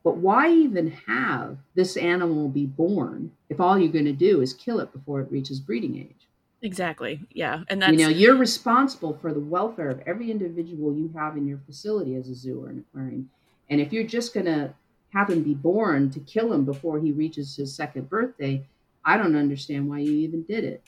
But 0.02 0.16
why 0.16 0.50
even 0.50 0.90
have 1.06 1.59
this 1.74 1.96
animal 1.96 2.48
be 2.48 2.66
born 2.66 3.33
if 3.50 3.61
all 3.61 3.78
you're 3.78 3.92
going 3.92 4.06
to 4.06 4.12
do 4.12 4.40
is 4.40 4.54
kill 4.54 4.80
it 4.80 4.92
before 4.92 5.20
it 5.20 5.30
reaches 5.30 5.61
breeding 5.61 5.98
age? 5.98 6.28
Exactly. 6.62 7.20
Yeah, 7.33 7.64
and 7.68 7.80
that's 7.80 7.92
you 7.92 7.98
know 7.98 8.09
you're 8.09 8.37
responsible 8.37 9.18
for 9.20 9.33
the 9.33 9.40
welfare 9.40 9.88
of 9.88 10.00
every 10.06 10.30
individual 10.30 10.94
you 10.94 11.11
have 11.16 11.37
in 11.37 11.46
your 11.46 11.61
facility 11.66 12.16
as 12.16 12.28
a 12.28 12.35
zoo 12.35 12.62
or 12.62 12.68
an 12.68 12.85
aquarium, 12.90 13.30
and 13.70 13.80
if 13.80 13.92
you're 13.92 14.04
just 14.04 14.35
going 14.35 14.46
to 14.46 14.74
have 15.14 15.30
him 15.30 15.42
be 15.42 15.54
born 15.54 16.11
to 16.11 16.20
kill 16.20 16.52
him 16.52 16.64
before 16.64 17.00
he 17.00 17.12
reaches 17.12 17.56
his 17.56 17.74
second 17.74 18.09
birthday, 18.09 18.64
I 19.04 19.16
don't 19.16 19.37
understand 19.37 19.88
why 19.88 20.00
you 20.00 20.12
even 20.12 20.42
did 20.42 20.64
it. 20.64 20.83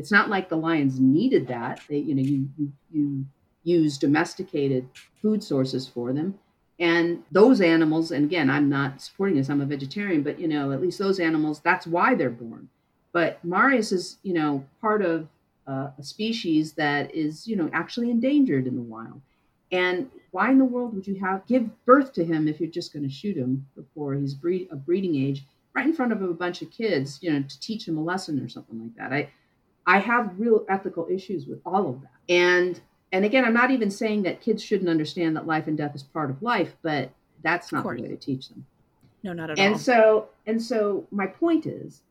It's 0.00 0.10
not 0.10 0.30
like 0.30 0.48
the 0.48 0.56
lions 0.56 0.98
needed 0.98 1.46
that. 1.48 1.82
They, 1.86 1.98
you 1.98 2.14
know, 2.14 2.22
you, 2.22 2.48
you, 2.56 2.72
you 2.90 3.26
use 3.64 3.98
domesticated 3.98 4.88
food 5.20 5.44
sources 5.44 5.86
for 5.86 6.14
them. 6.14 6.38
And 6.78 7.22
those 7.30 7.60
animals, 7.60 8.10
and 8.10 8.24
again, 8.24 8.48
I'm 8.48 8.70
not 8.70 9.02
supporting 9.02 9.36
this, 9.36 9.50
I'm 9.50 9.60
a 9.60 9.66
vegetarian, 9.66 10.22
but 10.22 10.40
you 10.40 10.48
know, 10.48 10.72
at 10.72 10.80
least 10.80 10.98
those 10.98 11.20
animals, 11.20 11.60
that's 11.60 11.86
why 11.86 12.14
they're 12.14 12.30
born. 12.30 12.70
But 13.12 13.44
Marius 13.44 13.92
is, 13.92 14.16
you 14.22 14.32
know, 14.32 14.64
part 14.80 15.02
of 15.02 15.28
uh, 15.66 15.90
a 15.98 16.02
species 16.02 16.72
that 16.72 17.14
is, 17.14 17.46
you 17.46 17.54
know, 17.54 17.68
actually 17.74 18.10
endangered 18.10 18.66
in 18.66 18.76
the 18.76 18.82
wild. 18.82 19.20
And 19.70 20.10
why 20.30 20.50
in 20.50 20.56
the 20.56 20.64
world 20.64 20.94
would 20.94 21.06
you 21.06 21.20
have 21.20 21.46
give 21.46 21.68
birth 21.84 22.14
to 22.14 22.24
him 22.24 22.48
if 22.48 22.58
you're 22.58 22.70
just 22.70 22.94
going 22.94 23.06
to 23.06 23.14
shoot 23.14 23.36
him 23.36 23.66
before 23.76 24.14
he's 24.14 24.32
breed, 24.32 24.68
a 24.72 24.76
breeding 24.76 25.16
age, 25.16 25.44
right 25.74 25.84
in 25.84 25.92
front 25.92 26.12
of 26.12 26.22
a 26.22 26.32
bunch 26.32 26.62
of 26.62 26.70
kids, 26.70 27.18
you 27.20 27.30
know, 27.30 27.42
to 27.42 27.60
teach 27.60 27.86
him 27.86 27.98
a 27.98 28.02
lesson 28.02 28.40
or 28.42 28.48
something 28.48 28.80
like 28.80 28.96
that? 28.96 29.12
I 29.12 29.28
I 29.90 29.98
have 29.98 30.38
real 30.38 30.64
ethical 30.68 31.08
issues 31.10 31.46
with 31.46 31.60
all 31.66 31.88
of 31.88 32.00
that. 32.02 32.12
And 32.28 32.80
and 33.12 33.24
again, 33.24 33.44
I'm 33.44 33.52
not 33.52 33.72
even 33.72 33.90
saying 33.90 34.22
that 34.22 34.40
kids 34.40 34.62
shouldn't 34.62 34.88
understand 34.88 35.34
that 35.34 35.48
life 35.48 35.66
and 35.66 35.76
death 35.76 35.96
is 35.96 36.04
part 36.04 36.30
of 36.30 36.40
life, 36.42 36.76
but 36.82 37.10
that's 37.42 37.72
not 37.72 37.82
the 37.82 37.88
way 37.88 38.08
to 38.08 38.16
teach 38.16 38.48
them. 38.50 38.64
No, 39.24 39.32
not 39.32 39.50
at 39.50 39.58
and 39.58 39.66
all. 39.66 39.72
And 39.72 39.80
so 39.80 40.28
and 40.46 40.62
so 40.62 41.08
my 41.10 41.26
point 41.26 41.66
is 41.66 42.02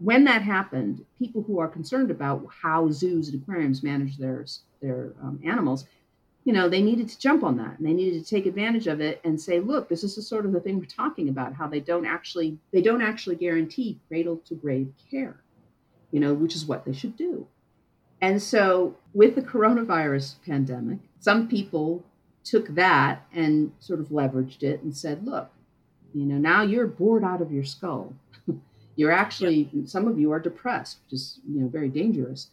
when 0.00 0.24
that 0.24 0.42
happened, 0.42 1.04
people 1.16 1.42
who 1.42 1.60
are 1.60 1.68
concerned 1.68 2.10
about 2.10 2.44
how 2.62 2.90
zoos 2.90 3.28
and 3.28 3.40
aquariums 3.40 3.84
manage 3.84 4.16
their 4.16 4.44
their 4.82 5.12
um, 5.22 5.38
animals, 5.44 5.86
you 6.42 6.52
know, 6.52 6.68
they 6.68 6.82
needed 6.82 7.08
to 7.08 7.20
jump 7.20 7.44
on 7.44 7.56
that 7.58 7.78
and 7.78 7.86
they 7.86 7.92
needed 7.92 8.24
to 8.24 8.28
take 8.28 8.46
advantage 8.46 8.88
of 8.88 9.00
it 9.00 9.20
and 9.22 9.40
say, 9.40 9.60
look, 9.60 9.88
this 9.88 10.02
is 10.02 10.16
the 10.16 10.22
sort 10.22 10.44
of 10.44 10.50
the 10.50 10.58
thing 10.58 10.80
we're 10.80 10.86
talking 10.86 11.28
about, 11.28 11.54
how 11.54 11.68
they 11.68 11.78
don't 11.78 12.04
actually 12.04 12.58
they 12.72 12.82
don't 12.82 13.02
actually 13.02 13.36
guarantee 13.36 14.00
cradle 14.08 14.38
to 14.38 14.56
grave 14.56 14.92
care 15.08 15.40
you 16.10 16.20
know, 16.20 16.34
which 16.34 16.54
is 16.54 16.66
what 16.66 16.84
they 16.84 16.92
should 16.92 17.16
do. 17.16 17.46
And 18.20 18.42
so, 18.42 18.96
with 19.14 19.34
the 19.34 19.42
coronavirus 19.42 20.36
pandemic, 20.44 20.98
some 21.20 21.48
people 21.48 22.04
took 22.44 22.68
that 22.74 23.26
and 23.32 23.72
sort 23.78 24.00
of 24.00 24.08
leveraged 24.08 24.62
it 24.62 24.82
and 24.82 24.96
said, 24.96 25.26
look, 25.26 25.50
you 26.14 26.24
know, 26.24 26.36
now 26.38 26.62
you're 26.62 26.86
bored 26.86 27.22
out 27.22 27.42
of 27.42 27.52
your 27.52 27.64
skull. 27.64 28.14
you're 28.96 29.12
actually, 29.12 29.68
yep. 29.72 29.86
some 29.88 30.08
of 30.08 30.18
you 30.18 30.32
are 30.32 30.40
depressed, 30.40 30.98
which 31.04 31.14
is, 31.14 31.40
you 31.48 31.60
know, 31.60 31.68
very 31.68 31.88
dangerous. 31.88 32.48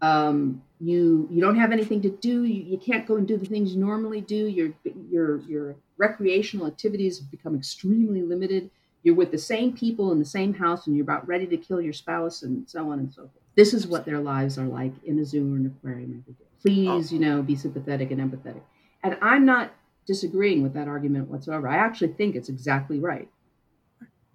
Um, 0.00 0.62
you 0.80 1.26
you 1.28 1.40
don't 1.40 1.56
have 1.56 1.72
anything 1.72 2.02
to 2.02 2.10
do. 2.10 2.44
You, 2.44 2.62
you 2.62 2.78
can't 2.78 3.06
go 3.06 3.16
and 3.16 3.26
do 3.26 3.36
the 3.36 3.46
things 3.46 3.74
you 3.74 3.80
normally 3.80 4.20
do. 4.20 4.46
Your 4.46 4.72
your 5.10 5.40
your 5.40 5.76
recreational 5.96 6.68
activities 6.68 7.18
have 7.18 7.28
become 7.32 7.56
extremely 7.56 8.22
limited 8.22 8.70
you're 9.02 9.14
with 9.14 9.30
the 9.30 9.38
same 9.38 9.72
people 9.72 10.12
in 10.12 10.18
the 10.18 10.24
same 10.24 10.54
house 10.54 10.86
and 10.86 10.96
you're 10.96 11.04
about 11.04 11.26
ready 11.26 11.46
to 11.46 11.56
kill 11.56 11.80
your 11.80 11.92
spouse 11.92 12.42
and 12.42 12.68
so 12.68 12.90
on 12.90 12.98
and 12.98 13.12
so 13.12 13.22
forth. 13.22 13.32
This 13.54 13.72
is 13.74 13.86
what 13.86 14.04
their 14.04 14.20
lives 14.20 14.58
are 14.58 14.66
like 14.66 14.92
in 15.04 15.18
a 15.18 15.24
zoo 15.24 15.52
or 15.52 15.56
an 15.56 15.66
aquarium 15.66 16.22
every 16.22 16.34
day. 16.34 16.44
Please, 16.60 17.12
oh. 17.12 17.14
you 17.14 17.20
know, 17.20 17.42
be 17.42 17.56
sympathetic 17.56 18.10
and 18.10 18.20
empathetic. 18.20 18.60
And 19.02 19.16
I'm 19.22 19.44
not 19.44 19.72
disagreeing 20.06 20.62
with 20.62 20.74
that 20.74 20.88
argument 20.88 21.28
whatsoever. 21.28 21.68
I 21.68 21.76
actually 21.76 22.12
think 22.14 22.34
it's 22.34 22.48
exactly 22.48 22.98
right. 22.98 23.28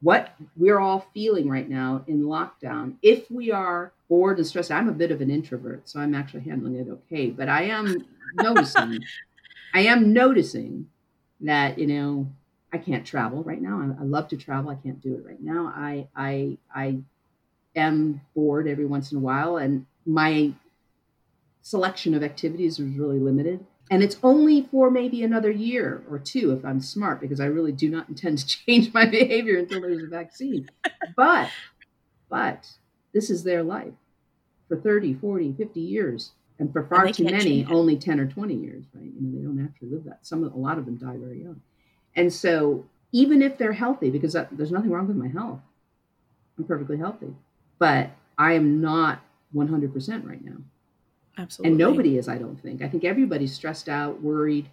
What 0.01 0.35
we're 0.57 0.79
all 0.79 1.07
feeling 1.13 1.49
right 1.49 1.69
now 1.69 2.03
in 2.07 2.23
lockdown, 2.23 2.95
if 3.01 3.29
we 3.31 3.51
are 3.51 3.93
bored 4.09 4.37
and 4.37 4.45
stressed, 4.45 4.71
I'm 4.71 4.89
a 4.89 4.93
bit 4.93 5.11
of 5.11 5.21
an 5.21 5.29
introvert, 5.29 5.87
so 5.87 5.99
I'm 5.99 6.13
actually 6.13 6.41
handling 6.41 6.75
it 6.75 6.89
okay. 6.89 7.27
But 7.27 7.47
I 7.49 7.63
am 7.63 8.05
noticing, 8.35 8.99
I 9.73 9.81
am 9.81 10.11
noticing 10.13 10.87
that, 11.41 11.79
you 11.79 11.87
know, 11.87 12.27
I 12.73 12.79
can't 12.79 13.05
travel 13.05 13.43
right 13.43 13.61
now. 13.61 13.79
I, 13.79 14.01
I, 14.01 14.05
love 14.05 14.27
to 14.29 14.37
travel. 14.37 14.71
I 14.71 14.75
can't 14.75 14.99
do 14.99 15.13
it 15.13 15.23
right 15.25 15.41
now. 15.41 15.71
I 15.75 16.07
I 16.15 16.57
I 16.73 16.97
am 17.75 18.19
bored 18.35 18.67
every 18.67 18.85
once 18.85 19.11
in 19.11 19.19
a 19.19 19.21
while, 19.21 19.57
and 19.57 19.85
my 20.07 20.53
selection 21.61 22.15
of 22.15 22.23
activities 22.23 22.79
is 22.79 22.85
really 22.97 23.19
limited. 23.19 23.63
And 23.91 24.01
it's 24.01 24.17
only 24.23 24.63
for 24.71 24.89
maybe 24.89 25.23
another 25.23 25.51
year 25.51 26.03
or 26.09 26.17
two 26.17 26.51
if 26.51 26.65
I'm 26.65 26.81
smart, 26.81 27.21
because 27.21 27.39
I 27.39 27.45
really 27.45 27.71
do 27.71 27.89
not 27.89 28.09
intend 28.09 28.39
to 28.39 28.47
change 28.65 28.91
my 28.91 29.05
behavior 29.05 29.59
until 29.59 29.81
there's 29.81 30.03
a 30.03 30.07
vaccine. 30.07 30.67
but 31.15 31.49
but 32.27 32.67
this 33.13 33.29
is 33.29 33.43
their 33.43 33.61
life 33.61 33.93
for 34.67 34.77
30, 34.77 35.13
40, 35.13 35.53
50 35.53 35.79
years. 35.79 36.31
And 36.59 36.71
for 36.71 36.85
far 36.87 37.05
and 37.05 37.15
too 37.15 37.25
many, 37.25 37.65
only 37.65 37.97
10 37.97 38.19
or 38.19 38.27
20 38.27 38.53
years, 38.53 38.85
right? 38.93 39.03
You 39.05 39.21
know, 39.21 39.37
they 39.37 39.43
don't 39.43 39.63
actually 39.63 39.89
live 39.89 40.03
that. 40.05 40.25
Some, 40.25 40.43
a 40.43 40.55
lot 40.55 40.77
of 40.77 40.85
them 40.85 40.97
die 40.97 41.17
very 41.17 41.41
young. 41.43 41.61
And 42.15 42.31
so, 42.31 42.85
even 43.11 43.41
if 43.41 43.57
they're 43.57 43.73
healthy, 43.73 44.09
because 44.09 44.35
there's 44.51 44.71
nothing 44.71 44.91
wrong 44.91 45.07
with 45.07 45.17
my 45.17 45.27
health, 45.27 45.59
I'm 46.57 46.63
perfectly 46.65 46.97
healthy, 46.97 47.33
but 47.79 48.09
I 48.37 48.53
am 48.53 48.81
not 48.81 49.21
100% 49.55 50.27
right 50.27 50.43
now. 50.43 50.57
Absolutely. 51.37 51.69
And 51.69 51.77
nobody 51.77 52.17
is, 52.17 52.27
I 52.27 52.37
don't 52.37 52.61
think. 52.61 52.81
I 52.81 52.87
think 52.87 53.03
everybody's 53.03 53.53
stressed 53.53 53.89
out, 53.89 54.21
worried. 54.21 54.69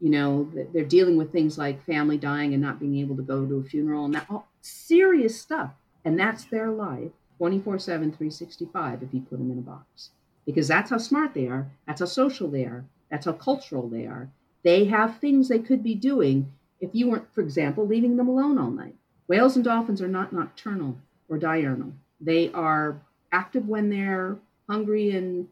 You 0.00 0.10
know, 0.10 0.50
they're 0.72 0.84
dealing 0.84 1.16
with 1.16 1.32
things 1.32 1.56
like 1.56 1.84
family 1.84 2.18
dying 2.18 2.52
and 2.52 2.62
not 2.62 2.78
being 2.78 2.98
able 2.98 3.16
to 3.16 3.22
go 3.22 3.46
to 3.46 3.58
a 3.58 3.62
funeral 3.64 4.04
and 4.04 4.14
that 4.14 4.26
all 4.28 4.46
serious 4.60 5.40
stuff. 5.40 5.70
And 6.04 6.18
that's 6.18 6.44
their 6.44 6.70
life 6.70 7.10
24 7.38 7.78
7, 7.78 8.10
365 8.10 9.02
if 9.02 9.14
you 9.14 9.20
put 9.20 9.38
them 9.38 9.50
in 9.50 9.58
a 9.58 9.62
box. 9.62 10.10
Because 10.44 10.68
that's 10.68 10.90
how 10.90 10.98
smart 10.98 11.32
they 11.32 11.46
are. 11.46 11.66
That's 11.86 12.00
how 12.00 12.06
social 12.06 12.48
they 12.48 12.64
are. 12.64 12.84
That's 13.10 13.24
how 13.24 13.32
cultural 13.32 13.88
they 13.88 14.04
are. 14.04 14.28
They 14.62 14.84
have 14.86 15.18
things 15.18 15.48
they 15.48 15.58
could 15.58 15.82
be 15.82 15.94
doing 15.94 16.52
if 16.84 16.90
you 16.92 17.10
weren't, 17.10 17.32
for 17.34 17.40
example, 17.40 17.86
leaving 17.86 18.16
them 18.16 18.28
alone 18.28 18.58
all 18.58 18.70
night. 18.70 18.94
Whales 19.26 19.56
and 19.56 19.64
dolphins 19.64 20.02
are 20.02 20.08
not 20.08 20.32
nocturnal 20.32 20.98
or 21.28 21.38
diurnal. 21.38 21.92
They 22.20 22.52
are 22.52 23.00
active 23.32 23.66
when 23.68 23.88
they're 23.90 24.36
hungry 24.68 25.10
and, 25.12 25.48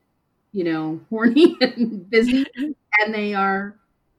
you 0.53 0.64
know, 0.64 1.01
horny 1.11 1.57
and 1.61 2.09
busy, 2.09 2.47
and 3.01 3.14
they 3.14 3.35
are, 3.35 3.76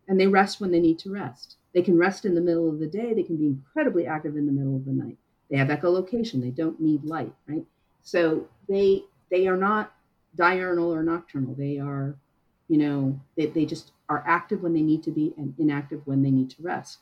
and 0.07 0.19
they 0.19 0.27
rest 0.27 0.59
when 0.59 0.71
they 0.71 0.79
need 0.79 0.99
to 0.99 1.11
rest. 1.11 1.57
They 1.73 1.81
can 1.81 1.97
rest 1.97 2.25
in 2.25 2.35
the 2.35 2.41
middle 2.41 2.69
of 2.69 2.79
the 2.79 2.87
day. 2.87 3.13
They 3.13 3.23
can 3.23 3.37
be 3.37 3.47
incredibly 3.47 4.05
active 4.05 4.35
in 4.35 4.45
the 4.45 4.51
middle 4.51 4.75
of 4.75 4.85
the 4.85 4.91
night. 4.91 5.17
They 5.49 5.57
have 5.57 5.69
echolocation. 5.69 6.41
They 6.41 6.49
don't 6.49 6.79
need 6.79 7.03
light, 7.05 7.33
right? 7.47 7.65
So 8.01 8.47
they 8.67 9.03
they 9.29 9.47
are 9.47 9.57
not 9.57 9.93
diurnal 10.35 10.93
or 10.93 11.03
nocturnal. 11.03 11.55
They 11.55 11.79
are, 11.79 12.15
you 12.73 12.79
know, 12.79 13.19
they, 13.37 13.45
they 13.45 13.67
just 13.67 13.91
are 14.09 14.23
active 14.25 14.63
when 14.63 14.73
they 14.73 14.81
need 14.81 15.03
to 15.03 15.11
be 15.11 15.31
and 15.37 15.53
inactive 15.59 16.01
when 16.05 16.23
they 16.23 16.31
need 16.31 16.49
to 16.49 16.63
rest. 16.63 16.97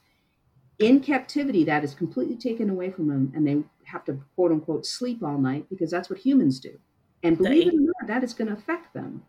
In 0.79 0.99
captivity, 0.99 1.63
that 1.63 1.85
is 1.85 1.93
completely 1.93 2.35
taken 2.35 2.69
away 2.69 2.91
from 2.91 3.07
them, 3.07 3.31
and 3.33 3.47
they 3.47 3.63
have 3.85 4.03
to 4.03 4.19
quote 4.35 4.51
unquote 4.51 4.85
sleep 4.85 5.23
all 5.23 5.37
night 5.37 5.67
because 5.69 5.89
that's 5.89 6.09
what 6.09 6.19
humans 6.19 6.59
do. 6.59 6.77
And 7.23 7.37
believe 7.37 7.67
it 7.67 7.75
or 7.75 7.79
not, 7.79 8.07
that 8.07 8.21
is 8.21 8.33
going 8.33 8.49
to 8.49 8.57
affect 8.57 8.93
them. 8.93 9.23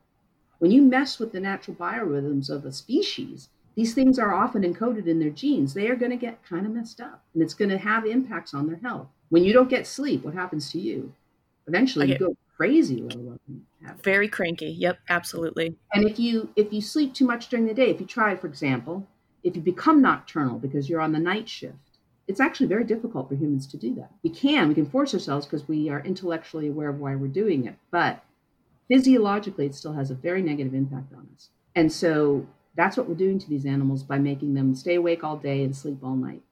When 0.59 0.73
you 0.73 0.83
mess 0.83 1.21
with 1.21 1.31
the 1.31 1.39
natural 1.39 1.77
biorhythms 1.77 2.51
of 2.51 2.65
a 2.65 2.73
species, 2.73 3.49
these 3.77 3.95
things 3.95 4.19
are 4.19 4.35
often 4.35 4.63
encoded 4.63 5.07
in 5.07 5.21
their 5.21 5.31
genes. 5.31 5.75
They 5.75 5.87
are 5.91 5.97
going 5.97 6.11
to 6.11 6.17
get 6.17 6.43
kind 6.43 6.67
of 6.67 6.73
messed 6.73 7.01
up, 7.01 7.23
and 7.35 7.43
it's 7.45 7.55
going 7.55 7.71
to 7.71 7.79
have 7.79 8.05
impacts 8.05 8.53
on 8.53 8.67
their 8.67 8.81
health. 8.83 9.07
When 9.29 9.45
you 9.45 9.53
don't 9.53 9.71
get 9.71 9.87
sleep, 9.87 10.25
what 10.25 10.35
happens 10.35 10.73
to 10.73 10.81
you? 10.81 11.15
Eventually, 11.69 12.11
you 12.11 12.19
go 12.19 12.37
crazy. 12.63 13.09
Very 14.05 14.29
cranky. 14.29 14.71
Yep, 14.71 15.01
absolutely. 15.09 15.77
And 15.93 16.09
if 16.09 16.19
you 16.19 16.53
if 16.55 16.73
you 16.73 16.81
sleep 16.81 17.13
too 17.15 17.27
much 17.27 17.49
during 17.49 17.67
the 17.67 17.75
day, 17.75 17.91
if 17.91 18.01
you 18.01 18.07
try, 18.07 18.37
for 18.37 18.47
example, 18.47 19.07
if 19.43 19.57
you 19.57 19.63
become 19.63 20.01
nocturnal 20.01 20.59
because 20.59 20.89
you're 20.89 21.01
on 21.01 21.13
the 21.13 21.19
night 21.19 21.49
shift, 21.49 21.75
it's 22.29 22.41
actually 22.41 22.67
very 22.67 22.85
difficult 22.85 23.29
for 23.29 23.35
humans 23.35 23.67
to 23.67 23.77
do 23.77 23.95
that. 23.97 24.11
We 24.23 24.31
can, 24.31 24.69
we 24.69 24.75
can 24.75 24.87
force 24.87 25.13
ourselves 25.13 25.47
because 25.47 25.67
we 25.67 25.91
are 25.91 26.01
intellectually 26.01 26.69
aware 26.69 26.91
of 26.91 27.01
why 27.01 27.17
we're 27.17 27.27
doing 27.27 27.67
it, 27.67 27.75
but 27.91 28.23
physiologically, 28.89 29.67
it 29.67 29.75
still 29.75 29.95
has 29.95 30.11
a 30.11 30.15
very 30.15 30.43
negative 30.43 30.75
impact 30.75 31.13
on 31.13 31.27
us. 31.35 31.49
And 31.75 31.91
so 31.91 32.47
that's 32.77 32.97
what 32.97 33.09
we're 33.09 33.15
doing 33.17 33.41
to 33.41 33.49
these 33.49 33.67
animals 33.67 34.05
by 34.05 34.19
making 34.19 34.55
them 34.55 34.75
stay 34.77 34.95
awake 34.95 35.25
all 35.25 35.37
day 35.37 35.65
and 35.65 35.75
sleep 35.77 35.99
all 36.03 36.15
night. 36.15 36.43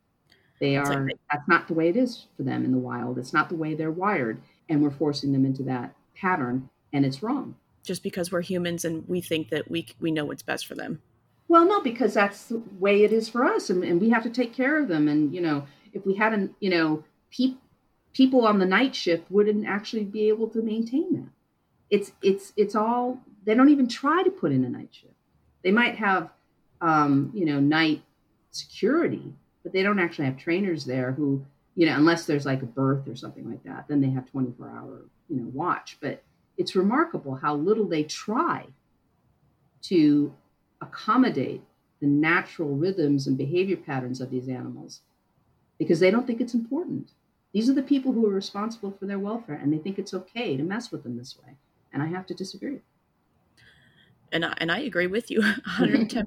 They 0.59 0.77
are, 0.77 1.07
like 1.07 1.19
that's 1.31 1.49
not 1.49 1.69
the 1.69 1.75
way 1.75 1.89
it 1.89 1.97
is 1.97 2.27
for 2.37 2.43
them 2.43 2.65
in 2.65 2.73
the 2.73 2.79
wild. 2.79 3.19
It's 3.19 3.33
not 3.33 3.49
the 3.49 3.55
way 3.55 3.75
they're 3.75 3.91
wired. 3.91 4.41
And 4.69 4.83
we're 4.83 4.91
forcing 4.91 5.33
them 5.33 5.45
into 5.45 5.63
that 5.65 5.95
pattern, 6.21 6.69
and 6.93 7.05
it's 7.05 7.23
wrong. 7.23 7.55
Just 7.83 8.03
because 8.03 8.31
we're 8.31 8.43
humans 8.43 8.85
and 8.85 9.09
we 9.09 9.21
think 9.21 9.49
that 9.51 9.71
we, 9.71 9.87
we 10.01 10.11
know 10.11 10.27
what's 10.27 10.43
best 10.43 10.67
for 10.67 10.75
them. 10.75 11.01
Well, 11.49 11.67
no, 11.67 11.81
because 11.81 12.15
that's 12.15 12.45
the 12.45 12.63
way 12.79 13.03
it 13.03 13.13
is 13.13 13.29
for 13.29 13.45
us, 13.45 13.71
and, 13.71 13.83
and 13.83 14.01
we 14.01 14.11
have 14.11 14.23
to 14.23 14.31
take 14.31 14.55
care 14.55 14.81
of 14.81 14.89
them. 14.89 15.09
And 15.09 15.35
you 15.35 15.41
know, 15.41 15.67
if 15.93 16.07
we 16.07 16.15
hadn't, 16.15 16.55
you 16.61 16.71
know, 16.71 17.03
pe- 17.37 17.57
people 18.13 18.47
on 18.47 18.59
the 18.59 18.67
night 18.67 18.95
shift 18.95 19.31
wouldn't 19.31 19.67
actually 19.67 20.05
be 20.05 20.29
able 20.29 20.49
to 20.49 20.63
maintain 20.63 21.13
that. 21.15 21.31
It's 21.91 22.13
it's 22.23 22.53
it's 22.57 22.77
all 22.77 23.19
they 23.45 23.55
don't 23.55 23.71
even 23.71 23.89
try 23.89 24.23
to 24.23 24.31
put 24.31 24.53
in 24.53 24.65
a 24.65 24.69
night 24.69 24.91
shift. 24.93 25.15
They 25.63 25.73
might 25.73 25.97
have, 25.97 26.31
um, 26.81 27.31
you 27.35 27.45
know, 27.45 27.59
night 27.59 28.03
security, 28.51 29.35
but 29.63 29.73
they 29.73 29.83
don't 29.83 29.99
actually 29.99 30.27
have 30.27 30.37
trainers 30.37 30.85
there 30.85 31.13
who, 31.13 31.45
you 31.75 31.87
know, 31.87 31.97
unless 31.97 32.27
there's 32.27 32.47
like 32.47 32.63
a 32.63 32.67
birth 32.67 33.09
or 33.09 33.17
something 33.17 33.49
like 33.49 33.63
that, 33.65 33.87
then 33.89 34.01
they 34.01 34.11
have 34.11 34.31
24 34.31 34.69
hour, 34.69 35.01
you 35.31 35.37
know, 35.37 35.51
watch. 35.53 35.97
But 36.01 36.23
it's 36.59 36.77
remarkable 36.77 37.37
how 37.37 37.55
little 37.55 37.87
they 37.87 38.05
try 38.05 38.67
to 39.83 40.35
accommodate 40.83 41.63
the 42.01 42.07
natural 42.07 42.71
rhythms 42.71 43.27
and 43.27 43.39
behavior 43.39 43.77
patterns 43.77 44.21
of 44.21 44.31
these 44.31 44.49
animals 44.49 45.01
because 45.79 46.01
they 46.01 46.11
don't 46.11 46.27
think 46.27 46.41
it's 46.41 46.55
important. 46.55 47.13
These 47.53 47.69
are 47.69 47.75
the 47.75 47.83
people 47.83 48.13
who 48.13 48.27
are 48.27 48.35
responsible 48.35 48.91
for 48.91 49.07
their 49.07 49.19
welfare 49.19 49.57
and 49.57 49.73
they 49.73 49.79
think 49.79 49.99
it's 49.99 50.15
okay 50.15 50.57
to 50.57 50.63
mess 50.63 50.91
with 50.91 51.03
them 51.03 51.17
this 51.17 51.37
way. 51.39 51.55
And 51.93 52.03
I 52.03 52.07
have 52.07 52.27
to 52.27 52.35
disagree. 52.35 52.81
And 54.33 54.45
I, 54.45 54.55
and 54.59 54.71
I 54.71 54.81
agree 54.81 55.09
with 55.09 55.31
you 55.31 55.41
110%. 55.79 56.27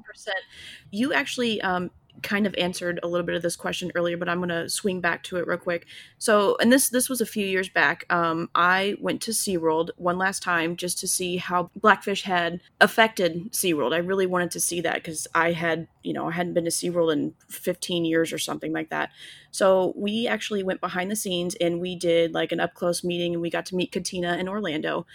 you 0.91 1.14
actually 1.14 1.62
um, 1.62 1.89
kind 2.24 2.47
of 2.47 2.55
answered 2.57 2.99
a 3.03 3.07
little 3.07 3.26
bit 3.26 3.36
of 3.36 3.41
this 3.41 3.55
question 3.55 3.91
earlier, 3.95 4.17
but 4.17 4.30
I'm 4.30 4.39
going 4.39 4.49
to 4.49 4.69
swing 4.69 5.01
back 5.01 5.24
to 5.24 5.38
it 5.38 5.45
real 5.45 5.57
quick. 5.57 5.86
So, 6.17 6.57
and 6.59 6.71
this 6.71 6.89
this 6.89 7.09
was 7.09 7.21
a 7.21 7.26
few 7.26 7.45
years 7.45 7.69
back. 7.69 8.05
Um, 8.09 8.49
I 8.55 8.95
went 8.99 9.21
to 9.24 9.32
SeaWorld 9.32 9.91
one 9.97 10.17
last 10.17 10.41
time 10.41 10.76
just 10.76 10.99
to 10.99 11.07
see 11.07 11.38
how 11.38 11.69
Blackfish 11.76 12.24
had 12.24 12.61
affected 12.82 13.51
SeaWorld. 13.51 13.93
I 13.93 13.97
really 13.97 14.26
wanted 14.26 14.51
to 14.51 14.59
see 14.59 14.82
that 14.82 14.95
because 14.95 15.28
I 15.36 15.51
had, 15.51 15.88
you 16.01 16.13
know, 16.13 16.28
I 16.28 16.32
hadn't 16.32 16.53
been 16.53 16.65
to 16.65 16.71
SeaWorld 16.71 17.13
in 17.13 17.34
15 17.49 18.05
years 18.05 18.34
or 18.34 18.39
something 18.39 18.74
like 18.74 18.89
that. 18.89 19.11
So 19.53 19.93
we 19.95 20.28
actually 20.28 20.63
went 20.63 20.82
behind 20.82 21.11
the 21.11 21.15
scenes 21.15 21.53
and 21.61 21.80
we 21.80 21.95
did 21.95 22.34
like 22.34 22.51
an 22.51 22.59
up 22.59 22.74
close 22.74 23.03
meeting 23.03 23.34
and 23.34 23.41
we 23.41 23.51
got 23.51 23.67
to 23.67 23.76
meet 23.76 23.91
Katina 23.91 24.36
in 24.38 24.49
Orlando. 24.49 25.05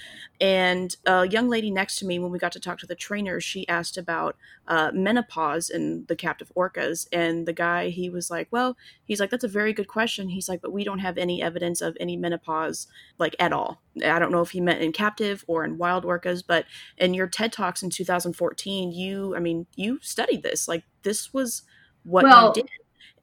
And 0.40 0.94
a 1.04 1.26
young 1.26 1.48
lady 1.48 1.72
next 1.72 1.98
to 1.98 2.06
me, 2.06 2.20
when 2.20 2.30
we 2.30 2.38
got 2.38 2.52
to 2.52 2.60
talk 2.60 2.78
to 2.78 2.86
the 2.86 2.94
trainer, 2.94 3.40
she 3.40 3.66
asked 3.66 3.98
about 3.98 4.36
uh, 4.68 4.90
menopause 4.94 5.70
in 5.70 6.04
the 6.06 6.14
captive 6.14 6.52
orcas. 6.56 7.08
And 7.12 7.46
the 7.46 7.52
guy, 7.52 7.88
he 7.88 8.08
was 8.10 8.30
like, 8.30 8.46
Well, 8.50 8.76
he's 9.04 9.18
like, 9.18 9.30
That's 9.30 9.44
a 9.44 9.48
very 9.48 9.72
good 9.72 9.88
question. 9.88 10.28
He's 10.28 10.48
like, 10.48 10.60
But 10.60 10.72
we 10.72 10.84
don't 10.84 11.00
have 11.00 11.18
any 11.18 11.42
evidence 11.42 11.80
of 11.80 11.96
any 11.98 12.16
menopause 12.16 12.86
like 13.18 13.34
at 13.40 13.52
all. 13.52 13.82
I 14.04 14.18
don't 14.20 14.30
know 14.30 14.42
if 14.42 14.50
he 14.50 14.60
meant 14.60 14.82
in 14.82 14.92
captive 14.92 15.44
or 15.48 15.64
in 15.64 15.78
wild 15.78 16.04
orcas, 16.04 16.44
but 16.46 16.66
in 16.98 17.14
your 17.14 17.26
TED 17.26 17.52
Talks 17.52 17.82
in 17.82 17.90
2014, 17.90 18.92
you, 18.92 19.34
I 19.34 19.40
mean, 19.40 19.66
you 19.74 19.98
studied 20.02 20.44
this. 20.44 20.68
Like, 20.68 20.84
this 21.02 21.34
was 21.34 21.62
what 22.04 22.24
well, 22.24 22.52
you 22.54 22.62
did 22.62 22.70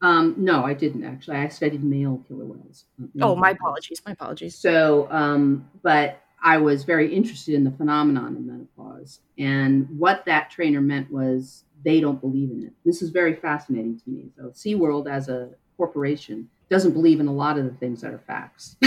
um, 0.02 0.34
no, 0.36 0.62
I 0.62 0.74
didn't 0.74 1.04
actually. 1.04 1.36
I 1.36 1.48
studied 1.48 1.82
male 1.82 2.22
killer 2.28 2.44
whales. 2.44 2.84
Oh, 3.20 3.34
my 3.34 3.50
apologies. 3.50 4.02
My 4.04 4.12
apologies. 4.12 4.54
So, 4.54 5.08
um, 5.10 5.70
but 5.82 6.20
I 6.42 6.58
was 6.58 6.84
very 6.84 7.12
interested 7.14 7.54
in 7.54 7.64
the 7.64 7.70
phenomenon 7.70 8.36
of 8.36 8.42
menopause. 8.42 9.20
And 9.38 9.88
what 9.98 10.24
that 10.26 10.50
trainer 10.50 10.80
meant 10.80 11.10
was 11.10 11.64
they 11.84 12.00
don't 12.00 12.20
believe 12.20 12.50
in 12.50 12.62
it. 12.62 12.72
This 12.84 13.02
is 13.02 13.10
very 13.10 13.34
fascinating 13.34 13.98
to 14.00 14.10
me. 14.10 14.30
So, 14.36 14.50
SeaWorld 14.50 15.10
as 15.10 15.28
a 15.28 15.50
corporation 15.76 16.48
doesn't 16.68 16.92
believe 16.92 17.20
in 17.20 17.28
a 17.28 17.32
lot 17.32 17.58
of 17.58 17.64
the 17.64 17.72
things 17.72 18.00
that 18.00 18.12
are 18.12 18.22
facts. 18.26 18.76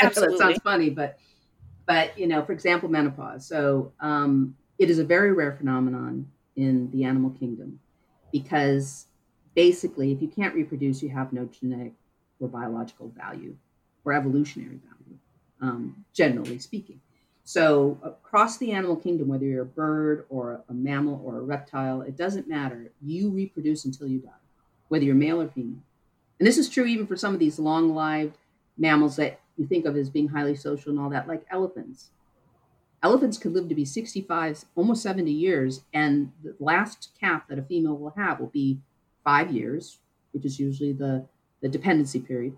Absolutely. 0.00 0.36
that 0.36 0.38
sounds 0.38 0.58
funny, 0.62 0.90
but, 0.90 1.18
but, 1.86 2.18
you 2.18 2.26
know, 2.26 2.44
for 2.44 2.52
example, 2.52 2.88
menopause. 2.88 3.46
So, 3.46 3.92
um, 4.00 4.56
it 4.78 4.90
is 4.90 4.98
a 4.98 5.04
very 5.04 5.32
rare 5.32 5.52
phenomenon 5.52 6.26
in 6.56 6.90
the 6.90 7.04
animal 7.04 7.30
kingdom 7.30 7.78
because 8.32 9.06
basically, 9.54 10.12
if 10.12 10.20
you 10.20 10.28
can't 10.28 10.54
reproduce, 10.54 11.02
you 11.02 11.08
have 11.10 11.32
no 11.32 11.46
genetic 11.46 11.92
or 12.40 12.48
biological 12.48 13.12
value 13.16 13.56
or 14.04 14.12
evolutionary 14.12 14.78
value, 14.84 14.95
um, 15.60 16.04
generally 16.12 16.58
speaking. 16.58 17.00
So, 17.44 17.96
across 18.02 18.58
the 18.58 18.72
animal 18.72 18.96
kingdom, 18.96 19.28
whether 19.28 19.44
you're 19.44 19.62
a 19.62 19.66
bird 19.66 20.26
or 20.28 20.64
a 20.68 20.74
mammal 20.74 21.22
or 21.24 21.38
a 21.38 21.42
reptile, 21.42 22.02
it 22.02 22.16
doesn't 22.16 22.48
matter. 22.48 22.90
You 23.00 23.30
reproduce 23.30 23.84
until 23.84 24.08
you 24.08 24.18
die, 24.18 24.30
whether 24.88 25.04
you're 25.04 25.14
male 25.14 25.40
or 25.40 25.48
female. 25.48 25.82
And 26.40 26.46
this 26.46 26.58
is 26.58 26.68
true 26.68 26.86
even 26.86 27.06
for 27.06 27.16
some 27.16 27.34
of 27.34 27.38
these 27.38 27.60
long 27.60 27.94
lived 27.94 28.36
mammals 28.76 29.16
that 29.16 29.40
you 29.56 29.66
think 29.66 29.86
of 29.86 29.96
as 29.96 30.10
being 30.10 30.28
highly 30.28 30.56
social 30.56 30.90
and 30.90 31.00
all 31.00 31.08
that, 31.10 31.28
like 31.28 31.46
elephants. 31.50 32.10
Elephants 33.02 33.38
could 33.38 33.52
live 33.52 33.68
to 33.68 33.74
be 33.74 33.84
65, 33.84 34.64
almost 34.74 35.02
70 35.02 35.30
years, 35.30 35.82
and 35.94 36.32
the 36.42 36.56
last 36.58 37.10
calf 37.20 37.42
that 37.48 37.58
a 37.58 37.62
female 37.62 37.96
will 37.96 38.14
have 38.16 38.40
will 38.40 38.48
be 38.48 38.80
five 39.22 39.52
years, 39.52 39.98
which 40.32 40.44
is 40.44 40.58
usually 40.58 40.92
the, 40.92 41.24
the 41.60 41.68
dependency 41.68 42.18
period, 42.18 42.56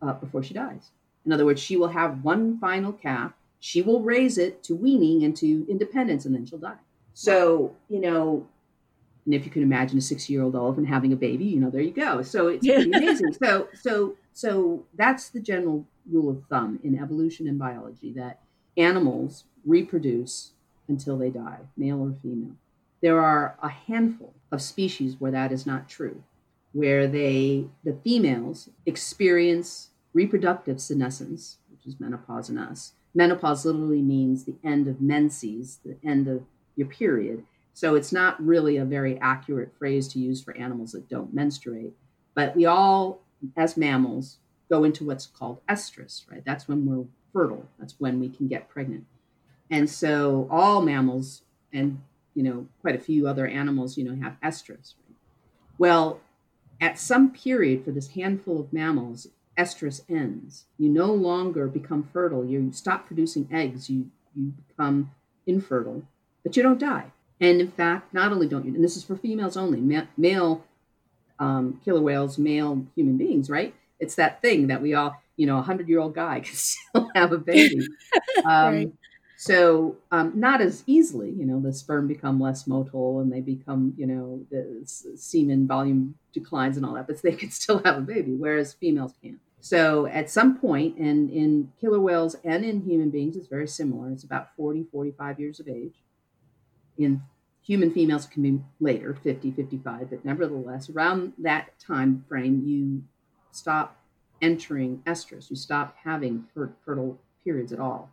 uh, 0.00 0.14
before 0.14 0.42
she 0.42 0.54
dies. 0.54 0.92
In 1.26 1.32
other 1.32 1.44
words, 1.44 1.60
she 1.60 1.76
will 1.76 1.88
have 1.88 2.24
one 2.24 2.58
final 2.58 2.92
calf. 2.92 3.32
She 3.58 3.82
will 3.82 4.00
raise 4.00 4.38
it 4.38 4.62
to 4.64 4.74
weaning 4.74 5.24
and 5.24 5.36
to 5.36 5.66
independence, 5.68 6.24
and 6.24 6.34
then 6.34 6.46
she'll 6.46 6.58
die. 6.58 6.78
So, 7.12 7.76
you 7.88 8.00
know, 8.00 8.46
and 9.26 9.34
if 9.34 9.44
you 9.44 9.50
can 9.50 9.62
imagine 9.62 9.98
a 9.98 10.00
six-year-old 10.00 10.56
elephant 10.56 10.88
having 10.88 11.12
a 11.12 11.16
baby, 11.16 11.44
you 11.44 11.60
know, 11.60 11.70
there 11.70 11.82
you 11.82 11.92
go. 11.92 12.22
So 12.22 12.48
it's 12.48 12.66
yeah. 12.66 12.78
amazing. 12.78 13.34
so, 13.34 13.68
so, 13.74 14.16
so 14.32 14.84
that's 14.94 15.28
the 15.28 15.40
general 15.40 15.86
rule 16.10 16.30
of 16.30 16.42
thumb 16.48 16.80
in 16.82 16.98
evolution 16.98 17.46
and 17.46 17.58
biology 17.58 18.12
that 18.12 18.40
animals 18.76 19.44
reproduce 19.64 20.52
until 20.88 21.18
they 21.18 21.30
die, 21.30 21.58
male 21.76 22.02
or 22.02 22.14
female. 22.22 22.56
There 23.02 23.20
are 23.20 23.56
a 23.62 23.68
handful 23.68 24.34
of 24.50 24.60
species 24.60 25.16
where 25.18 25.30
that 25.30 25.52
is 25.52 25.66
not 25.66 25.88
true, 25.88 26.22
where 26.72 27.06
they, 27.06 27.66
the 27.84 27.96
females, 28.02 28.68
experience 28.86 29.89
reproductive 30.12 30.80
senescence, 30.80 31.58
which 31.70 31.86
is 31.86 32.00
menopause 32.00 32.50
in 32.50 32.58
us. 32.58 32.92
Menopause 33.14 33.64
literally 33.64 34.02
means 34.02 34.44
the 34.44 34.56
end 34.64 34.86
of 34.88 35.00
menses, 35.00 35.80
the 35.84 35.96
end 36.04 36.28
of 36.28 36.42
your 36.76 36.86
period. 36.86 37.44
So 37.74 37.94
it's 37.94 38.12
not 38.12 38.44
really 38.44 38.76
a 38.76 38.84
very 38.84 39.18
accurate 39.20 39.72
phrase 39.78 40.08
to 40.08 40.18
use 40.18 40.42
for 40.42 40.56
animals 40.56 40.92
that 40.92 41.08
don't 41.08 41.34
menstruate. 41.34 41.92
But 42.34 42.54
we 42.54 42.66
all, 42.66 43.20
as 43.56 43.76
mammals, 43.76 44.38
go 44.68 44.84
into 44.84 45.04
what's 45.04 45.26
called 45.26 45.60
estrus, 45.68 46.30
right? 46.30 46.44
That's 46.44 46.68
when 46.68 46.86
we're 46.86 47.04
fertile. 47.32 47.66
That's 47.78 47.94
when 47.98 48.20
we 48.20 48.28
can 48.28 48.48
get 48.48 48.68
pregnant. 48.68 49.06
And 49.70 49.88
so 49.88 50.48
all 50.50 50.82
mammals 50.82 51.42
and 51.72 52.00
you 52.34 52.42
know, 52.42 52.66
quite 52.80 52.94
a 52.94 53.00
few 53.00 53.26
other 53.26 53.46
animals, 53.46 53.96
you 53.96 54.04
know, 54.04 54.22
have 54.22 54.36
estrus. 54.42 54.94
Right? 55.06 55.16
Well, 55.78 56.20
at 56.80 56.98
some 56.98 57.32
period 57.32 57.84
for 57.84 57.90
this 57.90 58.08
handful 58.08 58.60
of 58.60 58.72
mammals, 58.72 59.26
estrus 59.58 60.02
ends. 60.08 60.66
You 60.78 60.88
no 60.88 61.12
longer 61.12 61.66
become 61.68 62.02
fertile. 62.12 62.44
You 62.44 62.70
stop 62.72 63.06
producing 63.06 63.48
eggs. 63.52 63.90
You 63.90 64.10
you 64.34 64.52
become 64.68 65.10
infertile, 65.46 66.02
but 66.44 66.56
you 66.56 66.62
don't 66.62 66.78
die. 66.78 67.12
And 67.40 67.60
in 67.60 67.70
fact, 67.70 68.12
not 68.14 68.32
only 68.32 68.46
don't 68.48 68.64
you, 68.66 68.74
and 68.74 68.84
this 68.84 68.96
is 68.96 69.04
for 69.04 69.16
females 69.16 69.56
only, 69.56 69.80
ma- 69.80 70.06
male 70.16 70.64
um, 71.38 71.80
killer 71.84 72.00
whales, 72.02 72.38
male 72.38 72.86
human 72.94 73.16
beings, 73.16 73.50
right? 73.50 73.74
It's 73.98 74.14
that 74.16 74.42
thing 74.42 74.68
that 74.68 74.82
we 74.82 74.94
all, 74.94 75.20
you 75.36 75.46
know, 75.46 75.58
a 75.58 75.62
hundred 75.62 75.88
year 75.88 76.00
old 76.00 76.14
guy 76.14 76.40
can 76.44 76.54
still 76.54 77.10
have 77.14 77.32
a 77.32 77.38
baby. 77.38 77.88
Um, 78.44 78.72
right. 78.72 78.92
So 79.40 79.96
um, 80.10 80.38
not 80.38 80.60
as 80.60 80.84
easily, 80.86 81.30
you 81.30 81.46
know, 81.46 81.58
the 81.60 81.72
sperm 81.72 82.06
become 82.06 82.38
less 82.38 82.64
motile 82.64 83.22
and 83.22 83.32
they 83.32 83.40
become, 83.40 83.94
you 83.96 84.06
know, 84.06 84.44
the 84.50 84.82
semen 84.84 85.66
volume 85.66 86.14
declines 86.34 86.76
and 86.76 86.84
all 86.84 86.92
that, 86.92 87.06
but 87.06 87.22
they 87.22 87.32
can 87.32 87.50
still 87.50 87.80
have 87.86 87.96
a 87.96 88.02
baby, 88.02 88.34
whereas 88.34 88.74
females 88.74 89.14
can't. 89.22 89.38
So 89.62 90.04
at 90.04 90.28
some 90.28 90.58
point, 90.58 90.98
and 90.98 91.30
in 91.30 91.72
killer 91.80 92.00
whales 92.00 92.36
and 92.44 92.66
in 92.66 92.82
human 92.82 93.08
beings, 93.08 93.34
it's 93.34 93.48
very 93.48 93.66
similar. 93.66 94.10
It's 94.10 94.24
about 94.24 94.54
40, 94.58 94.84
45 94.92 95.40
years 95.40 95.58
of 95.58 95.68
age. 95.68 95.94
In 96.98 97.22
human 97.62 97.90
females, 97.90 98.26
it 98.26 98.32
can 98.32 98.42
be 98.42 98.60
later, 98.78 99.16
50, 99.22 99.52
55, 99.52 100.10
but 100.10 100.22
nevertheless, 100.22 100.90
around 100.90 101.32
that 101.38 101.80
time 101.80 102.26
frame, 102.28 102.62
you 102.66 103.04
stop 103.52 103.96
entering 104.42 104.98
estrus. 105.06 105.48
You 105.48 105.56
stop 105.56 105.96
having 106.04 106.44
fertile 106.84 107.18
periods 107.42 107.72
at 107.72 107.80
all. 107.80 108.10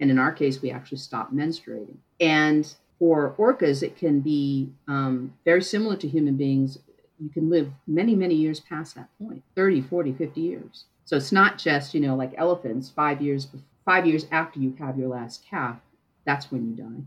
And 0.00 0.10
in 0.10 0.18
our 0.18 0.32
case, 0.32 0.62
we 0.62 0.70
actually 0.70 0.98
stop 0.98 1.32
menstruating. 1.32 1.96
And 2.18 2.72
for 2.98 3.34
orcas, 3.38 3.82
it 3.82 3.96
can 3.96 4.20
be 4.20 4.70
um, 4.88 5.34
very 5.44 5.62
similar 5.62 5.96
to 5.96 6.08
human 6.08 6.36
beings. 6.36 6.78
You 7.18 7.28
can 7.28 7.50
live 7.50 7.70
many, 7.86 8.16
many 8.16 8.34
years 8.34 8.60
past 8.60 8.94
that 8.94 9.08
point 9.18 9.42
30, 9.54 9.82
40, 9.82 10.12
50 10.14 10.40
years. 10.40 10.84
So 11.04 11.16
it's 11.16 11.32
not 11.32 11.58
just, 11.58 11.92
you 11.92 12.00
know, 12.00 12.16
like 12.16 12.32
elephants, 12.36 12.88
five 12.88 13.20
years, 13.20 13.48
five 13.84 14.06
years 14.06 14.26
after 14.32 14.58
you 14.58 14.74
have 14.78 14.98
your 14.98 15.08
last 15.08 15.44
calf, 15.48 15.76
that's 16.24 16.50
when 16.50 16.70
you 16.70 16.76
die. 16.76 17.02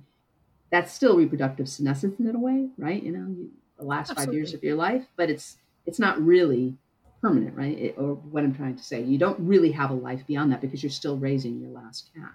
That's 0.72 0.94
still 0.94 1.18
reproductive 1.18 1.70
senescence 1.70 2.20
in 2.20 2.36
a 2.36 2.39
way, 2.39 2.70
right? 2.78 3.02
You 3.02 3.12
know, 3.12 3.28
you, 3.30 3.52
the 3.78 3.86
last 3.86 4.12
Absolutely. 4.12 4.26
five 4.26 4.34
years 4.34 4.54
of 4.54 4.64
your 4.64 4.76
life, 4.76 5.06
but 5.16 5.30
it's 5.30 5.58
it's 5.86 6.00
not 6.00 6.22
really 6.24 6.76
permanent, 7.22 7.56
right? 7.56 7.78
It, 7.78 7.96
or 7.98 8.16
what 8.16 8.44
I'm 8.44 8.56
trying 8.56 8.76
to 8.76 8.84
say, 8.84 9.02
you 9.02 9.18
don't 9.18 9.39
really 9.39 9.72
have 9.72 9.91
a 9.91 9.96
life 9.96 10.26
beyond 10.26 10.52
that 10.52 10.62
because 10.62 10.82
you're 10.82 10.89
still 10.89 11.18
raising 11.18 11.60
your 11.60 11.72
last 11.72 12.10
calf 12.16 12.34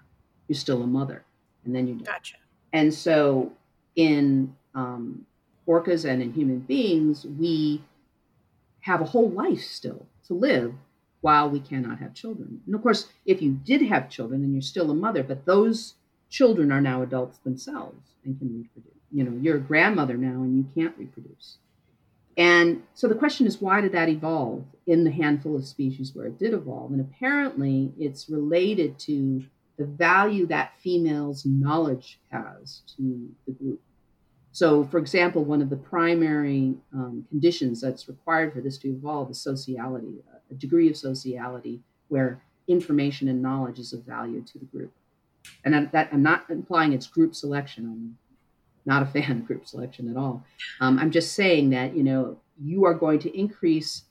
you're 0.49 0.57
still 0.57 0.83
a 0.83 0.87
mother, 0.87 1.23
and 1.63 1.73
then 1.73 1.87
you 1.87 1.95
die. 1.95 2.11
Gotcha. 2.11 2.35
And 2.73 2.93
so 2.93 3.53
in 3.95 4.55
um, 4.75 5.25
orcas 5.67 6.03
and 6.03 6.21
in 6.21 6.33
human 6.33 6.59
beings, 6.59 7.25
we 7.25 7.81
have 8.81 8.99
a 8.99 9.05
whole 9.05 9.29
life 9.29 9.61
still 9.61 10.05
to 10.27 10.33
live 10.33 10.73
while 11.21 11.49
we 11.49 11.59
cannot 11.59 11.99
have 11.99 12.13
children. 12.13 12.61
And 12.65 12.75
of 12.75 12.81
course, 12.81 13.07
if 13.25 13.41
you 13.41 13.51
did 13.51 13.83
have 13.83 14.09
children, 14.09 14.41
then 14.41 14.53
you're 14.53 14.61
still 14.61 14.89
a 14.89 14.95
mother, 14.95 15.23
but 15.23 15.45
those 15.45 15.95
children 16.29 16.71
are 16.71 16.81
now 16.81 17.01
adults 17.01 17.39
themselves 17.39 18.15
and 18.25 18.37
can 18.39 18.47
reproduce. 18.57 18.93
You 19.11 19.23
know, 19.23 19.37
you're 19.41 19.57
a 19.57 19.61
grandmother 19.61 20.17
now 20.17 20.43
and 20.43 20.57
you 20.57 20.65
can't 20.75 20.97
reproduce. 20.97 21.57
And 22.37 22.83
so 22.93 23.07
the 23.07 23.15
question 23.15 23.47
is, 23.47 23.59
why 23.59 23.81
did 23.81 23.91
that 23.91 24.07
evolve 24.07 24.63
in 24.87 25.03
the 25.03 25.11
handful 25.11 25.57
of 25.57 25.65
species 25.65 26.15
where 26.15 26.27
it 26.27 26.39
did 26.39 26.53
evolve? 26.53 26.91
And 26.91 27.01
apparently, 27.01 27.91
it's 27.99 28.29
related 28.29 28.97
to 28.99 29.43
the 29.79 29.85
value 29.85 30.45
that 30.45 30.73
females' 30.77 31.45
knowledge 31.45 32.19
has 32.31 32.81
to 32.97 33.29
the 33.47 33.53
group. 33.53 33.81
So, 34.51 34.83
for 34.83 34.97
example, 34.97 35.45
one 35.45 35.61
of 35.61 35.69
the 35.69 35.77
primary 35.77 36.75
um, 36.93 37.25
conditions 37.29 37.79
that's 37.79 38.09
required 38.09 38.53
for 38.53 38.59
this 38.59 38.77
to 38.79 38.89
evolve 38.89 39.31
is 39.31 39.41
sociality, 39.41 40.15
a 40.51 40.53
degree 40.55 40.89
of 40.89 40.97
sociality 40.97 41.79
where 42.09 42.41
information 42.67 43.29
and 43.29 43.41
knowledge 43.41 43.79
is 43.79 43.93
of 43.93 44.03
value 44.03 44.41
to 44.41 44.59
the 44.59 44.65
group. 44.65 44.91
And 45.63 45.73
that, 45.73 45.93
that 45.93 46.09
I'm 46.11 46.21
not 46.21 46.49
implying 46.49 46.91
it's 46.91 47.07
group 47.07 47.33
selection. 47.33 47.85
I'm 47.85 48.17
not 48.85 49.01
a 49.01 49.05
fan 49.05 49.31
of 49.31 49.45
group 49.45 49.65
selection 49.65 50.09
at 50.09 50.17
all. 50.17 50.43
Um, 50.81 50.99
I'm 50.99 51.09
just 51.09 51.35
saying 51.35 51.69
that 51.69 51.95
you 51.95 52.03
know 52.03 52.37
you 52.61 52.83
are 52.83 52.93
going 52.93 53.19
to 53.19 53.37
increase 53.37 54.03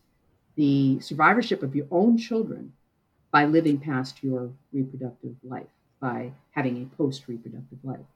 the 0.56 0.98
survivorship 1.00 1.62
of 1.62 1.76
your 1.76 1.86
own 1.90 2.16
children 2.16 2.72
by 3.30 3.44
living 3.44 3.78
past 3.78 4.22
your 4.22 4.50
reproductive 4.72 5.34
life, 5.42 5.66
by 6.00 6.32
having 6.52 6.82
a 6.82 6.96
post 6.96 7.28
reproductive 7.28 7.78
life. 7.84 8.06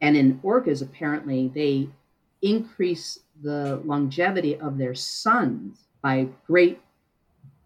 And 0.00 0.16
in 0.16 0.38
orcas, 0.40 0.82
apparently, 0.82 1.48
they 1.48 1.88
increase 2.42 3.20
the 3.42 3.80
longevity 3.84 4.56
of 4.58 4.78
their 4.78 4.94
sons 4.94 5.86
by 6.02 6.28
great 6.46 6.80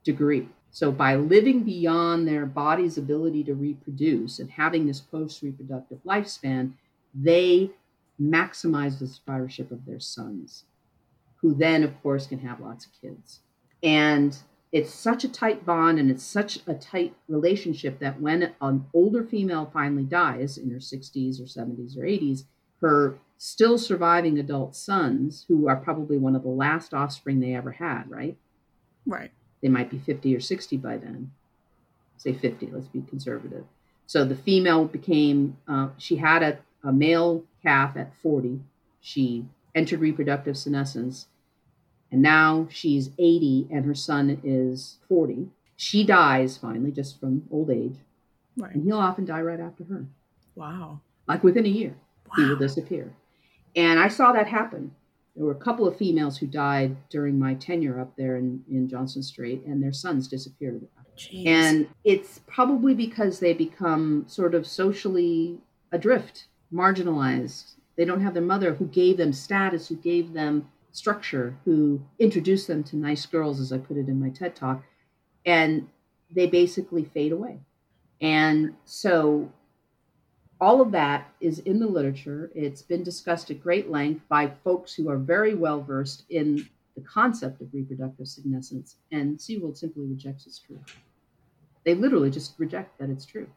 degree. 0.05 0.49
So, 0.71 0.91
by 0.91 1.17
living 1.17 1.65
beyond 1.65 2.27
their 2.27 2.47
body's 2.47 2.97
ability 2.97 3.45
to 3.45 3.55
reproduce 3.55 4.39
and 4.39 4.51
having 4.51 4.87
this 4.87 5.01
post 5.01 5.43
reproductive 5.43 5.99
lifespan, 6.05 6.73
they 7.15 7.71
maximize 8.21 8.99
the 8.99 9.07
survivorship 9.07 9.71
of 9.71 9.85
their 9.85 10.01
sons, 10.01 10.65
who 11.37 11.55
then, 11.55 11.83
of 11.83 12.03
course, 12.03 12.27
can 12.27 12.39
have 12.39 12.61
lots 12.61 12.87
of 12.87 12.93
kids. 13.03 13.41
And 13.83 14.37
it's 14.73 14.93
such 14.93 15.23
a 15.23 15.29
tight 15.29 15.66
bond 15.66 15.99
and 15.99 16.11
it's 16.11 16.25
such 16.25 16.59
a 16.66 16.73
tight 16.73 17.14
relationship 17.29 17.99
that 17.99 18.20
when 18.20 18.55
an 18.61 18.87
older 18.95 19.23
female 19.23 19.70
finally 19.73 20.05
dies 20.05 20.57
in 20.57 20.70
her 20.70 20.79
60s 20.79 21.39
or 21.39 21.45
70s 21.45 21.97
or 21.97 22.03
80s, 22.03 22.45
her 22.81 23.18
still 23.37 23.77
surviving 23.77 24.39
adult 24.39 24.75
sons, 24.75 25.45
who 25.47 25.68
are 25.68 25.77
probably 25.77 26.16
one 26.16 26.35
of 26.35 26.43
the 26.43 26.49
last 26.49 26.95
offspring 26.95 27.39
they 27.39 27.55
ever 27.55 27.73
had, 27.73 28.11
right? 28.11 28.37
Right. 29.07 29.31
They 29.61 29.68
might 29.68 29.91
be 29.91 29.99
50 29.99 30.35
or 30.35 30.41
60 30.41 30.77
by 30.79 30.97
then. 30.97 31.33
Say 32.16 32.33
50, 32.33 32.70
let's 32.73 32.87
be 32.87 33.03
conservative. 33.03 33.64
So 34.07 34.25
the 34.25 34.37
female 34.37 34.87
became, 34.87 35.57
uh, 35.68 35.89
she 35.99 36.16
had 36.16 36.43
a, 36.43 36.59
a 36.83 36.93
male 36.93 37.45
calf 37.62 37.97
at 37.97 38.14
40. 38.23 38.61
She 39.01 39.45
entered 39.75 40.01
reproductive 40.01 40.57
senescence 40.57 41.27
and 42.13 42.21
now 42.21 42.69
she's 42.71 43.11
80 43.19 43.69
and 43.73 43.85
her 43.87 43.95
son 43.95 44.41
is 44.45 44.99
40. 45.09 45.49
She 45.77 46.05
dies 46.05 46.59
finally 46.59 46.93
just 46.93 47.19
from 47.19 47.43
old 47.51 47.71
age. 47.71 47.97
Right. 48.57 48.75
And 48.75 48.85
he'll 48.85 48.99
often 48.99 49.25
die 49.25 49.41
right 49.41 49.59
after 49.59 49.85
her. 49.85 50.05
Wow. 50.55 51.01
Like 51.27 51.43
within 51.43 51.65
a 51.65 51.71
year, 51.71 51.97
wow. 52.29 52.35
he 52.37 52.45
will 52.45 52.57
disappear. 52.57 53.13
And 53.75 53.99
I 53.99 54.09
saw 54.09 54.33
that 54.33 54.47
happen. 54.47 54.95
There 55.35 55.47
were 55.47 55.53
a 55.53 55.57
couple 55.57 55.89
of 55.89 55.97
females 55.97 56.37
who 56.37 56.47
died 56.47 56.95
during 57.09 57.39
my 57.39 57.55
tenure 57.55 57.99
up 57.99 58.15
there 58.17 58.37
in, 58.37 58.63
in 58.71 58.87
Johnstone 58.87 59.23
Strait, 59.23 59.65
and 59.65 59.83
their 59.83 59.93
sons 59.93 60.29
disappeared. 60.29 60.87
Jeez. 61.17 61.47
And 61.47 61.89
it's 62.05 62.41
probably 62.47 62.95
because 62.95 63.41
they 63.41 63.55
become 63.55 64.25
sort 64.29 64.55
of 64.55 64.67
socially 64.67 65.59
adrift, 65.91 66.49
marginalized. 66.73 67.77
They 67.97 68.05
don't 68.05 68.21
have 68.21 68.35
their 68.35 68.43
mother 68.43 68.75
who 68.75 68.87
gave 68.89 69.17
them 69.17 69.33
status, 69.33 69.89
who 69.89 69.97
gave 69.97 70.35
them 70.35 70.69
structure 70.93 71.59
who 71.64 72.01
introduced 72.18 72.68
them 72.68 72.84
to 72.84 72.97
nice 72.97 73.26
girls, 73.26 73.61
as 73.61 73.72
I 73.72 73.78
put 73.78 73.97
it 73.97 74.09
in 74.09 74.20
my 74.20 74.28
TED 74.30 74.55
talk, 74.55 74.84
and 75.45 75.88
they 76.30 76.47
basically 76.47 77.05
fade 77.05 77.32
away. 77.32 77.59
And 78.20 78.74
so 78.84 79.51
all 80.61 80.80
of 80.80 80.93
that 80.93 81.32
is 81.40 81.59
in 81.61 81.80
the 81.80 81.86
literature. 81.86 82.53
It's 82.55 82.82
been 82.82 83.03
discussed 83.03 83.51
at 83.51 83.61
great 83.61 83.90
length 83.90 84.22
by 84.28 84.53
folks 84.62 84.95
who 84.95 85.09
are 85.09 85.18
very 85.18 85.55
well 85.55 85.82
versed 85.82 86.24
in 86.30 86.68
the 86.95 87.03
concept 87.03 87.61
of 87.62 87.72
reproductive 87.72 88.28
senescence, 88.28 88.97
and 89.11 89.38
SeaWorld 89.38 89.76
simply 89.76 90.07
rejects 90.07 90.47
its 90.47 90.59
truth. 90.59 90.80
They 91.84 91.95
literally 91.95 92.30
just 92.30 92.55
reject 92.59 92.99
that 92.99 93.11
it's 93.11 93.26
true 93.26 93.49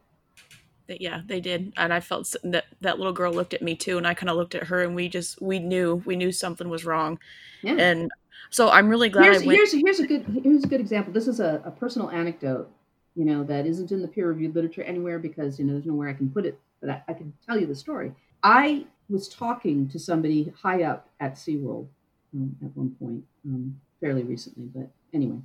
yeah 0.88 1.22
they 1.26 1.40
did. 1.40 1.72
And 1.76 1.92
i 1.92 2.00
felt 2.00 2.34
that 2.44 2.66
that 2.80 2.98
little 2.98 3.12
girl 3.12 3.32
looked 3.32 3.54
at 3.54 3.62
me 3.62 3.74
too 3.74 3.98
and 3.98 4.06
i 4.06 4.14
kind 4.14 4.30
of 4.30 4.36
looked 4.36 4.54
at 4.54 4.64
her 4.64 4.82
and 4.82 4.94
we 4.94 5.08
just 5.08 5.40
we 5.40 5.58
knew 5.58 6.02
we 6.06 6.16
knew 6.16 6.32
something 6.32 6.68
was 6.68 6.84
wrong. 6.84 7.18
Yeah. 7.62 7.74
and 7.78 8.10
so 8.50 8.68
i'm 8.70 8.88
really 8.88 9.08
glad 9.08 9.24
here's, 9.24 9.42
I 9.42 9.46
went- 9.46 9.58
here's, 9.58 9.72
here's 9.72 10.00
a 10.00 10.06
good 10.06 10.24
here's 10.42 10.64
a 10.64 10.68
good 10.68 10.80
example. 10.80 11.12
This 11.12 11.28
is 11.28 11.40
a, 11.40 11.62
a 11.64 11.70
personal 11.70 12.10
anecdote 12.10 12.70
you 13.16 13.24
know 13.24 13.42
that 13.44 13.66
isn't 13.66 13.90
in 13.90 14.02
the 14.02 14.08
peer 14.08 14.28
reviewed 14.28 14.54
literature 14.54 14.82
anywhere 14.82 15.18
because 15.18 15.58
you 15.58 15.64
know 15.64 15.72
there's 15.72 15.86
nowhere 15.86 16.08
i 16.08 16.12
can 16.12 16.30
put 16.30 16.44
it 16.44 16.60
but 16.80 16.90
i, 16.90 17.02
I 17.08 17.12
can 17.14 17.32
tell 17.44 17.58
you 17.58 17.66
the 17.66 17.74
story. 17.74 18.12
I 18.42 18.84
was 19.08 19.28
talking 19.28 19.88
to 19.88 19.98
somebody 19.98 20.52
high 20.60 20.82
up 20.82 21.08
at 21.20 21.34
seaworld 21.34 21.88
um, 22.34 22.54
at 22.62 22.76
one 22.76 22.90
point 23.00 23.24
um, 23.46 23.80
fairly 24.00 24.22
recently 24.22 24.66
but 24.66 24.88
anyway. 25.14 25.38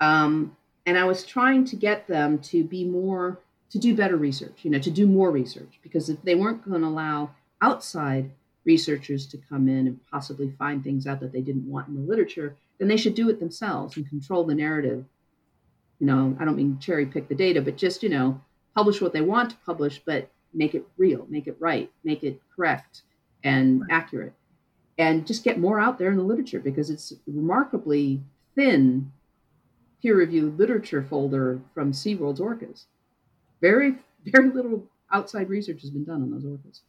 Um, 0.00 0.56
and 0.86 0.98
i 0.98 1.04
was 1.04 1.24
trying 1.24 1.64
to 1.64 1.76
get 1.76 2.06
them 2.06 2.38
to 2.40 2.62
be 2.62 2.84
more 2.84 3.40
to 3.70 3.78
do 3.78 3.94
better 3.94 4.16
research, 4.16 4.60
you 4.62 4.70
know, 4.70 4.78
to 4.78 4.90
do 4.90 5.06
more 5.06 5.30
research, 5.30 5.78
because 5.82 6.08
if 6.08 6.22
they 6.22 6.34
weren't 6.34 6.64
going 6.68 6.82
to 6.82 6.88
allow 6.88 7.30
outside 7.60 8.30
researchers 8.64 9.26
to 9.26 9.38
come 9.48 9.68
in 9.68 9.86
and 9.86 10.00
possibly 10.10 10.50
find 10.58 10.82
things 10.82 11.06
out 11.06 11.20
that 11.20 11.32
they 11.32 11.40
didn't 11.40 11.70
want 11.70 11.88
in 11.88 11.94
the 11.94 12.00
literature, 12.00 12.56
then 12.78 12.88
they 12.88 12.96
should 12.96 13.14
do 13.14 13.28
it 13.28 13.40
themselves 13.40 13.96
and 13.96 14.08
control 14.08 14.44
the 14.44 14.54
narrative. 14.54 15.04
You 15.98 16.06
know, 16.06 16.36
I 16.38 16.44
don't 16.44 16.56
mean 16.56 16.78
cherry 16.78 17.06
pick 17.06 17.28
the 17.28 17.34
data, 17.34 17.60
but 17.60 17.76
just, 17.76 18.02
you 18.02 18.08
know, 18.08 18.40
publish 18.74 19.00
what 19.00 19.12
they 19.12 19.20
want 19.20 19.50
to 19.50 19.56
publish, 19.66 20.00
but 20.04 20.30
make 20.54 20.74
it 20.74 20.86
real, 20.96 21.26
make 21.28 21.46
it 21.46 21.56
right, 21.58 21.90
make 22.04 22.22
it 22.24 22.40
correct 22.54 23.02
and 23.42 23.82
accurate. 23.90 24.34
and 24.98 25.26
just 25.26 25.44
get 25.44 25.58
more 25.58 25.78
out 25.78 25.98
there 25.98 26.10
in 26.10 26.16
the 26.16 26.22
literature 26.22 26.58
because 26.58 26.90
it's 26.90 27.12
remarkably 27.26 28.20
thin 28.54 29.12
peer-reviewed 30.02 30.58
literature 30.58 31.06
folder 31.08 31.60
from 31.72 31.92
SeaWorld's 31.92 32.40
orcas. 32.40 32.84
Very, 33.60 33.96
very 34.24 34.50
little 34.50 34.84
outside 35.12 35.48
research 35.48 35.80
has 35.82 35.90
been 35.90 36.04
done 36.04 36.22
on 36.22 36.30
those 36.30 36.44
orcas. 36.44 36.80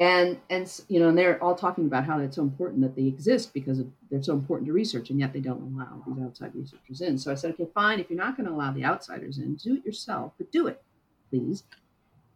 And 0.00 0.38
and 0.50 0.68
you 0.88 0.98
know, 0.98 1.08
and 1.08 1.16
they're 1.16 1.40
all 1.40 1.54
talking 1.54 1.86
about 1.86 2.04
how 2.04 2.18
it's 2.18 2.34
so 2.34 2.42
important 2.42 2.80
that 2.82 2.96
they 2.96 3.06
exist 3.06 3.54
because 3.54 3.78
of, 3.78 3.86
they're 4.10 4.22
so 4.24 4.32
important 4.32 4.66
to 4.66 4.72
research, 4.72 5.10
and 5.10 5.20
yet 5.20 5.32
they 5.32 5.40
don't 5.40 5.62
allow 5.62 6.02
these 6.04 6.24
outside 6.24 6.52
researchers 6.52 7.00
in. 7.00 7.16
So 7.16 7.30
I 7.30 7.36
said, 7.36 7.52
okay, 7.52 7.68
fine. 7.72 8.00
If 8.00 8.10
you're 8.10 8.18
not 8.18 8.36
going 8.36 8.48
to 8.48 8.52
allow 8.52 8.72
the 8.72 8.84
outsiders 8.84 9.38
in, 9.38 9.54
do 9.54 9.76
it 9.76 9.84
yourself, 9.84 10.32
but 10.36 10.50
do 10.50 10.66
it, 10.66 10.82
please 11.30 11.62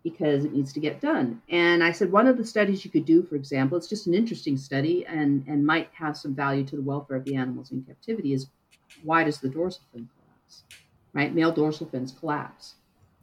because 0.02 0.44
it 0.44 0.52
needs 0.52 0.72
to 0.72 0.80
get 0.80 1.00
done. 1.00 1.42
And 1.48 1.82
I 1.82 1.92
said, 1.92 2.10
one 2.10 2.26
of 2.26 2.36
the 2.36 2.44
studies 2.44 2.84
you 2.84 2.90
could 2.90 3.04
do, 3.04 3.22
for 3.22 3.36
example, 3.36 3.76
it's 3.76 3.88
just 3.88 4.06
an 4.06 4.14
interesting 4.14 4.56
study 4.56 5.04
and, 5.06 5.44
and 5.46 5.64
might 5.64 5.90
have 5.92 6.16
some 6.16 6.34
value 6.34 6.64
to 6.64 6.76
the 6.76 6.82
welfare 6.82 7.16
of 7.16 7.24
the 7.24 7.36
animals 7.36 7.72
in 7.72 7.82
captivity, 7.82 8.32
is 8.32 8.46
why 9.02 9.24
does 9.24 9.38
the 9.38 9.48
dorsal 9.48 9.82
fin 9.92 10.08
collapse? 10.14 10.62
Right? 11.12 11.34
Male 11.34 11.52
dorsal 11.52 11.88
fins 11.88 12.12
collapse, 12.12 12.74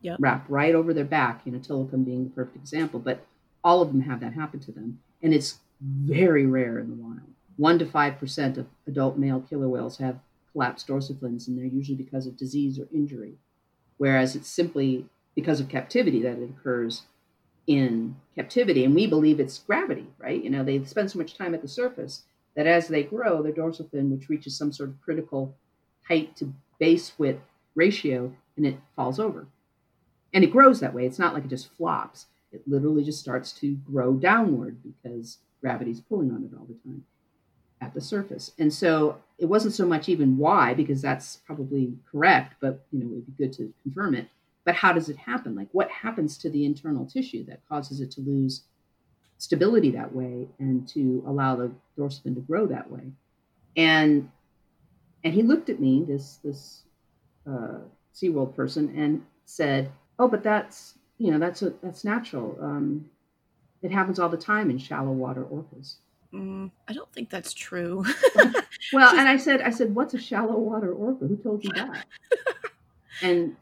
yep. 0.06 0.18
wrap 0.20 0.46
right 0.48 0.76
over 0.76 0.94
their 0.94 1.06
back, 1.06 1.42
you 1.46 1.52
know, 1.52 1.60
Tilikum 1.60 2.06
being 2.06 2.24
the 2.26 2.30
perfect 2.30 2.58
example, 2.58 3.00
but 3.00 3.26
all 3.64 3.82
of 3.82 3.90
them 3.90 4.02
have 4.02 4.20
that 4.20 4.34
happen 4.34 4.60
to 4.62 4.72
them. 4.72 5.00
And 5.22 5.34
it's 5.34 5.60
very 5.82 6.46
rare 6.46 6.80
in 6.80 6.90
the 6.90 6.96
wild. 6.96 7.22
One 7.58 7.80
to 7.80 7.86
5% 7.86 8.58
of 8.58 8.68
adult 8.88 9.18
male 9.18 9.42
killer 9.50 9.68
whales 9.68 9.98
have 9.98 10.20
collapsed 10.52 10.88
dorsal 10.88 11.18
fins, 11.20 11.48
and 11.48 11.58
they're 11.58 11.66
usually 11.66 11.98
because 11.98 12.28
of 12.28 12.38
disease 12.38 12.80
or 12.80 12.88
injury. 12.94 13.34
Whereas 13.98 14.36
it's 14.36 14.50
simply 14.50 15.06
because 15.36 15.60
of 15.60 15.70
captivity 15.70 16.22
that 16.22 16.38
it 16.38 16.50
occurs 16.50 17.04
in 17.66 18.16
captivity. 18.36 18.86
And 18.86 18.94
we 18.94 19.08
believe 19.08 19.40
it's 19.40 19.60
gravity, 19.60 20.08
right? 20.18 20.44
You 20.44 20.50
know, 20.50 20.64
they 20.64 20.84
spend 20.84 21.12
so 21.12 21.18
much 21.18 21.38
time 21.38 21.54
at 21.54 21.62
the 21.62 21.68
surface 21.68 22.24
that 22.56 22.68
as 22.68 22.88
they 22.88 23.04
grow, 23.04 23.42
their 23.42 23.52
dorsal 23.52 23.88
fin, 23.92 24.12
which 24.12 24.30
reaches 24.30 24.58
some 24.58 24.72
sort 24.72 24.90
of 24.90 25.02
critical 25.02 25.56
height 26.08 26.36
to 26.38 26.54
base 26.80 27.14
width 27.18 27.42
ratio, 27.74 28.34
and 28.56 28.66
it 28.66 28.78
falls 28.96 29.20
over. 29.20 29.48
And 30.34 30.44
it 30.44 30.52
grows 30.52 30.80
that 30.80 30.94
way. 30.94 31.06
It's 31.06 31.20
not 31.20 31.34
like 31.34 31.46
it 31.46 31.50
just 31.50 31.72
flops. 31.74 32.28
It 32.52 32.64
literally 32.68 33.04
just 33.04 33.20
starts 33.20 33.52
to 33.54 33.74
grow 33.76 34.14
downward 34.14 34.78
because 34.84 35.38
gravity's 35.62 36.02
pulling 36.02 36.32
on 36.32 36.44
it 36.44 36.58
all 36.58 36.66
the 36.66 36.76
time 36.90 37.04
at 37.82 37.94
the 37.94 38.02
surface. 38.02 38.52
And 38.60 38.74
so 38.74 39.18
it 39.38 39.46
wasn't 39.46 39.74
so 39.74 39.86
much 39.86 40.10
even 40.10 40.38
why, 40.38 40.74
because 40.74 41.02
that's 41.02 41.38
probably 41.38 41.94
correct, 42.10 42.56
but 42.62 42.86
you 42.92 43.00
know, 43.00 43.06
it 43.08 43.16
would 43.16 43.38
be 43.38 43.44
good 43.44 43.54
to 43.54 43.74
confirm 43.84 44.16
it 44.16 44.28
but 44.66 44.76
how 44.76 44.92
does 44.92 45.10
it 45.10 45.16
happen? 45.16 45.56
Like 45.56 45.70
what 45.72 45.90
happens 45.90 46.38
to 46.40 46.50
the 46.50 46.66
internal 46.66 47.06
tissue 47.06 47.46
that 47.46 47.62
causes 47.70 48.02
it 48.02 48.12
to 48.12 48.22
lose 48.22 48.64
stability 49.38 49.92
that 49.92 50.14
way 50.14 50.48
and 50.60 50.88
to 50.90 51.24
allow 51.28 51.56
the 51.56 51.72
dorsal 51.96 52.24
fin 52.24 52.36
to 52.36 52.42
grow 52.42 52.66
that 52.66 52.90
way? 52.92 53.12
And 53.78 54.30
and 55.24 55.34
he 55.34 55.44
looked 55.44 55.70
at 55.70 55.80
me, 55.80 56.04
this 56.08 56.40
this 56.44 56.82
uh, 57.48 57.80
SeaWorld 58.14 58.56
person, 58.56 58.94
and 58.98 59.24
said, 59.46 59.92
"Oh, 60.20 60.28
but 60.28 60.44
that's 60.44 60.96
you 61.18 61.32
know 61.32 61.40
that's 61.40 61.62
a, 61.62 61.74
that's 61.82 62.04
natural. 62.04 62.58
Um, 62.62 63.10
it 63.82 63.92
happens 63.92 64.20
all 64.20 64.30
the 64.30 64.38
time 64.38 64.70
in 64.70 64.78
shallow 64.78 65.12
water 65.12 65.44
orcas." 65.44 65.96
Mm, 66.34 66.72
I 66.88 66.94
don't 66.94 67.12
think 67.14 67.30
that's 67.30 67.54
true. 67.54 68.04
well, 68.94 69.16
and 69.18 69.30
I 69.30 69.38
said, 69.38 69.62
I 69.62 69.70
said, 69.70 69.96
"What's 69.96 70.14
a 70.14 70.20
shallow 70.20 70.58
water 70.58 70.94
orca? 70.94 71.28
Who 71.28 71.38
told 71.38 71.64
you 71.64 71.72
that?" 71.76 72.06
and 73.22 73.56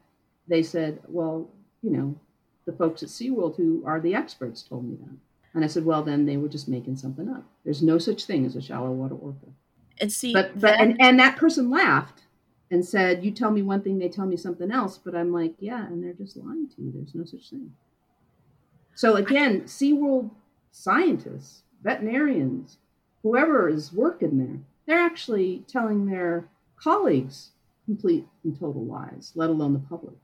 they 0.47 0.63
said, 0.63 0.99
well, 1.07 1.49
you 1.81 1.91
know, 1.91 2.15
the 2.65 2.73
folks 2.73 3.03
at 3.03 3.09
SeaWorld 3.09 3.55
who 3.55 3.83
are 3.85 3.99
the 3.99 4.15
experts 4.15 4.63
told 4.63 4.85
me 4.85 4.97
that. 5.01 5.15
And 5.53 5.63
I 5.63 5.67
said, 5.67 5.85
well, 5.85 6.03
then 6.03 6.25
they 6.25 6.37
were 6.37 6.47
just 6.47 6.67
making 6.67 6.97
something 6.97 7.29
up. 7.29 7.43
There's 7.63 7.83
no 7.83 7.97
such 7.97 8.25
thing 8.25 8.45
as 8.45 8.55
a 8.55 8.61
shallow 8.61 8.91
water 8.91 9.15
orca. 9.15 9.47
And 10.01 10.11
see, 10.11 10.33
but, 10.33 10.53
but 10.53 10.61
that... 10.61 10.81
and, 10.81 10.99
and 10.99 11.19
that 11.19 11.37
person 11.37 11.69
laughed 11.69 12.22
and 12.71 12.85
said, 12.85 13.23
you 13.23 13.31
tell 13.31 13.51
me 13.51 13.61
one 13.61 13.81
thing, 13.81 13.99
they 13.99 14.09
tell 14.09 14.25
me 14.25 14.37
something 14.37 14.71
else. 14.71 14.97
But 14.97 15.15
I'm 15.15 15.31
like, 15.31 15.53
yeah, 15.59 15.85
and 15.85 16.03
they're 16.03 16.13
just 16.13 16.37
lying 16.37 16.69
to 16.75 16.81
you. 16.81 16.91
There's 16.93 17.15
no 17.15 17.25
such 17.25 17.49
thing. 17.49 17.71
So 18.95 19.15
again, 19.15 19.61
SeaWorld 19.61 20.31
scientists, 20.71 21.63
veterinarians, 21.83 22.77
whoever 23.21 23.69
is 23.69 23.93
working 23.93 24.37
there, 24.37 24.59
they're 24.85 25.05
actually 25.05 25.63
telling 25.67 26.05
their 26.05 26.49
colleagues 26.75 27.51
complete 27.85 28.27
and 28.43 28.59
total 28.59 28.83
lies, 28.85 29.31
let 29.35 29.49
alone 29.49 29.73
the 29.73 29.79
public. 29.79 30.15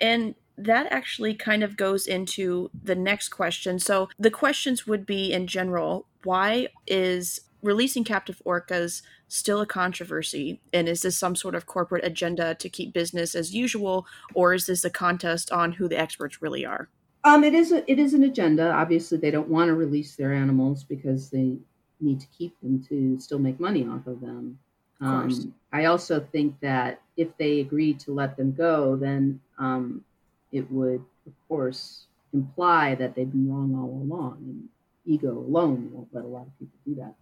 And 0.00 0.34
that 0.56 0.86
actually 0.90 1.34
kind 1.34 1.62
of 1.62 1.76
goes 1.76 2.06
into 2.06 2.70
the 2.82 2.94
next 2.94 3.28
question. 3.28 3.78
So 3.78 4.08
the 4.18 4.30
questions 4.30 4.86
would 4.86 5.04
be 5.04 5.32
in 5.32 5.46
general 5.46 6.06
why 6.22 6.68
is 6.86 7.40
releasing 7.64 8.04
captive 8.04 8.40
orcas 8.46 9.02
still 9.28 9.60
a 9.60 9.66
controversy? 9.66 10.60
And 10.72 10.88
is 10.88 11.02
this 11.02 11.18
some 11.18 11.34
sort 11.34 11.54
of 11.54 11.66
corporate 11.66 12.04
agenda 12.04 12.54
to 12.56 12.68
keep 12.68 12.92
business 12.92 13.34
as 13.34 13.54
usual? 13.54 14.06
Or 14.34 14.54
is 14.54 14.66
this 14.66 14.84
a 14.84 14.90
contest 14.90 15.50
on 15.50 15.72
who 15.72 15.88
the 15.88 15.98
experts 15.98 16.42
really 16.42 16.64
are? 16.64 16.88
Um, 17.24 17.42
it 17.42 17.54
is 17.54 17.72
a, 17.72 17.90
it 17.90 17.98
is 17.98 18.12
an 18.12 18.24
agenda. 18.24 18.70
Obviously, 18.70 19.16
they 19.16 19.30
don't 19.30 19.48
want 19.48 19.68
to 19.68 19.74
release 19.74 20.14
their 20.14 20.34
animals 20.34 20.84
because 20.84 21.30
they 21.30 21.56
need 22.00 22.20
to 22.20 22.26
keep 22.26 22.60
them 22.60 22.84
to 22.88 23.18
still 23.18 23.38
make 23.38 23.58
money 23.58 23.86
off 23.86 24.06
of 24.06 24.20
them. 24.20 24.58
Um, 25.00 25.54
I 25.72 25.86
also 25.86 26.20
think 26.32 26.60
that 26.60 27.00
if 27.16 27.36
they 27.36 27.60
agreed 27.60 27.98
to 28.00 28.12
let 28.12 28.36
them 28.36 28.52
go, 28.52 28.96
then 28.96 29.40
um, 29.58 30.04
it 30.52 30.70
would, 30.70 31.04
of 31.26 31.32
course, 31.48 32.06
imply 32.32 32.94
that 32.94 33.14
they've 33.14 33.30
been 33.30 33.50
wrong 33.50 33.74
all 33.74 34.02
along. 34.02 34.38
And 34.40 34.68
ego 35.06 35.38
alone 35.38 35.90
won't 35.92 36.08
let 36.12 36.24
a 36.24 36.28
lot 36.28 36.46
of 36.46 36.58
people 36.58 36.78
do 36.86 36.94
that. 36.96 37.14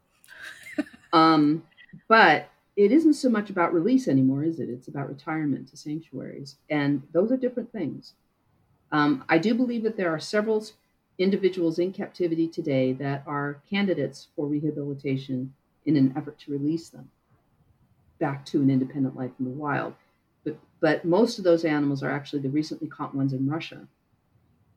Um, 1.12 1.62
but 2.08 2.48
it 2.76 2.90
isn't 2.90 3.14
so 3.14 3.28
much 3.28 3.50
about 3.50 3.74
release 3.74 4.08
anymore, 4.08 4.44
is 4.44 4.58
it? 4.58 4.68
It's 4.70 4.88
about 4.88 5.08
retirement 5.08 5.68
to 5.68 5.76
sanctuaries. 5.76 6.56
And 6.70 7.02
those 7.12 7.30
are 7.30 7.36
different 7.36 7.70
things. 7.70 8.14
Um, 8.90 9.24
I 9.28 9.38
do 9.38 9.54
believe 9.54 9.82
that 9.82 9.96
there 9.96 10.10
are 10.10 10.18
several 10.18 10.64
individuals 11.18 11.78
in 11.78 11.92
captivity 11.92 12.48
today 12.48 12.92
that 12.94 13.22
are 13.26 13.60
candidates 13.68 14.28
for 14.34 14.46
rehabilitation 14.46 15.52
in 15.84 15.96
an 15.96 16.14
effort 16.16 16.38
to 16.40 16.52
release 16.52 16.88
them 16.88 17.10
back 18.18 18.46
to 18.46 18.62
an 18.62 18.70
independent 18.70 19.16
life 19.16 19.32
in 19.38 19.44
the 19.44 19.50
wild. 19.50 19.94
But, 20.44 20.56
but 20.80 21.04
most 21.04 21.38
of 21.38 21.44
those 21.44 21.64
animals 21.64 22.02
are 22.02 22.10
actually 22.10 22.42
the 22.42 22.48
recently 22.48 22.88
caught 22.88 23.14
ones 23.14 23.32
in 23.32 23.48
Russia. 23.48 23.86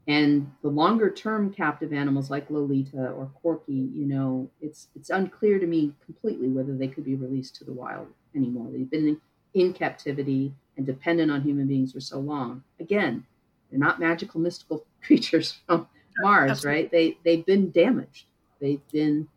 And 0.07 0.51
the 0.61 0.69
longer 0.69 1.09
term 1.09 1.51
captive 1.51 1.91
animals 1.91 2.29
like 2.29 2.49
Lolita 2.49 3.09
or 3.09 3.31
Corky, 3.41 3.89
you 3.93 4.05
know, 4.05 4.49
it's 4.61 4.87
it's 4.95 5.09
unclear 5.09 5.57
to 5.59 5.65
me 5.65 5.93
completely 6.05 6.47
whether 6.49 6.75
they 6.75 6.87
could 6.87 7.05
be 7.05 7.15
released 7.15 7.55
to 7.57 7.63
the 7.63 7.73
wild 7.73 8.07
anymore. 8.35 8.67
They've 8.71 8.89
been 8.89 9.19
in, 9.53 9.73
captivity 9.73 10.53
and 10.77 10.85
dependent 10.85 11.31
on 11.31 11.41
human 11.41 11.65
beings 11.65 11.93
for 11.93 12.01
so 12.01 12.19
long. 12.19 12.61
Again, 12.79 13.25
they're 13.69 13.79
not 13.79 13.99
magical, 13.99 14.39
mystical 14.41 14.85
creatures 15.01 15.59
from 15.65 15.87
Mars, 16.19 16.51
Absolutely. 16.51 16.81
right? 16.81 16.91
They 16.91 17.17
they've 17.23 17.45
been 17.45 17.71
damaged. 17.71 18.25
They've 18.59 18.87
been 18.91 19.27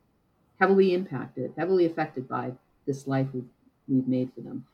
heavily 0.61 0.93
impacted, 0.93 1.55
heavily 1.57 1.87
affected 1.87 2.29
by 2.29 2.53
this 2.87 3.07
life 3.07 3.29
we've 3.33 3.49
we've 3.89 4.09
made 4.09 4.31
for 4.35 4.43
them 4.43 4.67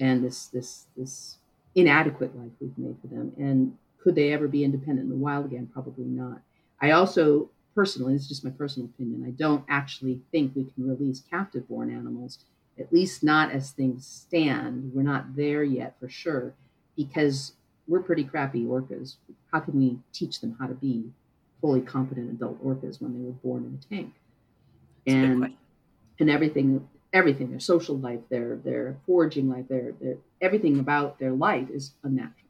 and 0.00 0.24
this 0.24 0.46
this 0.46 0.86
this 0.96 1.38
inadequate 1.74 2.36
life 2.36 2.50
we've 2.60 2.76
made 2.78 2.96
for 3.00 3.08
them 3.08 3.32
and 3.36 3.76
could 4.04 4.14
they 4.14 4.32
ever 4.32 4.46
be 4.46 4.62
independent? 4.62 5.06
In 5.06 5.10
the 5.10 5.16
wild 5.16 5.46
again 5.46 5.68
probably 5.72 6.04
not. 6.04 6.40
I 6.80 6.92
also 6.92 7.50
personally 7.74 8.14
it's 8.14 8.28
just 8.28 8.44
my 8.44 8.52
personal 8.52 8.88
opinion 8.88 9.24
i 9.26 9.30
don't 9.32 9.64
actually 9.68 10.20
think 10.30 10.54
we 10.54 10.62
can 10.62 10.88
release 10.88 11.24
captive 11.28 11.66
born 11.68 11.92
animals 11.92 12.38
at 12.78 12.92
least 12.92 13.22
not 13.22 13.52
as 13.52 13.70
things 13.70 14.06
stand. 14.06 14.92
We're 14.94 15.02
not 15.02 15.36
there 15.36 15.62
yet 15.62 15.94
for 16.00 16.08
sure 16.08 16.54
because 16.96 17.52
we're 17.86 18.02
pretty 18.02 18.24
crappy 18.24 18.64
orcas. 18.64 19.16
How 19.52 19.60
can 19.60 19.78
we 19.78 19.98
teach 20.12 20.40
them 20.40 20.56
how 20.58 20.66
to 20.66 20.74
be 20.74 21.10
fully 21.60 21.80
competent 21.80 22.30
adult 22.30 22.64
orcas 22.64 23.00
when 23.00 23.14
they 23.14 23.24
were 23.24 23.32
born 23.32 23.64
in 23.64 23.78
a 23.78 23.94
tank? 23.94 24.14
That's 25.06 25.16
and 25.16 25.54
and 26.20 26.30
everything 26.30 26.88
everything 27.12 27.50
their 27.50 27.60
social 27.60 27.98
life 27.98 28.20
their 28.28 28.56
their 28.56 28.96
foraging 29.06 29.48
life 29.48 29.68
their, 29.68 29.92
their 30.00 30.16
everything 30.40 30.78
about 30.80 31.18
their 31.18 31.32
life 31.32 31.68
is 31.70 31.92
unnatural 32.02 32.43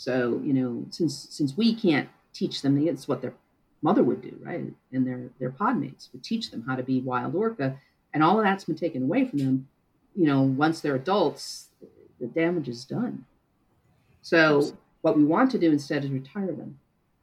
so 0.00 0.40
you 0.42 0.54
know 0.54 0.86
since 0.88 1.28
since 1.28 1.58
we 1.58 1.74
can't 1.74 2.08
teach 2.32 2.62
them 2.62 2.78
it's 2.88 3.06
what 3.06 3.20
their 3.20 3.34
mother 3.82 4.02
would 4.02 4.22
do 4.22 4.34
right? 4.40 4.64
And 4.92 5.06
their 5.06 5.28
their 5.38 5.50
pod 5.50 5.76
mates 5.76 6.08
would 6.14 6.24
teach 6.24 6.50
them 6.50 6.64
how 6.66 6.74
to 6.74 6.82
be 6.82 7.02
wild 7.02 7.34
orca. 7.34 7.76
And 8.14 8.24
all 8.24 8.38
of 8.38 8.44
that's 8.44 8.64
been 8.64 8.76
taken 8.76 9.02
away 9.02 9.26
from 9.26 9.40
them 9.40 9.68
you 10.14 10.26
know 10.26 10.40
once 10.40 10.80
they're 10.80 10.94
adults 10.94 11.66
the 12.18 12.26
damage 12.26 12.68
is 12.68 12.86
done. 12.86 13.26
So 14.22 14.72
what 15.02 15.18
we 15.18 15.24
want 15.24 15.50
to 15.50 15.58
do 15.58 15.70
instead 15.70 16.04
is 16.04 16.10
retire 16.10 16.52
them 16.52 16.78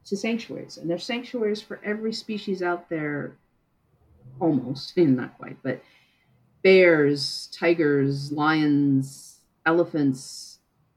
to 0.05 0.15
sanctuaries. 0.15 0.77
And 0.77 0.87
there's 0.87 1.03
sanctuaries 1.03 1.61
for 1.61 1.79
every 1.83 2.13
species 2.13 2.61
out 2.61 2.89
there 2.89 3.37
almost 4.39 4.95
not 4.97 5.35
quite 5.39 5.57
but 5.63 5.81
bears, 6.61 7.49
tigers, 7.51 8.31
lions, 8.31 9.37
elephants. 9.65 10.46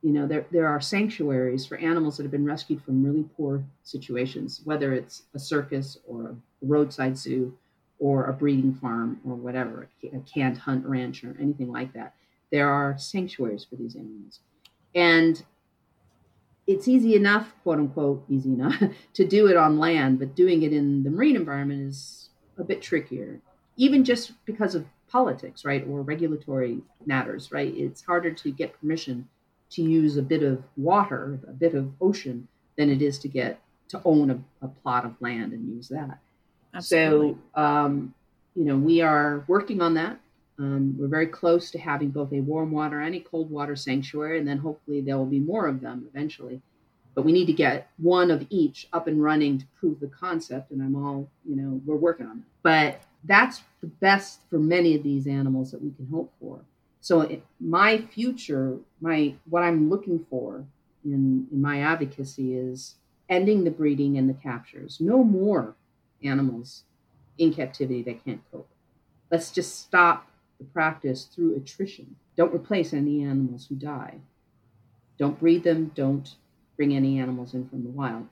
You 0.02 0.12
know, 0.12 0.26
there, 0.26 0.46
there 0.50 0.66
are 0.66 0.80
sanctuaries 0.80 1.66
for 1.66 1.76
animals 1.76 2.16
that 2.16 2.22
have 2.22 2.32
been 2.32 2.44
rescued 2.44 2.82
from 2.82 3.04
really 3.04 3.24
poor 3.36 3.62
situations, 3.82 4.62
whether 4.64 4.94
it's 4.94 5.24
a 5.34 5.38
circus 5.38 5.98
or 6.06 6.30
a 6.30 6.36
roadside 6.62 7.18
zoo 7.18 7.56
or 7.98 8.24
a 8.24 8.32
breeding 8.32 8.74
farm 8.74 9.20
or 9.26 9.34
whatever, 9.34 9.88
a 10.02 10.18
canned 10.20 10.56
hunt 10.56 10.86
ranch 10.86 11.22
or 11.22 11.36
anything 11.38 11.70
like 11.70 11.92
that. 11.92 12.14
There 12.50 12.70
are 12.70 12.96
sanctuaries 12.98 13.64
for 13.64 13.76
these 13.76 13.94
animals. 13.94 14.40
And 14.94 15.42
it's 16.66 16.88
easy 16.88 17.14
enough, 17.14 17.52
quote 17.62 17.78
unquote, 17.78 18.24
easy 18.28 18.50
enough 18.50 18.82
to 19.14 19.26
do 19.26 19.48
it 19.48 19.56
on 19.56 19.78
land, 19.78 20.18
but 20.18 20.34
doing 20.34 20.62
it 20.62 20.72
in 20.72 21.02
the 21.02 21.10
marine 21.10 21.36
environment 21.36 21.88
is 21.88 22.30
a 22.58 22.64
bit 22.64 22.80
trickier, 22.80 23.40
even 23.76 24.04
just 24.04 24.32
because 24.44 24.74
of 24.74 24.86
politics, 25.08 25.64
right, 25.64 25.84
or 25.88 26.02
regulatory 26.02 26.78
matters, 27.06 27.50
right? 27.50 27.72
It's 27.76 28.02
harder 28.02 28.32
to 28.32 28.52
get 28.52 28.78
permission 28.80 29.28
to 29.70 29.82
use 29.82 30.16
a 30.16 30.22
bit 30.22 30.42
of 30.42 30.62
water, 30.76 31.38
a 31.48 31.52
bit 31.52 31.74
of 31.74 31.90
ocean, 32.00 32.48
than 32.76 32.90
it 32.90 33.02
is 33.02 33.18
to 33.20 33.28
get 33.28 33.60
to 33.88 34.00
own 34.04 34.30
a, 34.30 34.38
a 34.62 34.68
plot 34.68 35.04
of 35.04 35.14
land 35.20 35.52
and 35.52 35.68
use 35.68 35.88
that. 35.88 36.18
Absolutely. 36.74 37.36
So, 37.54 37.60
um, 37.60 38.14
you 38.54 38.64
know, 38.64 38.76
we 38.76 39.00
are 39.00 39.44
working 39.48 39.80
on 39.80 39.94
that. 39.94 40.18
Um, 40.58 40.94
we're 40.98 41.08
very 41.08 41.26
close 41.26 41.70
to 41.70 41.78
having 41.78 42.10
both 42.10 42.32
a 42.32 42.40
warm 42.40 42.70
water 42.70 43.00
and 43.00 43.14
a 43.14 43.20
cold 43.20 43.50
water 43.50 43.74
sanctuary, 43.74 44.38
and 44.38 44.46
then 44.46 44.58
hopefully 44.58 45.00
there 45.00 45.16
will 45.16 45.26
be 45.26 45.38
more 45.38 45.66
of 45.66 45.80
them 45.80 46.06
eventually. 46.12 46.60
But 47.14 47.24
we 47.24 47.32
need 47.32 47.46
to 47.46 47.52
get 47.52 47.90
one 47.96 48.30
of 48.30 48.46
each 48.50 48.86
up 48.92 49.06
and 49.06 49.22
running 49.22 49.58
to 49.58 49.64
prove 49.78 50.00
the 50.00 50.06
concept, 50.06 50.70
and 50.70 50.82
I'm 50.82 50.94
all, 50.94 51.28
you 51.48 51.56
know, 51.56 51.80
we're 51.84 51.96
working 51.96 52.26
on 52.26 52.38
it. 52.38 52.44
But 52.62 53.02
that's 53.24 53.62
the 53.80 53.86
best 53.86 54.40
for 54.48 54.58
many 54.58 54.94
of 54.94 55.02
these 55.02 55.26
animals 55.26 55.70
that 55.70 55.82
we 55.82 55.90
can 55.92 56.06
hope 56.06 56.32
for. 56.40 56.60
So 57.00 57.22
it, 57.22 57.44
my 57.58 57.98
future, 57.98 58.78
my 59.00 59.34
what 59.48 59.62
I'm 59.62 59.88
looking 59.88 60.24
for 60.28 60.64
in, 61.04 61.46
in 61.50 61.60
my 61.60 61.80
advocacy 61.80 62.54
is 62.54 62.96
ending 63.28 63.64
the 63.64 63.70
breeding 63.70 64.18
and 64.18 64.28
the 64.28 64.34
captures. 64.34 64.98
No 65.00 65.24
more 65.24 65.74
animals 66.22 66.84
in 67.38 67.54
captivity 67.54 68.02
that 68.02 68.24
can't 68.24 68.42
cope. 68.52 68.68
Let's 69.30 69.50
just 69.50 69.80
stop 69.80 70.28
the 70.58 70.64
practice 70.64 71.24
through 71.24 71.56
attrition. 71.56 72.16
Don't 72.36 72.54
replace 72.54 72.92
any 72.92 73.22
animals 73.22 73.66
who 73.66 73.76
die. 73.76 74.18
Don't 75.18 75.38
breed 75.38 75.64
them. 75.64 75.92
Don't 75.94 76.36
bring 76.76 76.94
any 76.94 77.18
animals 77.18 77.54
in 77.54 77.68
from 77.68 77.82
the 77.84 77.90
wild. 77.90 78.26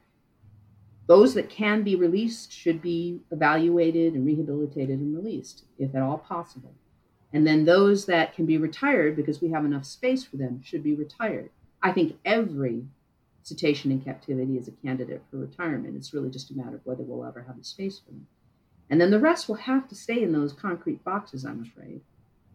Those 1.07 1.33
that 1.35 1.49
can 1.49 1.83
be 1.83 1.97
released 1.97 2.53
should 2.53 2.83
be 2.83 3.21
evaluated 3.31 4.12
and 4.12 4.27
rehabilitated 4.27 4.99
and 4.99 5.16
released, 5.16 5.64
if 5.79 5.95
at 5.95 6.03
all 6.03 6.19
possible. 6.19 6.75
And 7.33 7.47
then 7.47 7.64
those 7.64 8.07
that 8.07 8.35
can 8.35 8.47
be 8.47 8.57
retired 8.57 9.16
because 9.16 9.41
we 9.41 9.51
have 9.51 9.64
enough 9.64 9.85
space 9.85 10.24
for 10.24 10.37
them 10.37 10.62
should 10.62 10.83
be 10.83 10.95
retired. 10.95 11.51
I 11.83 11.93
think 11.93 12.18
every 12.24 12.85
cetacean 13.43 13.91
in 13.91 14.01
captivity 14.01 14.57
is 14.57 14.68
a 14.68 14.72
candidate 14.72 15.22
for 15.31 15.39
retirement. 15.39 15.97
It's 15.97 16.14
really 16.14 16.31
just 16.31 16.51
a 16.51 16.55
matter 16.55 16.76
of 16.76 16.87
whether 16.87 17.03
we'll 17.03 17.26
ever 17.26 17.43
have 17.43 17.59
the 17.59 17.64
space 17.64 17.99
for 17.99 18.11
them. 18.11 18.26
And 18.91 19.01
then 19.01 19.11
the 19.11 19.18
rest 19.18 19.49
will 19.49 19.57
have 19.57 19.89
to 19.89 19.95
stay 19.95 20.22
in 20.22 20.33
those 20.33 20.53
concrete 20.53 21.05
boxes, 21.05 21.45
I'm 21.45 21.62
afraid. 21.62 22.01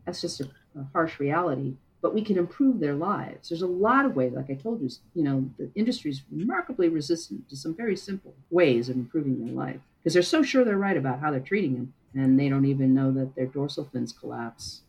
That's 0.05 0.21
just 0.21 0.41
a, 0.41 0.45
a 0.77 0.85
harsh 0.93 1.19
reality. 1.19 1.75
But 2.01 2.13
we 2.13 2.23
can 2.23 2.37
improve 2.37 2.79
their 2.79 2.95
lives. 2.95 3.49
There's 3.49 3.61
a 3.61 3.67
lot 3.67 4.05
of 4.05 4.15
ways, 4.15 4.33
like 4.33 4.49
I 4.49 4.55
told 4.55 4.81
you, 4.81 4.89
you 5.13 5.23
know, 5.23 5.49
the 5.57 5.69
industry 5.75 6.11
is 6.11 6.23
remarkably 6.31 6.89
resistant 6.89 7.47
to 7.49 7.55
some 7.55 7.73
very 7.73 7.95
simple 7.95 8.33
ways 8.49 8.89
of 8.89 8.97
improving 8.97 9.45
their 9.45 9.53
life 9.53 9.79
because 9.99 10.13
they're 10.13 10.23
so 10.23 10.43
sure 10.43 10.65
they're 10.65 10.77
right 10.77 10.97
about 10.97 11.21
how 11.21 11.31
they're 11.31 11.39
treating 11.39 11.75
them, 11.75 11.93
and 12.15 12.39
they 12.39 12.49
don't 12.49 12.65
even 12.65 12.93
know 12.93 13.11
that 13.11 13.35
their 13.35 13.47
dorsal 13.47 13.89
fins 13.91 14.11
collapse 14.11 14.81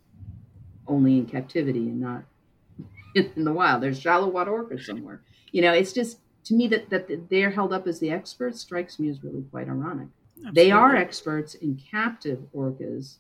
only 0.87 1.18
in 1.18 1.27
captivity 1.27 1.89
and 1.89 2.01
not 2.01 2.25
in 3.14 3.45
the 3.45 3.53
wild. 3.53 3.83
There's 3.83 4.01
shallow 4.01 4.29
water 4.29 4.51
orcas 4.51 4.85
somewhere. 4.85 5.22
You 5.53 5.62
know, 5.62 5.72
it's 5.72 5.93
just 5.93 6.18
to 6.45 6.55
me 6.55 6.66
that 6.68 6.91
that 6.91 7.29
they're 7.31 7.51
held 7.51 7.72
up 7.72 7.87
as 7.87 8.01
the 8.01 8.11
experts 8.11 8.61
strikes 8.61 8.99
me 8.99 9.09
as 9.09 9.22
really 9.22 9.43
quite 9.51 9.68
ironic. 9.68 10.09
Absolutely. 10.37 10.62
They 10.62 10.70
are 10.72 10.97
experts 10.97 11.55
in 11.55 11.81
captive 11.91 12.41
orcas, 12.55 13.16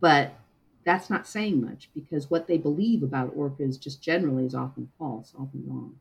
but 0.00 0.34
that's 0.84 1.10
not 1.10 1.26
saying 1.26 1.60
much 1.60 1.90
because 1.94 2.30
what 2.30 2.46
they 2.46 2.58
believe 2.58 3.02
about 3.02 3.36
orcas 3.36 3.80
just 3.80 4.02
generally 4.02 4.44
is 4.46 4.54
often 4.54 4.90
false, 4.98 5.32
often 5.38 5.64
wrong. 5.66 5.94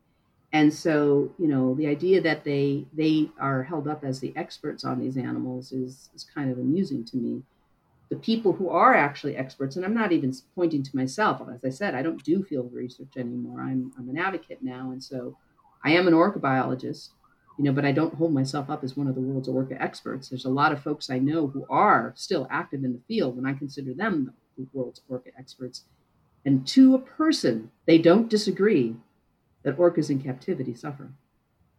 And 0.52 0.74
so, 0.74 1.32
you 1.38 1.48
know, 1.48 1.76
the 1.76 1.88
idea 1.88 2.22
that 2.22 2.44
they 2.44 2.86
they 2.94 3.30
are 3.40 3.64
held 3.64 3.88
up 3.88 4.04
as 4.04 4.20
the 4.20 4.34
experts 4.36 4.84
on 4.84 5.00
these 5.00 5.18
animals 5.18 5.72
is 5.72 6.10
is 6.16 6.24
kind 6.24 6.52
of 6.52 6.58
amusing 6.58 7.06
to 7.06 7.18
me 7.18 7.44
the 8.10 8.16
people 8.16 8.54
who 8.54 8.70
are 8.70 8.96
actually 8.96 9.36
experts, 9.36 9.76
and 9.76 9.86
I'm 9.86 9.94
not 9.94 10.12
even 10.12 10.34
pointing 10.56 10.82
to 10.84 10.96
myself. 10.96 11.42
As 11.54 11.64
I 11.64 11.70
said, 11.70 11.94
I 11.94 12.02
don't 12.02 12.24
do 12.24 12.44
field 12.44 12.74
research 12.74 13.16
anymore. 13.18 13.62
I'm, 13.62 13.92
I'm 13.98 14.10
an 14.10 14.18
advocate 14.18 14.64
now. 14.64 14.92
And 14.92 15.04
so 15.04 15.38
I 15.84 15.92
am 15.92 16.08
an 16.08 16.16
orca 16.16 16.40
biologist, 16.40 17.12
you 17.58 17.64
know, 17.64 17.72
but 17.72 17.86
I 17.86 17.92
don't 17.92 18.16
hold 18.16 18.34
myself 18.34 18.70
up 18.70 18.84
as 18.84 18.98
one 18.98 19.08
of 19.08 19.14
the 19.14 19.22
world's 19.22 19.48
orca 19.48 19.80
experts. 19.80 20.28
There's 20.28 20.46
a 20.46 20.50
lot 20.50 20.72
of 20.72 20.82
folks 20.82 21.12
I 21.12 21.20
know 21.20 21.48
who 21.48 21.66
are 21.70 22.14
still 22.16 22.48
active 22.50 22.84
in 22.84 22.94
the 22.94 23.02
field, 23.08 23.38
and 23.38 23.48
I 23.48 23.54
consider 23.54 23.94
them 23.94 24.34
the 24.58 24.66
world's 24.74 25.02
orca 25.08 25.30
experts. 25.38 25.84
And 26.46 26.66
to 26.70 26.96
a 26.96 27.00
person, 27.00 27.70
they 27.86 28.00
don't 28.00 28.30
disagree 28.30 28.96
that 29.64 29.78
orcas 29.78 30.10
in 30.10 30.22
captivity 30.22 30.74
suffer. 30.74 31.10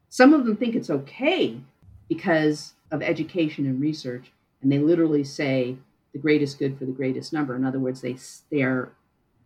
Some 0.08 0.34
of 0.34 0.44
them 0.44 0.56
think 0.56 0.74
it's 0.74 0.90
okay 0.90 1.60
because 2.08 2.74
of 2.90 3.02
education 3.02 3.66
and 3.66 3.80
research, 3.80 4.32
and 4.60 4.70
they 4.70 4.78
literally 4.78 5.24
say 5.24 5.76
the 6.12 6.18
greatest 6.18 6.58
good 6.58 6.78
for 6.78 6.84
the 6.84 6.92
greatest 6.92 7.32
number. 7.32 7.54
In 7.54 7.64
other 7.64 7.78
words, 7.78 8.00
they 8.00 8.16
they 8.50 8.62
are 8.62 8.92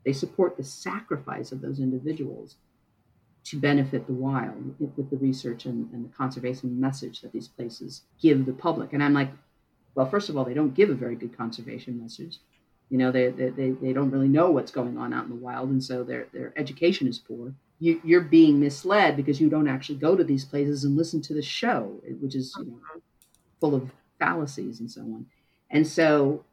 they 0.04 0.12
support 0.12 0.56
the 0.56 0.64
sacrifice 0.64 1.52
of 1.52 1.60
those 1.60 1.78
individuals 1.78 2.56
to 3.44 3.60
benefit 3.60 4.06
the 4.06 4.12
wild 4.12 4.74
with 4.78 5.10
the 5.10 5.16
research 5.18 5.66
and, 5.66 5.92
and 5.92 6.04
the 6.04 6.16
conservation 6.16 6.80
message 6.80 7.20
that 7.20 7.32
these 7.32 7.48
places 7.48 8.02
give 8.20 8.46
the 8.46 8.52
public. 8.52 8.92
And 8.92 9.02
I'm 9.02 9.12
like, 9.12 9.30
well, 9.94 10.08
first 10.08 10.28
of 10.28 10.36
all, 10.36 10.44
they 10.44 10.54
don't 10.54 10.74
give 10.74 10.88
a 10.88 10.94
very 10.94 11.14
good 11.14 11.36
conservation 11.36 12.00
message. 12.00 12.38
You 12.88 12.98
know, 12.98 13.12
they, 13.12 13.28
they, 13.28 13.50
they, 13.50 13.70
they 13.70 13.92
don't 13.92 14.10
really 14.10 14.28
know 14.28 14.50
what's 14.50 14.70
going 14.70 14.96
on 14.96 15.12
out 15.12 15.24
in 15.24 15.30
the 15.30 15.36
wild, 15.36 15.68
and 15.70 15.82
so 15.82 16.02
their, 16.02 16.26
their 16.32 16.52
education 16.56 17.06
is 17.06 17.18
poor. 17.18 17.54
You, 17.80 18.00
you're 18.04 18.20
being 18.20 18.60
misled 18.60 19.16
because 19.16 19.40
you 19.40 19.50
don't 19.50 19.68
actually 19.68 19.98
go 19.98 20.16
to 20.16 20.24
these 20.24 20.44
places 20.44 20.84
and 20.84 20.96
listen 20.96 21.20
to 21.22 21.34
the 21.34 21.42
show, 21.42 22.00
which 22.20 22.34
is 22.34 22.54
you 22.58 22.66
know, 22.66 22.78
full 23.60 23.74
of 23.74 23.90
fallacies 24.18 24.80
and 24.80 24.90
so 24.90 25.00
on. 25.00 25.26
And 25.70 25.86
so 25.86 26.44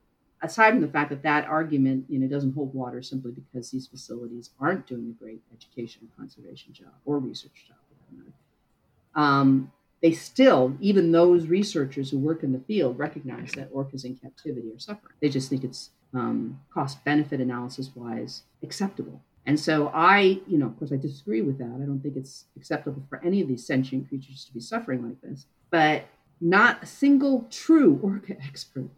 aside 0.42 0.72
from 0.72 0.82
the 0.82 0.88
fact 0.88 1.10
that 1.12 1.24
that 1.24 1.46
argument 1.46 2.06
you 2.10 2.20
know 2.20 2.28
doesn't 2.28 2.56
hold 2.56 2.74
water 2.74 3.02
simply 3.02 3.32
because 3.32 3.70
these 3.70 3.86
facilities 3.86 4.50
aren't 4.60 4.88
doing 4.88 5.16
a 5.16 5.24
great 5.24 5.40
education 5.56 6.02
and 6.02 6.18
conservation 6.18 6.74
job 6.74 6.94
or 7.06 7.20
research 7.20 7.66
job 7.68 7.78
um, 9.16 9.72
they 10.02 10.12
still 10.12 10.76
even 10.80 11.12
those 11.12 11.48
researchers 11.48 12.10
who 12.10 12.18
work 12.18 12.44
in 12.44 12.52
the 12.52 12.60
field 12.60 12.98
recognize 12.98 13.52
that 13.52 13.72
orcas 13.74 14.06
in 14.06 14.16
captivity 14.16 14.72
are 14.74 14.80
suffering. 14.80 15.14
They 15.22 15.30
just 15.30 15.50
think 15.50 15.64
it's 15.64 15.92
um, 16.14 16.60
cost 16.74 17.04
benefit 17.04 17.40
analysis 17.40 17.92
wise 17.96 18.44
acceptable 18.64 19.22
and 19.46 19.60
so 19.60 19.92
i 19.94 20.40
you 20.48 20.58
know 20.58 20.68
of 20.68 20.78
course 20.78 20.92
i 20.92 20.98
disagree 20.98 21.42
with 21.42 21.58
that. 21.58 21.66
I 21.82 21.86
don't 21.86 22.00
think 22.02 22.16
it's 22.16 22.46
acceptable 22.56 23.04
for 23.10 23.24
any 23.24 23.42
of 23.42 23.48
these 23.48 23.66
sentient 23.66 24.08
creatures 24.08 24.46
to 24.46 24.54
be 24.54 24.60
suffering 24.60 25.04
like 25.04 25.22
this. 25.22 25.46
But 25.70 26.06
not 26.40 26.84
a 26.84 26.86
single 26.86 27.48
true 27.50 28.00
orca 28.02 28.36
expert 28.48 28.90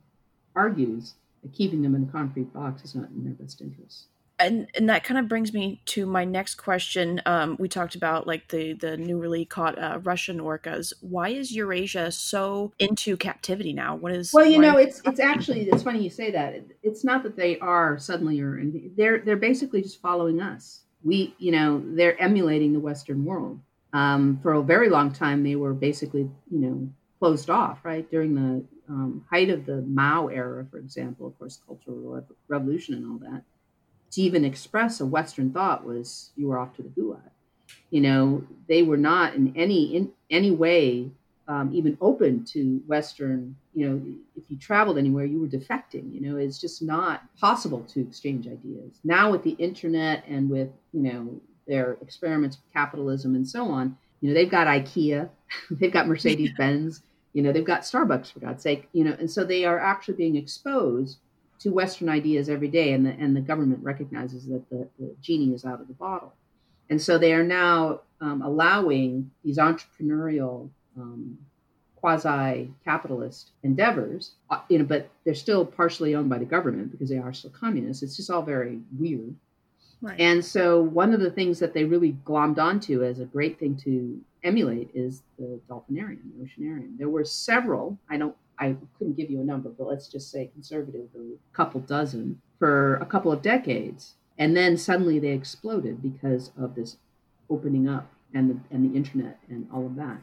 argues 0.56 1.16
that 1.41 1.54
keeping 1.54 1.82
them 1.82 1.96
in 1.96 2.04
a 2.04 2.12
concrete 2.12 2.54
box 2.54 2.84
is 2.84 2.96
not 2.96 3.10
in 3.10 3.24
their 3.26 3.34
best 3.34 3.62
interest 3.62 4.08
and 4.44 4.68
and 4.76 4.89
that 4.89 5.04
kind 5.04 5.20
of 5.20 5.28
brings 5.28 5.54
me 5.54 5.82
to 5.86 6.06
my 6.06 6.26
next 6.26 6.56
question. 6.56 7.22
Um, 7.26 7.56
we 7.60 7.68
talked 7.68 7.96
about 7.96 8.28
like 8.28 8.50
the 8.50 8.74
the 8.74 8.98
newly 8.98 9.46
caught 9.46 9.78
uh, 9.78 10.00
Russian 10.04 10.39
orcas. 10.39 10.94
Why 11.02 11.30
is 11.30 11.52
Eurasia 11.52 12.12
so 12.12 12.72
into 12.80 13.18
captivity 13.18 13.74
now? 13.74 13.96
What 13.96 14.12
is 14.12 14.34
well, 14.34 14.46
you 14.46 14.60
know, 14.60 14.78
it's 14.78 15.02
it's 15.06 15.20
actually 15.20 15.70
it's 15.70 15.84
funny 15.84 16.04
you 16.04 16.10
say 16.10 16.32
that. 16.32 16.56
It's 16.82 17.04
not 17.04 17.24
that 17.24 17.36
they 17.36 17.60
are 17.60 17.98
suddenly 17.98 18.39
or. 18.41 18.62
They're 18.96 19.20
they're 19.20 19.36
basically 19.38 19.82
just 19.82 20.02
following 20.02 20.41
us. 20.41 20.82
We 21.04 21.36
you 21.38 21.52
know 21.52 21.84
they're 21.86 22.20
emulating 22.22 22.74
the 22.74 22.80
Western 22.80 23.26
world. 23.26 23.60
Um, 23.94 24.39
for 24.41 24.54
a 24.54 24.64
very 24.64 24.89
long 24.89 25.12
time, 25.12 25.44
they 25.44 25.56
were 25.56 25.74
basically 25.74 26.30
you 26.52 26.60
know 26.60 26.89
closed 27.20 27.50
off 27.50 27.80
right 27.84 28.10
during 28.12 28.36
the 28.36 28.64
um, 28.89 29.26
height 29.30 29.50
of 29.50 29.66
the 29.66 29.82
Mao 29.82 30.28
era, 30.28 30.66
for 30.70 30.78
example, 30.78 31.28
of 31.28 31.38
course, 31.39 31.60
Cultural 31.66 32.26
Revolution 32.48 32.96
and 32.96 33.06
all 33.10 33.18
that, 33.20 33.44
to 34.14 34.22
even 34.22 34.45
express 34.45 34.99
a 34.99 35.05
Western 35.05 35.51
thought 35.51 35.86
was 35.86 36.32
you 36.36 36.47
were 36.47 36.57
off 36.57 36.76
to 36.76 36.84
the 36.84 36.89
Gulag. 36.89 37.20
You 37.89 38.01
know, 38.01 38.43
they 38.68 38.84
were 38.84 38.97
not 38.97 39.36
in 39.36 39.53
any 39.55 39.95
in 39.95 40.11
any 40.30 40.51
way 40.51 41.11
um, 41.47 41.72
even 41.74 41.97
open 42.01 42.45
to 42.45 42.82
Western. 42.88 43.55
You 43.74 43.89
know, 43.89 44.01
if 44.36 44.43
you 44.49 44.57
traveled 44.57 44.97
anywhere, 44.97 45.26
you 45.26 45.39
were 45.39 45.47
defecting. 45.47 46.14
You 46.14 46.22
know, 46.22 46.38
it's 46.38 46.59
just 46.59 46.82
not 46.82 47.24
possible 47.39 47.84
to 47.89 48.01
exchange 48.01 48.47
ideas 48.47 48.99
now 49.03 49.32
with 49.32 49.43
the 49.43 49.51
internet 49.51 50.24
and 50.28 50.49
with 50.49 50.70
you 50.91 51.01
know 51.01 51.41
their 51.68 51.97
experiments 52.01 52.57
with 52.57 52.74
capitalism 52.74 53.36
and 53.36 53.47
so 53.47 53.66
on. 53.70 53.97
You 54.22 54.30
know, 54.30 54.36
they've 54.36 54.49
got 54.49 54.68
IKEA, 54.68 55.30
they've 55.72 55.91
got 55.91 56.07
Mercedes 56.07 56.51
Benz 56.57 57.01
you 57.34 57.41
know, 57.41 57.51
they've 57.51 57.66
got 57.66 57.82
Starbucks 57.82 58.32
for 58.32 58.39
God's 58.39 58.64
sake. 58.64 58.88
You 58.93 59.03
know, 59.03 59.16
and 59.20 59.30
so 59.30 59.43
they 59.43 59.66
are 59.66 59.80
actually 59.80 60.14
being 60.16 60.36
exposed 60.36 61.18
to 61.64 61.72
Western 61.72 62.09
ideas 62.09 62.49
every 62.49 62.68
day, 62.68 62.93
and 62.93 63.05
the 63.05 63.11
and 63.11 63.36
the 63.36 63.41
government 63.41 63.84
recognizes 63.84 64.45
that 64.47 64.70
the, 64.70 64.88
the 64.99 65.16
genie 65.22 65.53
is 65.53 65.66
out 65.66 65.82
of 65.82 65.88
the 65.88 65.93
bottle, 65.93 66.34
and 66.89 67.01
so 67.01 67.18
they 67.18 67.34
are 67.34 67.43
now 67.43 68.01
um, 68.22 68.41
allowing 68.41 69.32
these 69.43 69.57
entrepreneurial 69.57 70.70
um, 70.97 71.38
quasi 71.95 72.70
capitalist 72.84 73.51
endeavors, 73.64 74.32
uh, 74.49 74.59
you 74.68 74.78
know, 74.78 74.84
but 74.84 75.09
they're 75.24 75.34
still 75.34 75.66
partially 75.66 76.16
owned 76.16 76.30
by 76.30 76.38
the 76.38 76.45
government 76.45 76.91
because 76.91 77.09
they 77.09 77.18
are 77.18 77.32
still 77.32 77.51
communists. 77.51 78.03
It's 78.03 78.18
just 78.18 78.30
all 78.30 78.41
very 78.41 78.80
weird. 78.99 79.34
Right. 80.01 80.20
And 80.20 80.43
so, 80.43 80.82
one 80.82 81.14
of 81.14 81.22
the 81.22 81.32
things 81.32 81.59
that 81.59 81.74
they 81.74 81.86
really 81.86 82.18
glommed 82.26 82.59
onto 82.59 83.05
as 83.05 83.22
a 83.22 83.26
great 83.26 83.57
thing 83.57 83.78
to 83.86 84.20
emulate 84.43 84.89
is 84.93 85.22
the 85.39 85.61
dolphinarium, 85.70 86.20
the 86.38 86.45
oceanarium. 86.45 86.97
There 86.97 87.07
were 87.07 87.24
several. 87.24 87.97
I 88.09 88.18
don't. 88.18 88.36
I 88.64 88.76
couldn't 88.97 89.18
give 89.18 89.30
you 89.30 89.41
a 89.41 89.43
number, 89.43 89.70
but 89.70 89.88
let's 89.88 90.07
just 90.07 90.32
say 90.32 90.49
conservatively, 90.53 91.34
a 91.34 91.55
couple 91.55 91.82
dozen 91.82 92.41
for 92.59 92.95
a 92.95 93.05
couple 93.05 93.32
of 93.32 93.41
decades, 93.41 94.16
and 94.38 94.55
then 94.55 94.78
suddenly 94.78 95.20
they 95.20 95.32
exploded 95.32 96.01
because 96.01 96.51
of 96.57 96.76
this 96.76 96.97
opening 97.49 97.89
up 97.89 98.09
and 98.34 98.49
the 98.49 98.57
and 98.72 98.89
the 98.89 98.95
internet 98.95 99.38
and 99.49 99.68
all 99.74 99.86
of 99.86 99.95
that. 99.97 100.18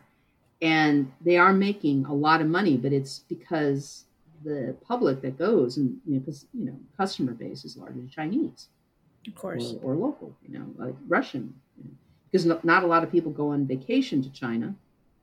And 0.62 1.12
they 1.20 1.36
are 1.36 1.52
making 1.52 2.06
a 2.06 2.14
lot 2.14 2.40
of 2.40 2.46
money, 2.46 2.76
but 2.78 2.92
it's 2.92 3.20
because 3.20 4.04
the 4.42 4.74
public 4.88 5.20
that 5.20 5.36
goes 5.38 5.76
and 5.76 5.98
you 6.06 6.14
know 6.14 6.20
because 6.20 6.46
you 6.54 6.64
know 6.64 6.76
customer 6.96 7.32
base 7.32 7.66
is 7.66 7.76
largely 7.76 8.08
Chinese, 8.08 8.68
of 9.26 9.34
course, 9.34 9.74
or, 9.82 9.92
or 9.92 9.96
local, 9.96 10.34
you 10.48 10.58
know, 10.58 10.66
like 10.76 10.94
Russian, 11.08 11.54
you 11.76 11.84
know, 11.84 11.96
because 12.30 12.46
not 12.64 12.84
a 12.84 12.86
lot 12.86 13.02
of 13.04 13.12
people 13.12 13.32
go 13.32 13.50
on 13.50 13.66
vacation 13.66 14.22
to 14.22 14.30
China, 14.30 14.74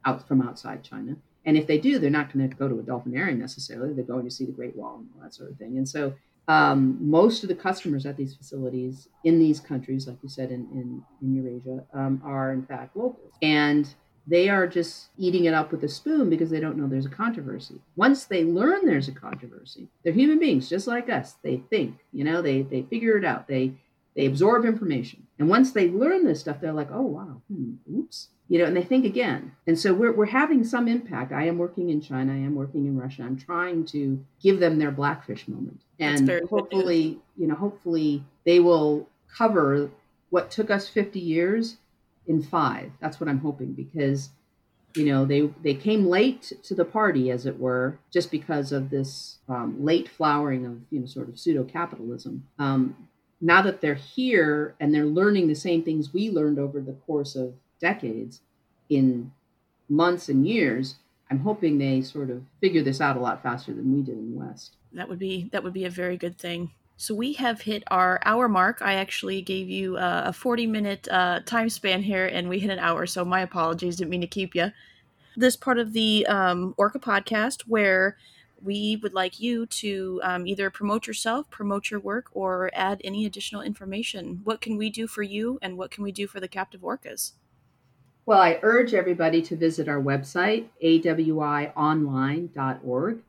out 0.05 0.27
from 0.27 0.41
outside 0.41 0.83
China. 0.83 1.15
And 1.47 1.57
if 1.57 1.65
they 1.65 1.79
do, 1.79 1.97
they're 1.97 2.09
not 2.09 2.31
going 2.31 2.47
to 2.47 2.55
go 2.55 2.67
to 2.67 2.79
a 2.79 2.83
dolphinarium 2.83 3.39
necessarily. 3.39 3.93
They're 3.93 4.03
going 4.03 4.25
to 4.25 4.31
see 4.31 4.45
the 4.45 4.51
Great 4.51 4.75
Wall 4.75 4.97
and 4.97 5.07
all 5.15 5.23
that 5.23 5.33
sort 5.33 5.49
of 5.49 5.57
thing. 5.57 5.77
And 5.77 5.87
so 5.87 6.13
um, 6.49 6.97
most 7.01 7.41
of 7.41 7.49
the 7.49 7.55
customers 7.55 8.05
at 8.05 8.17
these 8.17 8.35
facilities 8.35 9.07
in 9.23 9.39
these 9.39 9.59
countries, 9.59 10.07
like 10.07 10.17
you 10.21 10.29
said, 10.29 10.51
in, 10.51 10.67
in, 10.73 11.03
in 11.21 11.35
Eurasia, 11.35 11.83
um, 11.93 12.21
are 12.23 12.51
in 12.51 12.65
fact 12.65 12.95
locals. 12.95 13.33
And 13.41 13.87
they 14.27 14.49
are 14.49 14.67
just 14.67 15.07
eating 15.17 15.45
it 15.45 15.53
up 15.53 15.71
with 15.71 15.85
a 15.85 15.87
spoon 15.87 16.29
because 16.29 16.49
they 16.49 16.59
don't 16.59 16.77
know 16.77 16.85
there's 16.85 17.05
a 17.05 17.09
controversy. 17.09 17.79
Once 17.95 18.25
they 18.25 18.43
learn 18.43 18.85
there's 18.85 19.07
a 19.07 19.13
controversy, 19.13 19.87
they're 20.03 20.11
human 20.11 20.39
beings 20.39 20.69
just 20.69 20.85
like 20.85 21.09
us. 21.09 21.35
They 21.43 21.63
think, 21.69 21.95
you 22.11 22.25
know, 22.25 22.41
they, 22.41 22.63
they 22.63 22.81
figure 22.81 23.17
it 23.17 23.23
out. 23.23 23.47
They, 23.47 23.71
they 24.17 24.25
absorb 24.25 24.65
information. 24.65 25.25
And 25.39 25.47
once 25.47 25.71
they 25.71 25.89
learn 25.89 26.25
this 26.25 26.41
stuff, 26.41 26.59
they're 26.59 26.73
like, 26.73 26.91
oh, 26.91 27.03
wow, 27.03 27.41
hmm, 27.49 27.75
oops, 27.93 28.29
you 28.49 28.59
know, 28.59 28.65
and 28.65 28.75
they 28.75 28.83
think 28.83 29.05
again. 29.05 29.51
And 29.65 29.77
so 29.77 29.93
we're, 29.93 30.13
we're 30.13 30.25
having 30.25 30.63
some 30.63 30.87
impact. 30.87 31.31
I 31.31 31.45
am 31.47 31.57
working 31.57 31.89
in 31.89 32.01
China, 32.01 32.33
I 32.33 32.37
am 32.37 32.55
working 32.55 32.85
in 32.85 32.97
Russia. 32.97 33.23
I'm 33.23 33.37
trying 33.37 33.85
to 33.87 34.23
give 34.41 34.59
them 34.59 34.79
their 34.79 34.91
blackfish 34.91 35.47
moment. 35.47 35.81
And 35.99 36.29
hopefully, 36.49 37.19
you 37.37 37.47
know, 37.47 37.55
hopefully 37.55 38.23
they 38.45 38.59
will 38.59 39.09
cover 39.35 39.91
what 40.29 40.51
took 40.51 40.69
us 40.69 40.87
50 40.87 41.19
years 41.19 41.77
in 42.27 42.41
five. 42.41 42.91
That's 43.01 43.19
what 43.19 43.29
I'm 43.29 43.39
hoping 43.39 43.73
because, 43.73 44.29
you 44.95 45.05
know, 45.05 45.25
they, 45.25 45.49
they 45.63 45.73
came 45.73 46.05
late 46.05 46.53
to 46.63 46.75
the 46.75 46.85
party, 46.85 47.31
as 47.31 47.45
it 47.45 47.59
were, 47.59 47.99
just 48.11 48.31
because 48.31 48.71
of 48.71 48.89
this 48.89 49.39
um, 49.49 49.83
late 49.83 50.07
flowering 50.07 50.65
of, 50.65 50.79
you 50.89 50.99
know, 50.99 51.05
sort 51.05 51.29
of 51.29 51.39
pseudo 51.39 51.63
capitalism. 51.63 52.47
Um, 52.59 53.07
now 53.41 53.61
that 53.61 53.81
they're 53.81 53.95
here 53.95 54.75
and 54.79 54.93
they're 54.93 55.05
learning 55.05 55.47
the 55.47 55.55
same 55.55 55.83
things 55.83 56.13
we 56.13 56.29
learned 56.29 56.59
over 56.59 56.81
the 56.81 56.93
course 56.93 57.35
of 57.35 57.53
decades 57.79 58.41
in 58.89 59.31
months 59.89 60.29
and 60.29 60.47
years 60.47 60.95
i'm 61.29 61.39
hoping 61.39 61.77
they 61.77 62.01
sort 62.01 62.29
of 62.29 62.41
figure 62.61 62.83
this 62.83 63.01
out 63.01 63.17
a 63.17 63.19
lot 63.19 63.41
faster 63.41 63.73
than 63.73 63.93
we 63.93 64.01
did 64.01 64.17
in 64.17 64.31
the 64.31 64.37
west 64.37 64.75
that 64.93 65.07
would 65.07 65.19
be 65.19 65.49
that 65.51 65.63
would 65.63 65.73
be 65.73 65.85
a 65.85 65.89
very 65.89 66.17
good 66.17 66.37
thing 66.37 66.71
so 66.97 67.13
we 67.13 67.33
have 67.33 67.61
hit 67.61 67.83
our 67.87 68.19
hour 68.25 68.47
mark 68.47 68.81
i 68.81 68.93
actually 68.95 69.41
gave 69.41 69.69
you 69.69 69.97
a 69.97 70.33
40 70.33 70.67
minute 70.67 71.07
uh, 71.09 71.39
time 71.45 71.69
span 71.69 72.01
here 72.01 72.25
and 72.27 72.49
we 72.49 72.59
hit 72.59 72.71
an 72.71 72.79
hour 72.79 73.05
so 73.05 73.23
my 73.23 73.41
apologies 73.41 73.97
didn't 73.97 74.09
mean 74.09 74.21
to 74.21 74.27
keep 74.27 74.55
you 74.55 74.71
this 75.37 75.55
part 75.55 75.77
of 75.77 75.93
the 75.93 76.25
um, 76.27 76.73
orca 76.77 76.99
podcast 76.99 77.61
where 77.61 78.17
we 78.61 78.97
would 78.97 79.13
like 79.13 79.39
you 79.39 79.65
to 79.67 80.19
um, 80.23 80.47
either 80.47 80.69
promote 80.69 81.07
yourself, 81.07 81.49
promote 81.49 81.91
your 81.91 81.99
work, 81.99 82.25
or 82.33 82.71
add 82.73 83.01
any 83.03 83.25
additional 83.25 83.61
information. 83.61 84.41
What 84.43 84.61
can 84.61 84.77
we 84.77 84.89
do 84.89 85.07
for 85.07 85.21
you, 85.21 85.59
and 85.61 85.77
what 85.77 85.91
can 85.91 86.03
we 86.03 86.11
do 86.11 86.27
for 86.27 86.39
the 86.39 86.47
captive 86.47 86.81
orcas? 86.81 87.33
Well, 88.27 88.41
I 88.41 88.59
urge 88.61 88.93
everybody 88.93 89.41
to 89.43 89.55
visit 89.55 89.87
our 89.87 90.01
website, 90.01 90.65
awionline.org, 90.83 93.19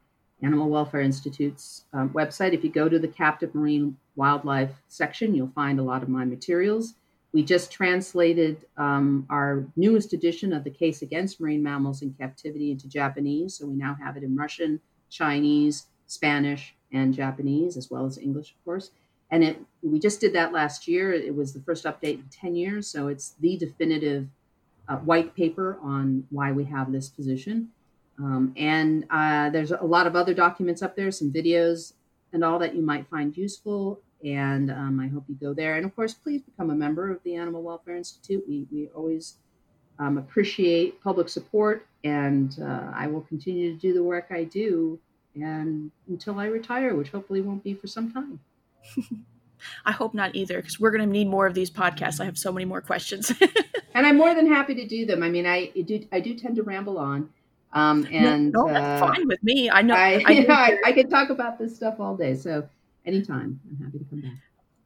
Animal 0.43 0.71
Welfare 0.71 1.03
Institute's 1.03 1.85
um, 1.93 2.11
website. 2.11 2.53
If 2.53 2.65
you 2.65 2.71
go 2.71 2.89
to 2.89 2.99
the 2.99 3.07
captive 3.07 3.55
marine 3.55 3.97
wildlife 4.17 4.73
section, 4.89 5.37
you'll 5.37 5.53
find 5.55 5.79
a 5.79 5.85
lot 5.85 6.03
of 6.03 6.09
my 6.09 6.25
materials. 6.25 6.95
We 7.33 7.45
just 7.45 7.71
translated 7.71 8.65
um, 8.77 9.25
our 9.31 9.65
newest 9.77 10.15
edition 10.15 10.53
of 10.53 10.65
the 10.65 10.71
case 10.71 11.03
against 11.03 11.41
marine 11.41 11.63
mammals 11.63 12.03
in 12.03 12.13
captivity 12.15 12.73
into 12.73 12.89
Japanese. 12.89 13.55
So 13.55 13.69
we 13.69 13.75
now 13.75 13.97
have 14.03 14.17
it 14.17 14.25
in 14.25 14.35
Russian, 14.35 14.81
Chinese, 15.11 15.87
Spanish, 16.09 16.75
and 16.93 17.15
Japanese, 17.15 17.77
as 17.77 17.89
well 17.89 18.05
as 18.05 18.19
English, 18.19 18.51
of 18.51 18.65
course. 18.65 18.91
And 19.31 19.45
it 19.45 19.61
we 19.81 20.01
just 20.01 20.21
did 20.21 20.33
that 20.33 20.53
last 20.53 20.89
year. 20.89 21.13
It 21.13 21.37
was 21.37 21.53
the 21.53 21.61
first 21.61 21.85
update 21.85 22.15
in 22.15 22.25
10 22.33 22.57
years. 22.57 22.89
So 22.89 23.07
it's 23.07 23.37
the 23.39 23.57
definitive 23.57 24.27
uh, 24.89 24.97
white 24.97 25.35
paper 25.35 25.79
on 25.83 26.25
why 26.31 26.53
we 26.53 26.65
have 26.65 26.93
this 26.93 27.09
position. 27.09 27.69
Um, 28.19 28.53
and 28.57 29.05
uh, 29.11 29.51
there's 29.51 29.71
a 29.71 29.85
lot 29.85 30.07
of 30.07 30.17
other 30.17 30.35
documents 30.35 30.83
up 30.83 30.97
there, 30.97 31.11
some 31.11 31.33
videos 31.33 31.93
and 32.33 32.45
all 32.45 32.59
that 32.59 32.75
you 32.75 32.83
might 32.83 33.09
find 33.09 33.37
useful. 33.37 34.01
And 34.25 34.71
um, 34.71 34.99
I 35.01 35.07
hope 35.07 35.25
you 35.29 35.37
go 35.37 35.55
there. 35.55 35.77
And 35.77 35.87
of 35.87 35.95
course, 35.95 36.15
please 36.15 36.43
become 36.43 36.71
a 36.71 36.75
member 36.75 37.11
of 37.11 37.23
the 37.23 37.37
Animal 37.37 37.63
Welfare 37.63 37.97
Institute. 37.97 38.45
We, 38.49 38.67
we 38.73 38.89
always 38.95 39.37
um, 40.01 40.19
appreciate 40.19 41.01
public 41.03 41.29
support, 41.29 41.87
and 42.05 42.57
uh, 42.61 42.91
I 42.95 43.07
will 43.07 43.23
continue 43.23 43.73
to 43.73 43.79
do 43.79 43.93
the 43.93 44.03
work 44.03 44.27
I 44.31 44.45
do 44.45 44.99
and 45.35 45.91
until 46.09 46.39
I 46.39 46.47
retire, 46.47 46.95
which 46.95 47.11
hopefully 47.11 47.41
won't 47.41 47.63
be 47.63 47.75
for 47.75 47.87
some 47.87 48.13
time. 48.13 48.41
I 49.85 49.93
hope 49.93 50.15
not 50.15 50.35
either, 50.35 50.57
because 50.57 50.79
we're 50.81 50.91
going 50.91 51.07
to 51.07 51.11
need 51.11 51.29
more 51.29 51.47
of 51.47 51.55
these 51.55 51.71
podcasts. 51.71 52.21
I 52.21 52.25
have 52.25 52.39
so 52.39 52.53
many 52.53 52.65
more 52.65 52.81
questions. 52.81 53.33
and 53.95 54.07
I'm 54.07 54.17
more 54.17 54.35
than 54.35 54.47
happy 54.47 54.75
to 54.75 54.87
do 54.87 55.07
them. 55.07 55.23
I 55.23 55.29
mean, 55.29 55.47
I 55.47 55.67
do 55.67 56.05
I 56.13 56.21
do 56.21 56.35
tend 56.35 56.57
to 56.57 56.63
ramble 56.63 56.99
on, 56.99 57.31
um, 57.73 58.07
and 58.11 58.53
no, 58.53 58.67
no 58.67 58.73
that's 58.73 59.03
uh, 59.03 59.07
fine 59.07 59.27
with 59.29 59.43
me. 59.43 59.71
I 59.71 59.83
know 59.83 59.95
I, 59.95 60.23
I, 60.27 60.35
know, 60.41 60.55
I, 60.55 60.79
I 60.87 60.93
can 60.93 61.09
talk 61.09 61.31
about 61.31 61.59
this 61.59 61.77
stuff 61.77 62.01
all 62.01 62.17
day. 62.17 62.35
So 62.35 62.69
anytime, 63.05 63.61
I'm 63.71 63.85
happy 63.85 63.99
to 63.99 64.05
come 64.05 64.21
back. 64.21 64.39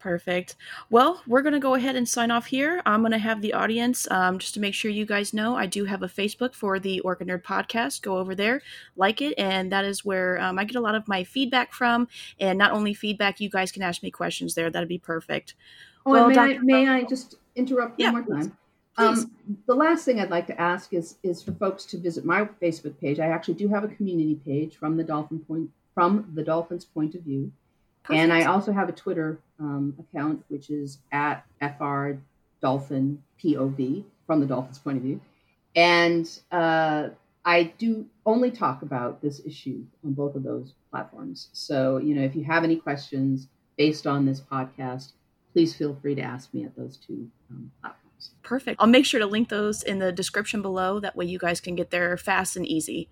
Perfect. 0.03 0.57
Well, 0.91 1.23
we're 1.29 1.43
going 1.43 1.53
to 1.53 1.61
go 1.61 1.75
ahead 1.75 1.95
and 1.95 2.09
sign 2.09 2.33
off 2.33 2.47
here. 2.47 2.83
I'm 2.85 3.03
going 3.03 3.13
to 3.13 3.19
have 3.19 3.41
the 3.41 3.53
audience, 3.53 4.11
um, 4.11 4.41
just 4.41 4.53
to 4.55 4.61
make 4.61 4.75
sure 4.75 4.91
you 4.91 5.07
guys 5.07 5.33
know, 5.33 5.55
I 5.55 5.67
do 5.67 5.85
have 5.85 6.03
a 6.03 6.09
Facebook 6.09 6.57
for 6.57 6.81
the 6.81 6.99
Orca 7.01 7.25
Nerd 7.25 7.45
podcast. 7.45 8.03
Go 8.03 8.19
over 8.19 8.35
there, 8.35 8.63
like 8.97 9.23
it, 9.23 9.33
and 9.39 9.71
that 9.71 9.85
is 9.85 10.05
where 10.05 10.41
um, 10.41 10.59
I 10.59 10.65
get 10.65 10.75
a 10.75 10.81
lot 10.81 10.97
of 10.97 11.07
my 11.07 11.23
feedback 11.23 11.73
from. 11.73 12.09
And 12.41 12.59
not 12.59 12.73
only 12.73 12.95
feedback, 12.95 13.39
you 13.39 13.49
guys 13.49 13.71
can 13.71 13.85
ask 13.85 14.03
me 14.03 14.11
questions 14.11 14.57
there. 14.57 14.71
That'd 14.71 14.89
be 14.89 14.99
perfect. 14.99 15.55
Oh, 16.05 16.11
well, 16.11 16.29
may. 16.29 16.37
I, 16.37 16.59
may 16.59 16.89
I 16.89 17.05
just 17.05 17.37
interrupt 17.55 18.01
yeah, 18.01 18.11
one 18.11 18.25
more 18.25 18.39
time? 18.41 18.59
Um, 18.97 19.31
the 19.69 19.75
last 19.75 20.05
thing 20.05 20.19
I'd 20.19 20.31
like 20.31 20.49
to 20.49 20.61
ask 20.61 20.93
is 20.93 21.17
is 21.23 21.41
for 21.45 21.53
folks 21.53 21.85
to 21.87 21.97
visit 21.97 22.25
my 22.25 22.47
Facebook 22.61 22.99
page. 23.01 23.21
I 23.21 23.29
actually 23.29 23.55
do 23.55 23.69
have 23.69 23.85
a 23.85 23.89
community 23.89 24.41
page 24.45 24.75
from 24.75 24.97
the 24.97 25.05
dolphin 25.05 25.39
point 25.39 25.71
from 25.95 26.31
the 26.35 26.43
dolphin's 26.43 26.85
point 26.85 27.15
of 27.15 27.23
view, 27.23 27.53
Perfect. 28.05 28.21
and 28.21 28.33
I 28.33 28.45
also 28.45 28.73
have 28.73 28.89
a 28.89 28.93
Twitter 28.93 29.39
um, 29.61 29.95
account 29.99 30.45
which 30.49 30.71
is 30.71 30.99
at 31.13 31.45
fr 31.79 32.13
dolphin 32.61 33.23
pov 33.43 34.05
from 34.27 34.41
the 34.41 34.47
dolphin's 34.47 34.79
point 34.79 34.97
of 34.99 35.03
view, 35.03 35.21
and 35.77 36.29
uh, 36.51 37.09
I 37.45 37.73
do 37.79 38.07
only 38.27 38.51
talk 38.51 38.83
about 38.83 39.21
this 39.21 39.41
issue 39.45 39.85
on 40.05 40.13
both 40.13 40.35
of 40.35 40.43
those 40.43 40.75
platforms. 40.91 41.49
So 41.53 41.99
you 41.99 42.15
know 42.15 42.23
if 42.23 42.35
you 42.35 42.45
have 42.45 42.65
any 42.65 42.77
questions 42.77 43.49
based 43.77 44.07
on 44.07 44.27
this 44.27 44.41
podcast, 44.41 45.13
please 45.53 45.75
feel 45.75 45.97
free 46.01 46.15
to 46.15 46.23
ask 46.23 46.53
me 46.53 46.65
at 46.65 46.77
those 46.77 46.97
two 46.97 47.29
um, 47.51 47.71
platforms. 47.81 48.31
Perfect. 48.43 48.81
I'll 48.81 48.87
make 48.87 49.05
sure 49.07 49.21
to 49.21 49.27
link 49.27 49.49
those 49.49 49.83
in 49.83 49.99
the 49.99 50.13
description 50.13 50.63
below. 50.63 51.01
That 51.01 51.17
way 51.17 51.25
you 51.25 51.39
guys 51.39 51.61
can 51.61 51.75
get 51.75 51.91
there 51.91 52.17
fast 52.17 52.57
and 52.57 52.67
easy. 52.67 53.09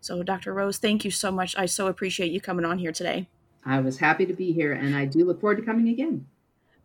So, 0.00 0.22
Dr. 0.22 0.54
Rose, 0.54 0.78
thank 0.78 1.04
you 1.04 1.10
so 1.10 1.30
much. 1.30 1.56
I 1.56 1.66
so 1.66 1.88
appreciate 1.88 2.30
you 2.30 2.40
coming 2.40 2.64
on 2.64 2.78
here 2.78 2.92
today. 2.92 3.28
I 3.66 3.80
was 3.80 3.98
happy 3.98 4.24
to 4.26 4.32
be 4.32 4.52
here, 4.52 4.72
and 4.72 4.94
I 4.94 5.04
do 5.04 5.24
look 5.24 5.40
forward 5.40 5.56
to 5.56 5.62
coming 5.62 5.88
again. 5.88 6.26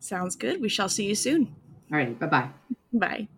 Sounds 0.00 0.34
good. 0.34 0.60
We 0.60 0.68
shall 0.68 0.88
see 0.88 1.06
you 1.06 1.14
soon. 1.14 1.54
All 1.92 1.98
right. 1.98 2.18
Bye-bye. 2.18 2.48
Bye. 2.92 3.28